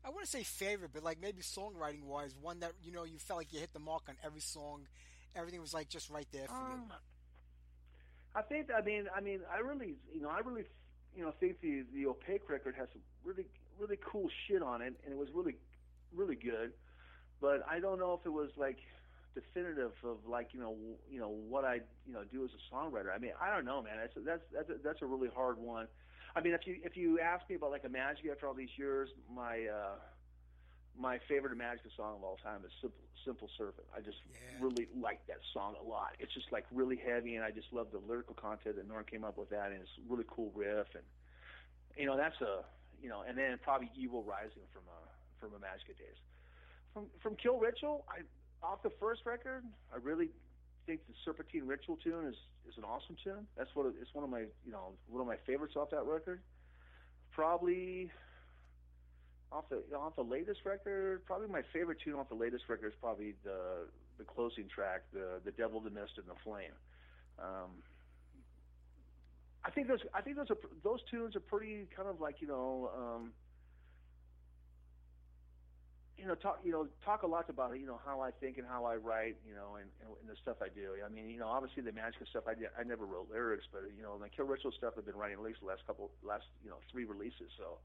[0.04, 3.38] I wouldn't say favorite, but like maybe songwriting wise, one that you know you felt
[3.38, 4.88] like you hit the mark on every song.
[5.36, 6.74] Everything was like just right there for you.
[6.74, 6.94] Um,
[8.36, 8.70] I think.
[8.76, 9.06] I mean.
[9.16, 9.42] I mean.
[9.54, 9.96] I really.
[10.14, 10.30] You know.
[10.30, 10.64] I really.
[11.16, 11.34] You know.
[11.40, 13.46] Think the the opaque record has some really
[13.80, 15.56] really cool shit on it, and it was really
[16.14, 16.74] really good.
[17.40, 18.78] But I don't know if it was like
[19.36, 20.76] definitive of like you know
[21.10, 21.76] you know what I
[22.08, 23.14] you know do as a songwriter.
[23.16, 23.32] I mean.
[23.40, 23.94] I don't know, man.
[24.00, 25.88] That's that's that's a, that's a really hard one.
[26.36, 29.10] I mean, if you if you ask me about like Imagika after all these years,
[29.34, 29.96] my uh,
[30.98, 33.86] my favorite Imagika song of all time is Simple Simple Servant.
[33.96, 34.18] I just
[34.60, 36.16] really like that song a lot.
[36.20, 39.24] It's just like really heavy, and I just love the lyrical content that Norm came
[39.24, 41.04] up with that, and it's a really cool riff, and
[41.98, 42.64] you know that's a
[43.02, 45.10] you know, and then probably Evil Rising from uh
[45.40, 46.20] from Imagika days.
[46.94, 48.22] From from Kill Ritual, I
[48.66, 49.64] off the first record,
[49.94, 50.30] I really
[50.86, 52.36] think the Serpentine Ritual tune is
[52.70, 53.48] is an awesome tune.
[53.58, 56.42] That's what it's one of my you know one of my favorites off that record.
[57.32, 58.12] Probably
[59.52, 62.94] off the off the latest record, probably my favorite tune off the latest record is
[63.02, 63.88] probably the
[64.18, 66.76] the closing track, the the Devil, the Mist, and the Flame.
[67.40, 67.72] Um,
[69.64, 72.48] I think those I think those are those tunes are pretty kind of like you
[72.48, 73.32] know um,
[76.22, 78.68] you know talk you know talk a lot about you know how I think and
[78.68, 80.94] how I write you know and, and, and the stuff I do.
[81.04, 83.82] I mean you know obviously the magic stuff I did, I never wrote lyrics, but
[83.98, 86.46] you know the Kill Ritual stuff I've been writing at least the last couple last
[86.64, 87.50] you know three releases.
[87.58, 87.82] So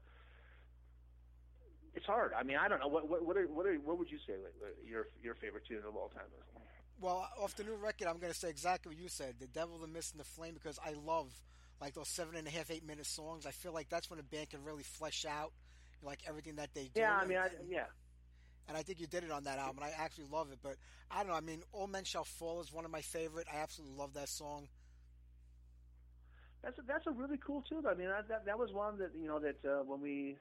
[1.95, 2.31] it's hard.
[2.37, 4.37] I mean I don't know what what what are, what, are, what would you say
[4.37, 6.45] like, uh, your your favorite tune of all time is?
[6.99, 9.77] Well, off the new record, I'm going to say exactly what you said: "The Devil,
[9.77, 11.29] the Mist, and the Flame," because I love
[11.79, 13.45] like those seven and a half, eight minute songs.
[13.45, 15.51] I feel like that's when a band can really flesh out
[16.03, 17.01] like everything that they do.
[17.01, 17.85] Yeah, I mean I, yeah.
[18.67, 20.59] And I think you did it on that album, I actually love it.
[20.61, 20.75] But
[21.09, 21.37] I don't know.
[21.37, 23.47] I mean, "All Men Shall Fall" is one of my favorite.
[23.51, 24.67] I absolutely love that song.
[26.63, 27.85] That's a, that's a really cool tune.
[27.87, 30.37] I mean, that, that that was one that you know that uh, when we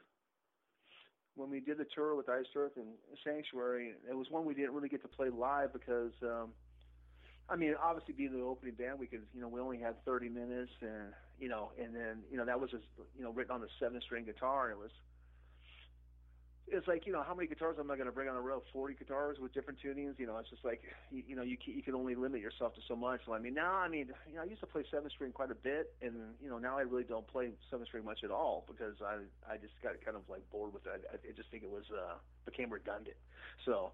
[1.36, 2.86] when we did the tour with Iced Earth and
[3.22, 6.50] Sanctuary, it was one we didn't really get to play live because um,
[7.48, 10.28] I mean, obviously being the opening band, we could you know we only had 30
[10.28, 12.84] minutes, and you know, and then you know that was just
[13.16, 14.90] you know written on the seven string guitar, and it was
[16.68, 18.62] it's like you know how many guitars am I going to bring on the road?
[18.72, 20.18] Forty guitars with different tunings.
[20.18, 22.74] You know, it's just like you, you know you can, you can only limit yourself
[22.74, 23.20] to so much.
[23.26, 25.51] So I mean, now I mean, you know, I used to play seven string quite
[25.51, 28.64] a bit, and you know now I really don't play seven string much at all
[28.66, 31.06] because I I just got kind of like bored with it.
[31.10, 32.14] I, I just think it was uh
[32.44, 33.16] became redundant.
[33.64, 33.93] So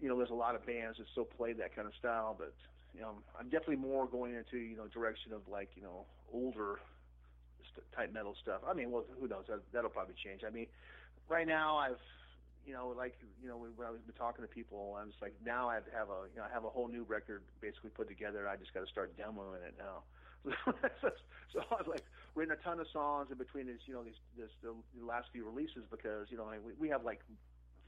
[0.00, 2.54] you know, there's a lot of bands that still play that kind of style, but
[2.94, 6.78] you know, I'm definitely more going into you know direction of like you know older
[7.94, 8.60] type metal stuff.
[8.66, 9.44] I mean, well, who knows?
[9.48, 10.42] That, that'll probably change.
[10.46, 10.66] I mean,
[11.28, 11.98] right now I've
[12.66, 15.70] you know, like you know, when I was talking to people, I was like, now
[15.70, 18.46] I have a, you know, I have a whole new record basically put together.
[18.46, 20.04] I just got to start demoing it now.
[21.52, 24.50] so I've like written a ton of songs in between these, you know, these this
[24.62, 27.20] the, the last few releases because you know I, we, we have like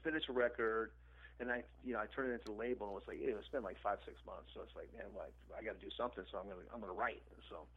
[0.03, 0.91] finished a record,
[1.39, 3.35] and I you know I turned it into a label and it was like it
[3.35, 4.49] was been like five six months.
[4.55, 6.25] So it's like man, like I got to do something.
[6.31, 7.21] So I'm gonna I'm gonna write.
[7.49, 7.67] So.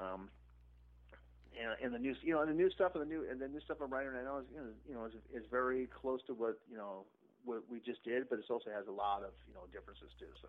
[0.00, 0.30] um
[1.60, 3.48] and, and the new, you know, and the new stuff, and the new, and the
[3.48, 6.20] new stuff I'm writing right now is, you know, you know, is, is very close
[6.26, 7.04] to what you know
[7.44, 10.30] what we just did, but it also has a lot of you know differences too.
[10.42, 10.48] So.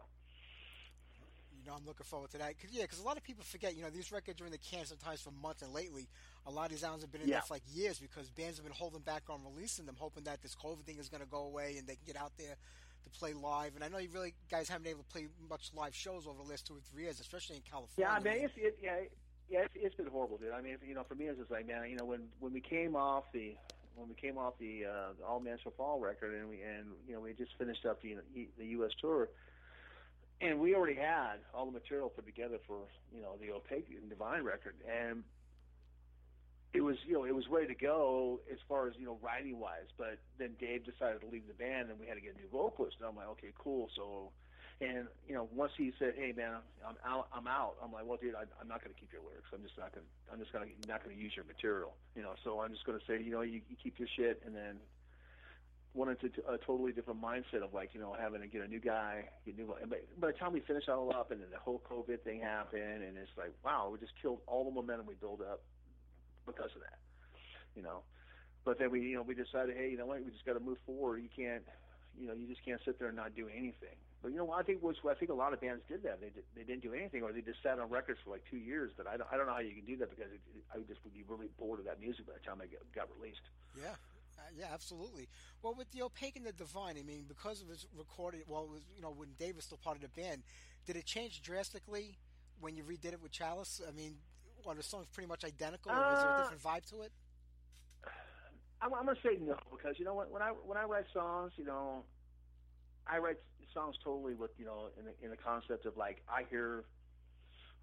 [1.60, 2.54] You know, I'm looking forward to that.
[2.62, 4.58] Cause, yeah, because a lot of people forget, you know, these records are in the
[4.58, 6.08] can sometimes for months, and lately,
[6.46, 7.36] a lot of these albums have been in Yeah.
[7.36, 10.42] there for like years because bands have been holding back on releasing them, hoping that
[10.42, 12.56] this COVID thing is going to go away and they can get out there
[13.04, 13.76] to play live.
[13.76, 16.42] And I know you really guys haven't been able to play much live shows over
[16.42, 18.08] the last two or three years, especially in California.
[18.08, 19.00] Yeah, I mean, it's, it, yeah,
[19.50, 20.52] yeah, it's, it's been horrible, dude.
[20.52, 22.62] I mean, you know, for me, it's just like, man, you know, when when we
[22.62, 23.56] came off the
[23.96, 27.22] when we came off the uh, All Man Fall record, and we and you know
[27.22, 28.18] we just finished up the
[28.58, 28.92] the U.S.
[29.02, 29.30] tour,
[30.42, 32.80] and we already had all the material put together for
[33.14, 35.24] you know the Opaque and Divine record, and
[36.74, 39.60] it was you know it was ready to go as far as you know writing
[39.60, 42.38] wise, but then Dave decided to leave the band, and we had to get a
[42.38, 42.98] new vocalist.
[43.00, 43.90] And I'm like, okay, cool.
[43.96, 44.30] So,
[44.80, 47.76] and you know, once he said, hey man, I'm out, I'm out.
[47.84, 49.50] I'm like, well, dude, I, I'm not going to keep your lyrics.
[49.54, 50.06] I'm just not going.
[50.06, 51.98] to I'm just going to not going to use your material.
[52.16, 54.42] You know, so I'm just going to say, you know, you, you keep your shit,
[54.46, 54.78] and then
[55.98, 58.80] went into a totally different mindset of like, you know, having to get a new
[58.80, 59.66] guy, get new.
[59.66, 63.02] By, by the time we finished all up, and then the whole COVID thing happened,
[63.02, 65.62] and it's like, wow, we just killed all the momentum we built up
[66.46, 67.02] because of that.
[67.74, 68.06] You know,
[68.64, 70.60] but then we, you know, we decided, hey, you know what, we just got to
[70.60, 71.18] move forward.
[71.18, 71.64] You can't,
[72.20, 73.98] you know, you just can't sit there and not do anything.
[74.28, 76.20] You know, I think was I think a lot of bands did that.
[76.22, 78.58] They did, they didn't do anything, or they just sat on records for like two
[78.58, 78.92] years.
[78.98, 80.80] But I don't, I don't know how you can do that because it, it, I
[80.88, 83.42] just would be really bored of that music by the time I got, got released.
[83.76, 83.96] Yeah.
[84.38, 85.28] Uh, yeah, absolutely.
[85.64, 88.70] Well, with the Opaque and the Divine, I mean, because of its recorded, well, it
[88.70, 90.44] was, you know, when Dave was still part of the band,
[90.86, 92.18] did it change drastically
[92.60, 93.82] when you redid it with Chalice?
[93.88, 94.18] I mean,
[94.66, 97.12] are the songs pretty much identical, or was there a Uh, different vibe to it?
[98.82, 101.52] I'm, I'm gonna say no because you know what when I when I write songs,
[101.58, 102.04] you know,
[103.10, 103.38] I write
[103.74, 106.84] songs totally with you know in the, in the concept of like I hear,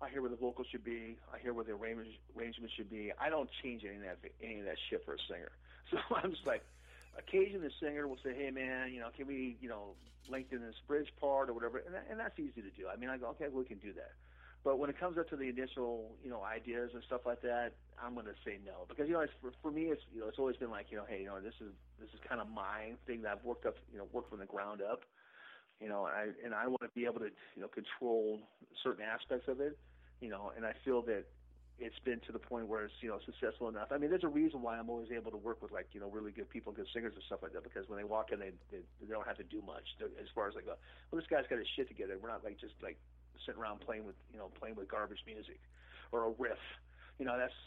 [0.00, 3.12] I hear where the vocals should be, I hear where the arrangement should be.
[3.20, 5.52] I don't change any of that any of that shit for a singer.
[5.90, 6.64] So I'm just like,
[7.18, 9.92] occasionally the singer will say, hey man, you know, can we you know
[10.30, 12.88] lengthen this bridge part or whatever, and that, and that's easy to do.
[12.88, 14.12] I mean, I go okay, we can do that.
[14.64, 17.72] But when it comes up to the initial, you know, ideas and stuff like that,
[18.02, 20.28] I'm going to say no because you know, it's, for, for me, it's you know,
[20.28, 21.70] it's always been like you know, hey, you know, this is
[22.00, 24.46] this is kind of my thing that I've worked up, you know, worked from the
[24.46, 25.04] ground up,
[25.84, 28.40] you know, and I and I want to be able to you know control
[28.82, 29.76] certain aspects of it,
[30.24, 31.28] you know, and I feel that
[31.76, 33.92] it's been to the point where it's you know successful enough.
[33.92, 36.08] I mean, there's a reason why I'm always able to work with like you know
[36.08, 38.56] really good people, good singers and stuff like that because when they walk in, they
[38.72, 40.80] they, they don't have to do much as far as like, well,
[41.12, 42.16] this guy's got his shit together.
[42.16, 42.96] We're not like just like
[43.44, 45.60] sitting around playing with you know playing with garbage music
[46.16, 46.64] or a riff.
[47.20, 47.60] You know that's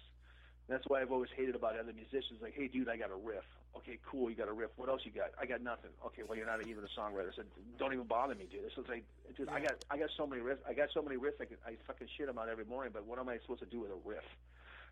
[0.66, 2.42] that's why I've always hated about other musicians.
[2.42, 3.46] Like, hey, dude, I got a riff.
[3.76, 4.72] Okay, cool, you got a riff.
[4.76, 5.32] What else you got?
[5.40, 5.92] I got nothing.
[6.06, 7.32] Okay, well, you're not even a songwriter.
[7.32, 7.46] I said,
[7.78, 8.66] don't even bother me, dude.
[8.66, 9.04] This is like,
[9.36, 10.64] dude, I got I got so many riffs.
[10.68, 11.40] I got so many riffs.
[11.40, 12.92] I can, I fucking shit them out every morning.
[12.94, 14.26] But what am I supposed to do with a riff?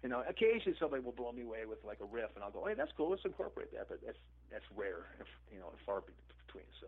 [0.04, 2.66] You know, occasionally somebody will blow me away with like a riff, and I'll go,
[2.66, 3.10] hey, that's cool.
[3.10, 3.90] Let's incorporate that.
[3.90, 4.20] But that's
[4.52, 6.66] that's rare, if, you know, far between.
[6.80, 6.88] So.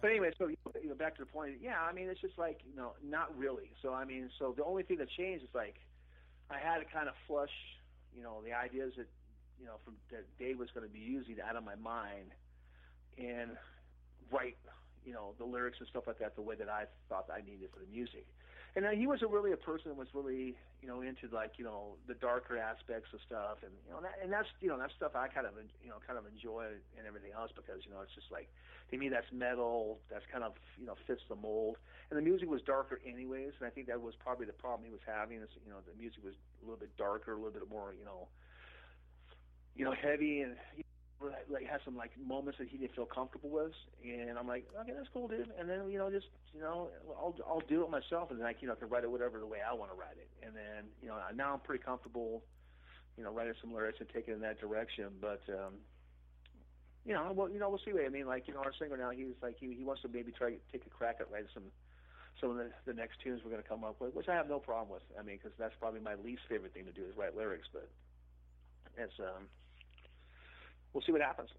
[0.00, 0.56] But anyway, so you
[0.88, 1.58] know, back to the point.
[1.62, 3.70] Yeah, I mean, it's just like you know, not really.
[3.82, 5.76] So I mean, so the only thing that changed is like
[6.50, 7.54] I had to kind of flush,
[8.16, 9.06] you know, the ideas that
[9.60, 12.32] you know from that Dave was going to be using out of my mind,
[13.18, 13.56] and
[14.30, 14.56] write,
[15.04, 17.70] you know, the lyrics and stuff like that the way that I thought I needed
[17.72, 18.26] for the music.
[18.74, 20.52] And uh, he was a really a person that was really,
[20.82, 24.20] you know, into like, you know, the darker aspects of stuff, and you know, that,
[24.20, 27.08] and that's, you know, that's stuff I kind of, you know, kind of enjoy and
[27.08, 28.52] everything else because, you know, it's just like,
[28.92, 31.80] to me, that's metal, that's kind of, you know, fits the mold.
[32.10, 34.92] And the music was darker anyways, and I think that was probably the problem he
[34.92, 37.64] was having is, you know, the music was a little bit darker, a little bit
[37.70, 38.28] more, you know,
[39.76, 40.56] you know, heavy and
[41.20, 43.72] know, like- had some like moments that he didn't feel comfortable with,
[44.04, 45.50] and I'm like, okay, that's cool, dude.
[45.58, 48.54] And then you know, just you know, I'll I'll do it myself, and then I
[48.60, 50.28] you know can write it whatever the way I want to write it.
[50.42, 52.42] And then you know, now I'm pretty comfortable,
[53.16, 55.10] you know, writing some lyrics and taking it in that direction.
[55.20, 55.74] But um,
[57.04, 57.92] you know, well, you know, we'll see.
[58.04, 60.32] I mean, like you know, our singer now, he's like he he wants to maybe
[60.32, 61.64] try take a crack at writing some
[62.40, 64.46] some of the, the next tunes we're going to come up with, which I have
[64.46, 65.02] no problem with.
[65.18, 67.88] I mean, because that's probably my least favorite thing to do is write lyrics, but
[68.98, 69.48] it's um,
[70.96, 71.50] we'll see what happens.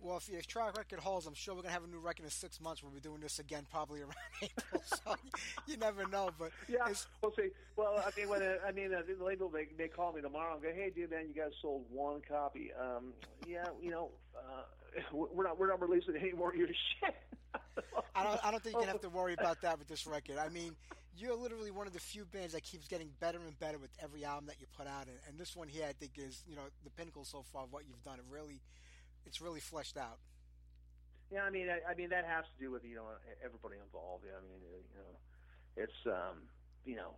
[0.00, 2.30] Well, if your track record holds, I'm sure we're gonna have a new record in
[2.30, 2.82] six months.
[2.82, 4.82] We'll be doing this again, probably around April.
[4.84, 5.14] So
[5.66, 6.30] you never know.
[6.36, 7.50] But Yeah, it's, we'll see.
[7.76, 10.62] Well, I mean, when I mean, uh, the label they may call me tomorrow and
[10.62, 12.72] go, "Hey, dude, man, you guys sold one copy.
[12.80, 13.12] Um,
[13.46, 14.62] yeah, you know, uh,
[15.12, 17.14] we're not we're not releasing any more of your shit."
[18.14, 18.44] I don't.
[18.44, 20.38] I don't think you're gonna have to worry about that with this record.
[20.38, 20.74] I mean,
[21.16, 24.24] you're literally one of the few bands that keeps getting better and better with every
[24.24, 26.62] album that you put out, and, and this one here, I think, is you know
[26.84, 28.18] the pinnacle so far of what you've done.
[28.18, 28.60] It really,
[29.26, 30.18] it's really fleshed out.
[31.30, 33.06] Yeah, I mean, I, I mean that has to do with you know
[33.44, 34.24] everybody involved.
[34.26, 35.12] I mean, uh, you know,
[35.76, 36.42] it's um,
[36.84, 37.14] you know,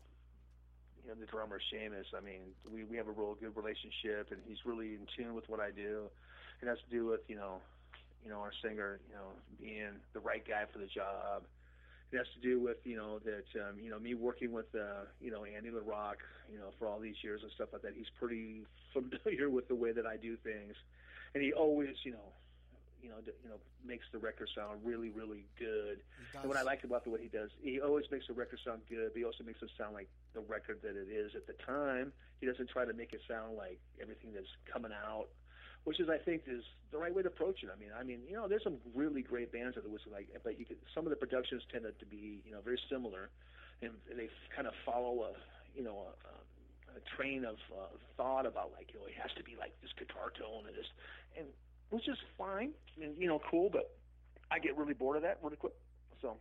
[1.02, 2.12] you know the drummer Seamus.
[2.16, 5.48] I mean, we we have a real good relationship, and he's really in tune with
[5.48, 6.09] what I do.
[6.60, 7.60] It has to do with you know,
[8.24, 11.44] you know our singer, you know, being the right guy for the job.
[12.12, 15.06] It has to do with you know that um, you know me working with uh,
[15.20, 16.22] you know Andy LaRocque,
[16.52, 17.94] you know, for all these years and stuff like that.
[17.97, 20.74] He's pretty familiar with the way that I do things,
[21.34, 22.32] and he always you know
[23.02, 25.98] you know, d- you know, makes the record sound really, really good.
[26.40, 28.82] And what I like about the way he does, he always makes the record sound
[28.89, 31.55] good, but he also makes it sound like the record that it is at the
[31.66, 32.12] time.
[32.40, 35.28] He doesn't try to make it sound like everything that's coming out,
[35.84, 37.70] which is, I think, is the right way to approach it.
[37.74, 40.59] I mean, I mean, you know, there's some really great bands that was like, but
[40.59, 43.30] you could some of the productions tended to be, you know, very similar,
[43.82, 45.32] and they kind of follow a,
[45.76, 47.86] you know, a, a train of uh,
[48.16, 50.86] thought about like, you know, it has to be like this guitar tone and this,
[51.36, 51.46] and
[51.90, 52.70] which is fine
[53.02, 53.90] and you know cool, but
[54.50, 55.72] I get really bored of that really quick.
[56.20, 56.36] So,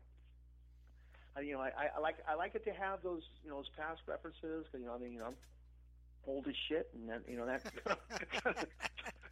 [1.35, 3.69] I, you know, I, I like I like it to have those you know those
[3.77, 4.65] past references.
[4.71, 5.35] 'cause, you know, I mean, you know, I'm
[6.27, 8.67] old as shit, and that you know that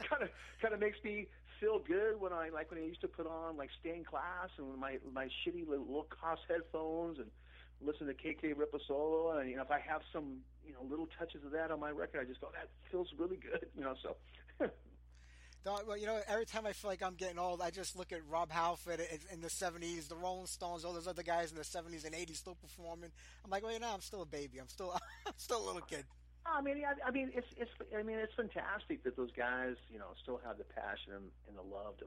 [0.09, 0.29] kind of
[0.61, 1.27] kind of makes me
[1.59, 4.77] feel good when I like when I used to put on like Stained Class and
[4.77, 7.27] my my shitty little low cost headphones and
[7.81, 11.43] listen to KK Ripasola and you know if I have some you know little touches
[11.45, 14.15] of that on my record I just go that feels really good you know so
[15.65, 18.21] Well, you know, every time I feel like I'm getting old, I just look at
[18.29, 22.05] Rob Halford in the '70s, the Rolling Stones, all those other guys in the '70s
[22.05, 23.11] and '80s still performing.
[23.43, 24.59] I'm like, well, you know, I'm still a baby.
[24.59, 26.05] I'm still, I'm still a little kid.
[26.55, 27.71] I mean, I, I mean, it's it's.
[27.97, 31.61] I mean, it's fantastic that those guys, you know, still have the passion and, the
[31.61, 32.05] love to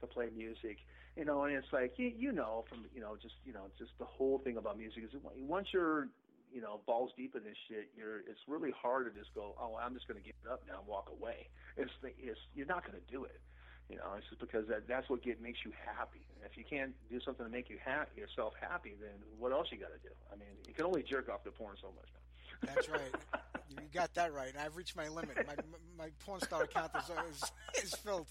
[0.00, 0.78] to play music.
[1.16, 3.92] You know, and it's like you you know from you know just you know just
[3.98, 6.08] the whole thing about music is once you're
[6.52, 9.76] you know balls deep in this shit, you're it's really hard to just go, oh,
[9.80, 11.48] I'm just going to give it up now and walk away.
[11.76, 13.40] It's the, it's you're not going to do it.
[13.88, 16.24] You know, it's just because that that's what get makes you happy.
[16.36, 19.68] And if you can't do something to make you ha- yourself happy, then what else
[19.70, 20.14] you got to do?
[20.32, 22.08] I mean, you can only jerk off to porn so much.
[22.62, 23.12] That's right.
[23.80, 24.52] You got that right.
[24.58, 25.36] I've reached my limit.
[25.46, 25.54] My
[25.98, 28.26] my porn star account is is, is filled.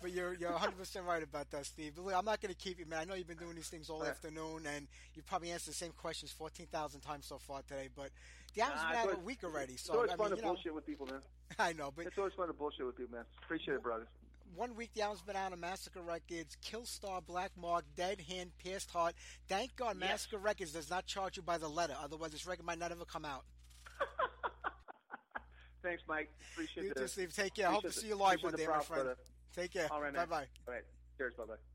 [0.00, 1.92] But you're you're 100 percent right about that, Steve.
[1.96, 3.00] But look, I'm not going to keep you, man.
[3.00, 4.10] I know you've been doing these things all Right.
[4.10, 7.88] afternoon, and you've probably answered the same questions 14,000 times so far today.
[7.94, 8.10] But
[8.54, 10.36] the album's Nah, been out a week already, It's so always I fun mean, to
[10.36, 11.20] you know, bullshit with people, man.
[11.58, 11.92] I know.
[11.94, 13.24] But It's always fun to bullshit with people, man.
[13.42, 14.08] Appreciate it, brothers.
[14.54, 18.90] one week the album's been out on Massacre Records, Killstar, Black Mark, Dead Hand, Pierced
[18.90, 19.14] Heart.
[19.48, 20.08] Thank God Yes.
[20.10, 21.96] Massacre Records does not charge you by the letter.
[22.00, 23.44] Otherwise, this record might not ever come out.
[25.84, 26.30] Thanks, Mike.
[26.54, 26.86] Appreciate it.
[26.88, 27.34] You the, too, Steve.
[27.36, 27.68] Take care.
[27.68, 29.04] I hope to see you live one day, my friend.
[29.04, 29.16] brother.
[29.54, 29.86] Take care.
[29.90, 30.28] All right, Bye man.
[30.28, 30.46] bye.
[30.66, 30.82] All right.
[31.18, 31.34] Cheers.
[31.36, 31.73] Bye bye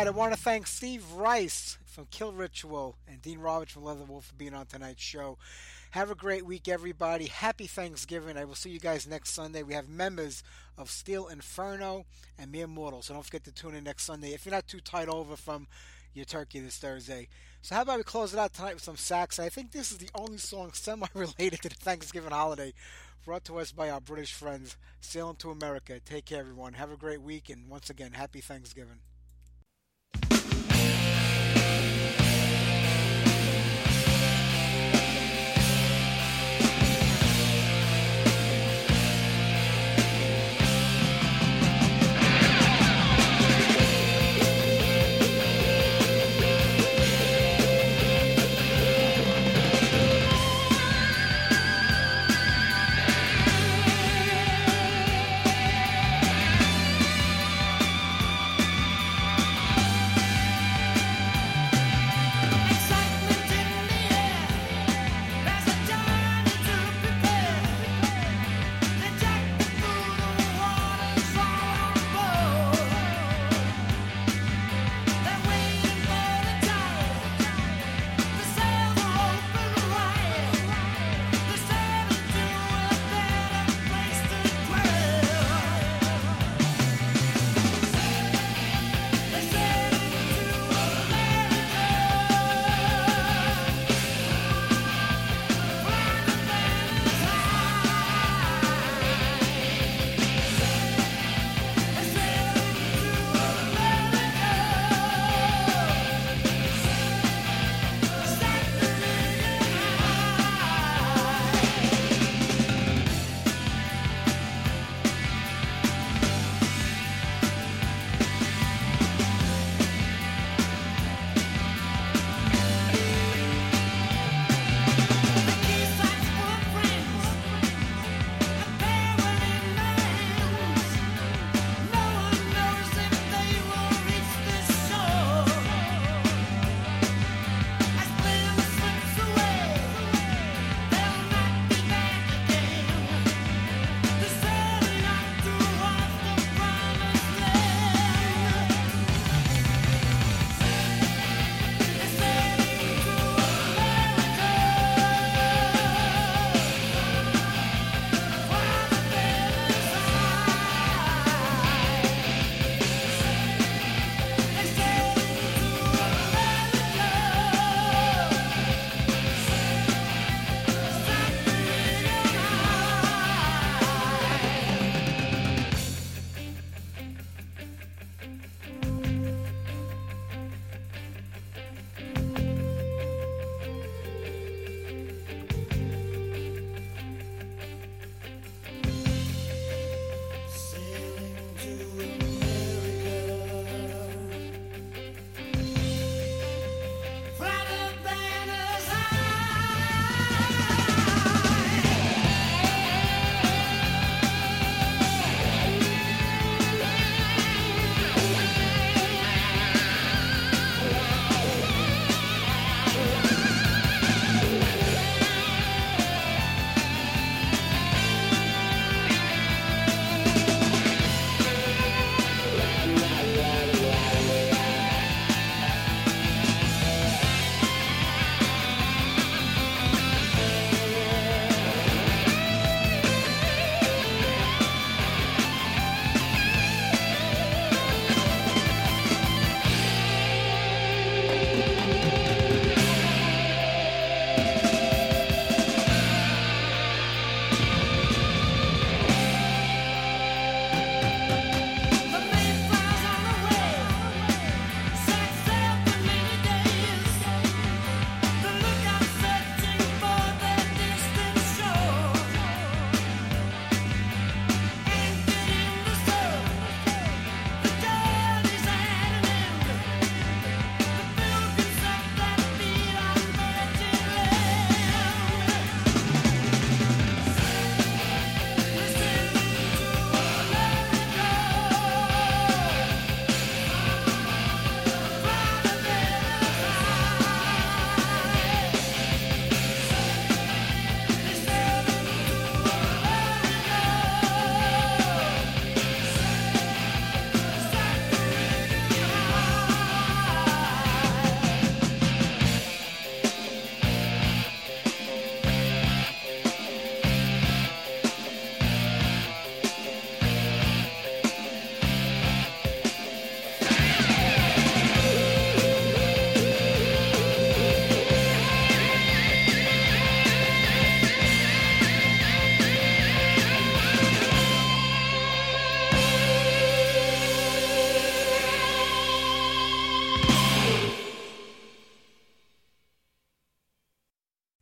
[0.00, 4.22] right, I want to thank Steve Rice from Kill Ritual and Dean Roberts from Leatherwolf
[4.22, 5.36] for being on tonight's show.
[5.90, 7.26] Have a great week, everybody.
[7.26, 8.38] Happy Thanksgiving.
[8.38, 9.62] I will see you guys next Sunday.
[9.62, 10.42] We have members
[10.78, 12.06] of Steel Inferno
[12.38, 14.80] and Mere Mortal, so don't forget to tune in next Sunday if you're not too
[14.80, 15.66] tight over from
[16.14, 17.28] your turkey this Thursday.
[17.60, 19.38] So, how about we close it out tonight with some sax?
[19.38, 22.72] I think this is the only song semi related to the Thanksgiving holiday
[23.26, 24.78] brought to us by our British friends.
[25.02, 26.00] Sailing to America.
[26.00, 26.72] Take care, everyone.
[26.72, 29.00] Have a great week, and once again, happy Thanksgiving.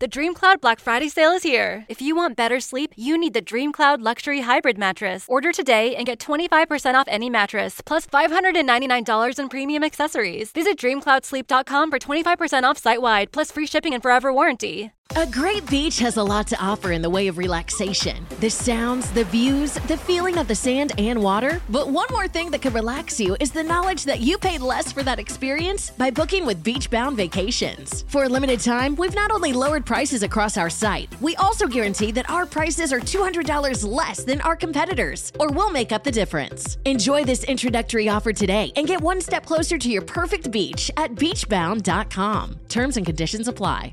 [0.09, 1.85] The DreamCloud Black Friday sale is here.
[1.87, 5.25] If you want better sleep, you need the DreamCloud Luxury Hybrid mattress.
[5.29, 10.53] Order today and get 25% off any mattress, plus $599 in premium accessories.
[10.53, 14.91] Visit dreamcloudsleep.com for 25% off site wide, plus free shipping and forever warranty.
[15.17, 18.27] A great beach has a lot to offer in the way of relaxation.
[18.41, 21.63] The sounds, the views, the feeling of the sand and water.
[21.71, 24.93] But one more thing that could relax you is the knowledge that you paid less
[24.93, 28.05] for that experience by booking with Beachbound Vacations.
[28.09, 32.13] For a limited time, we've not only lowered prices across our site, we also guarantee
[32.13, 36.79] that our prices are $200 less than our competitors, or we'll make up the difference.
[36.85, 41.15] Enjoy this introductory offer today and get one step closer to your perfect beach at
[41.15, 42.61] beachbound.com.
[42.69, 43.93] Terms and conditions apply.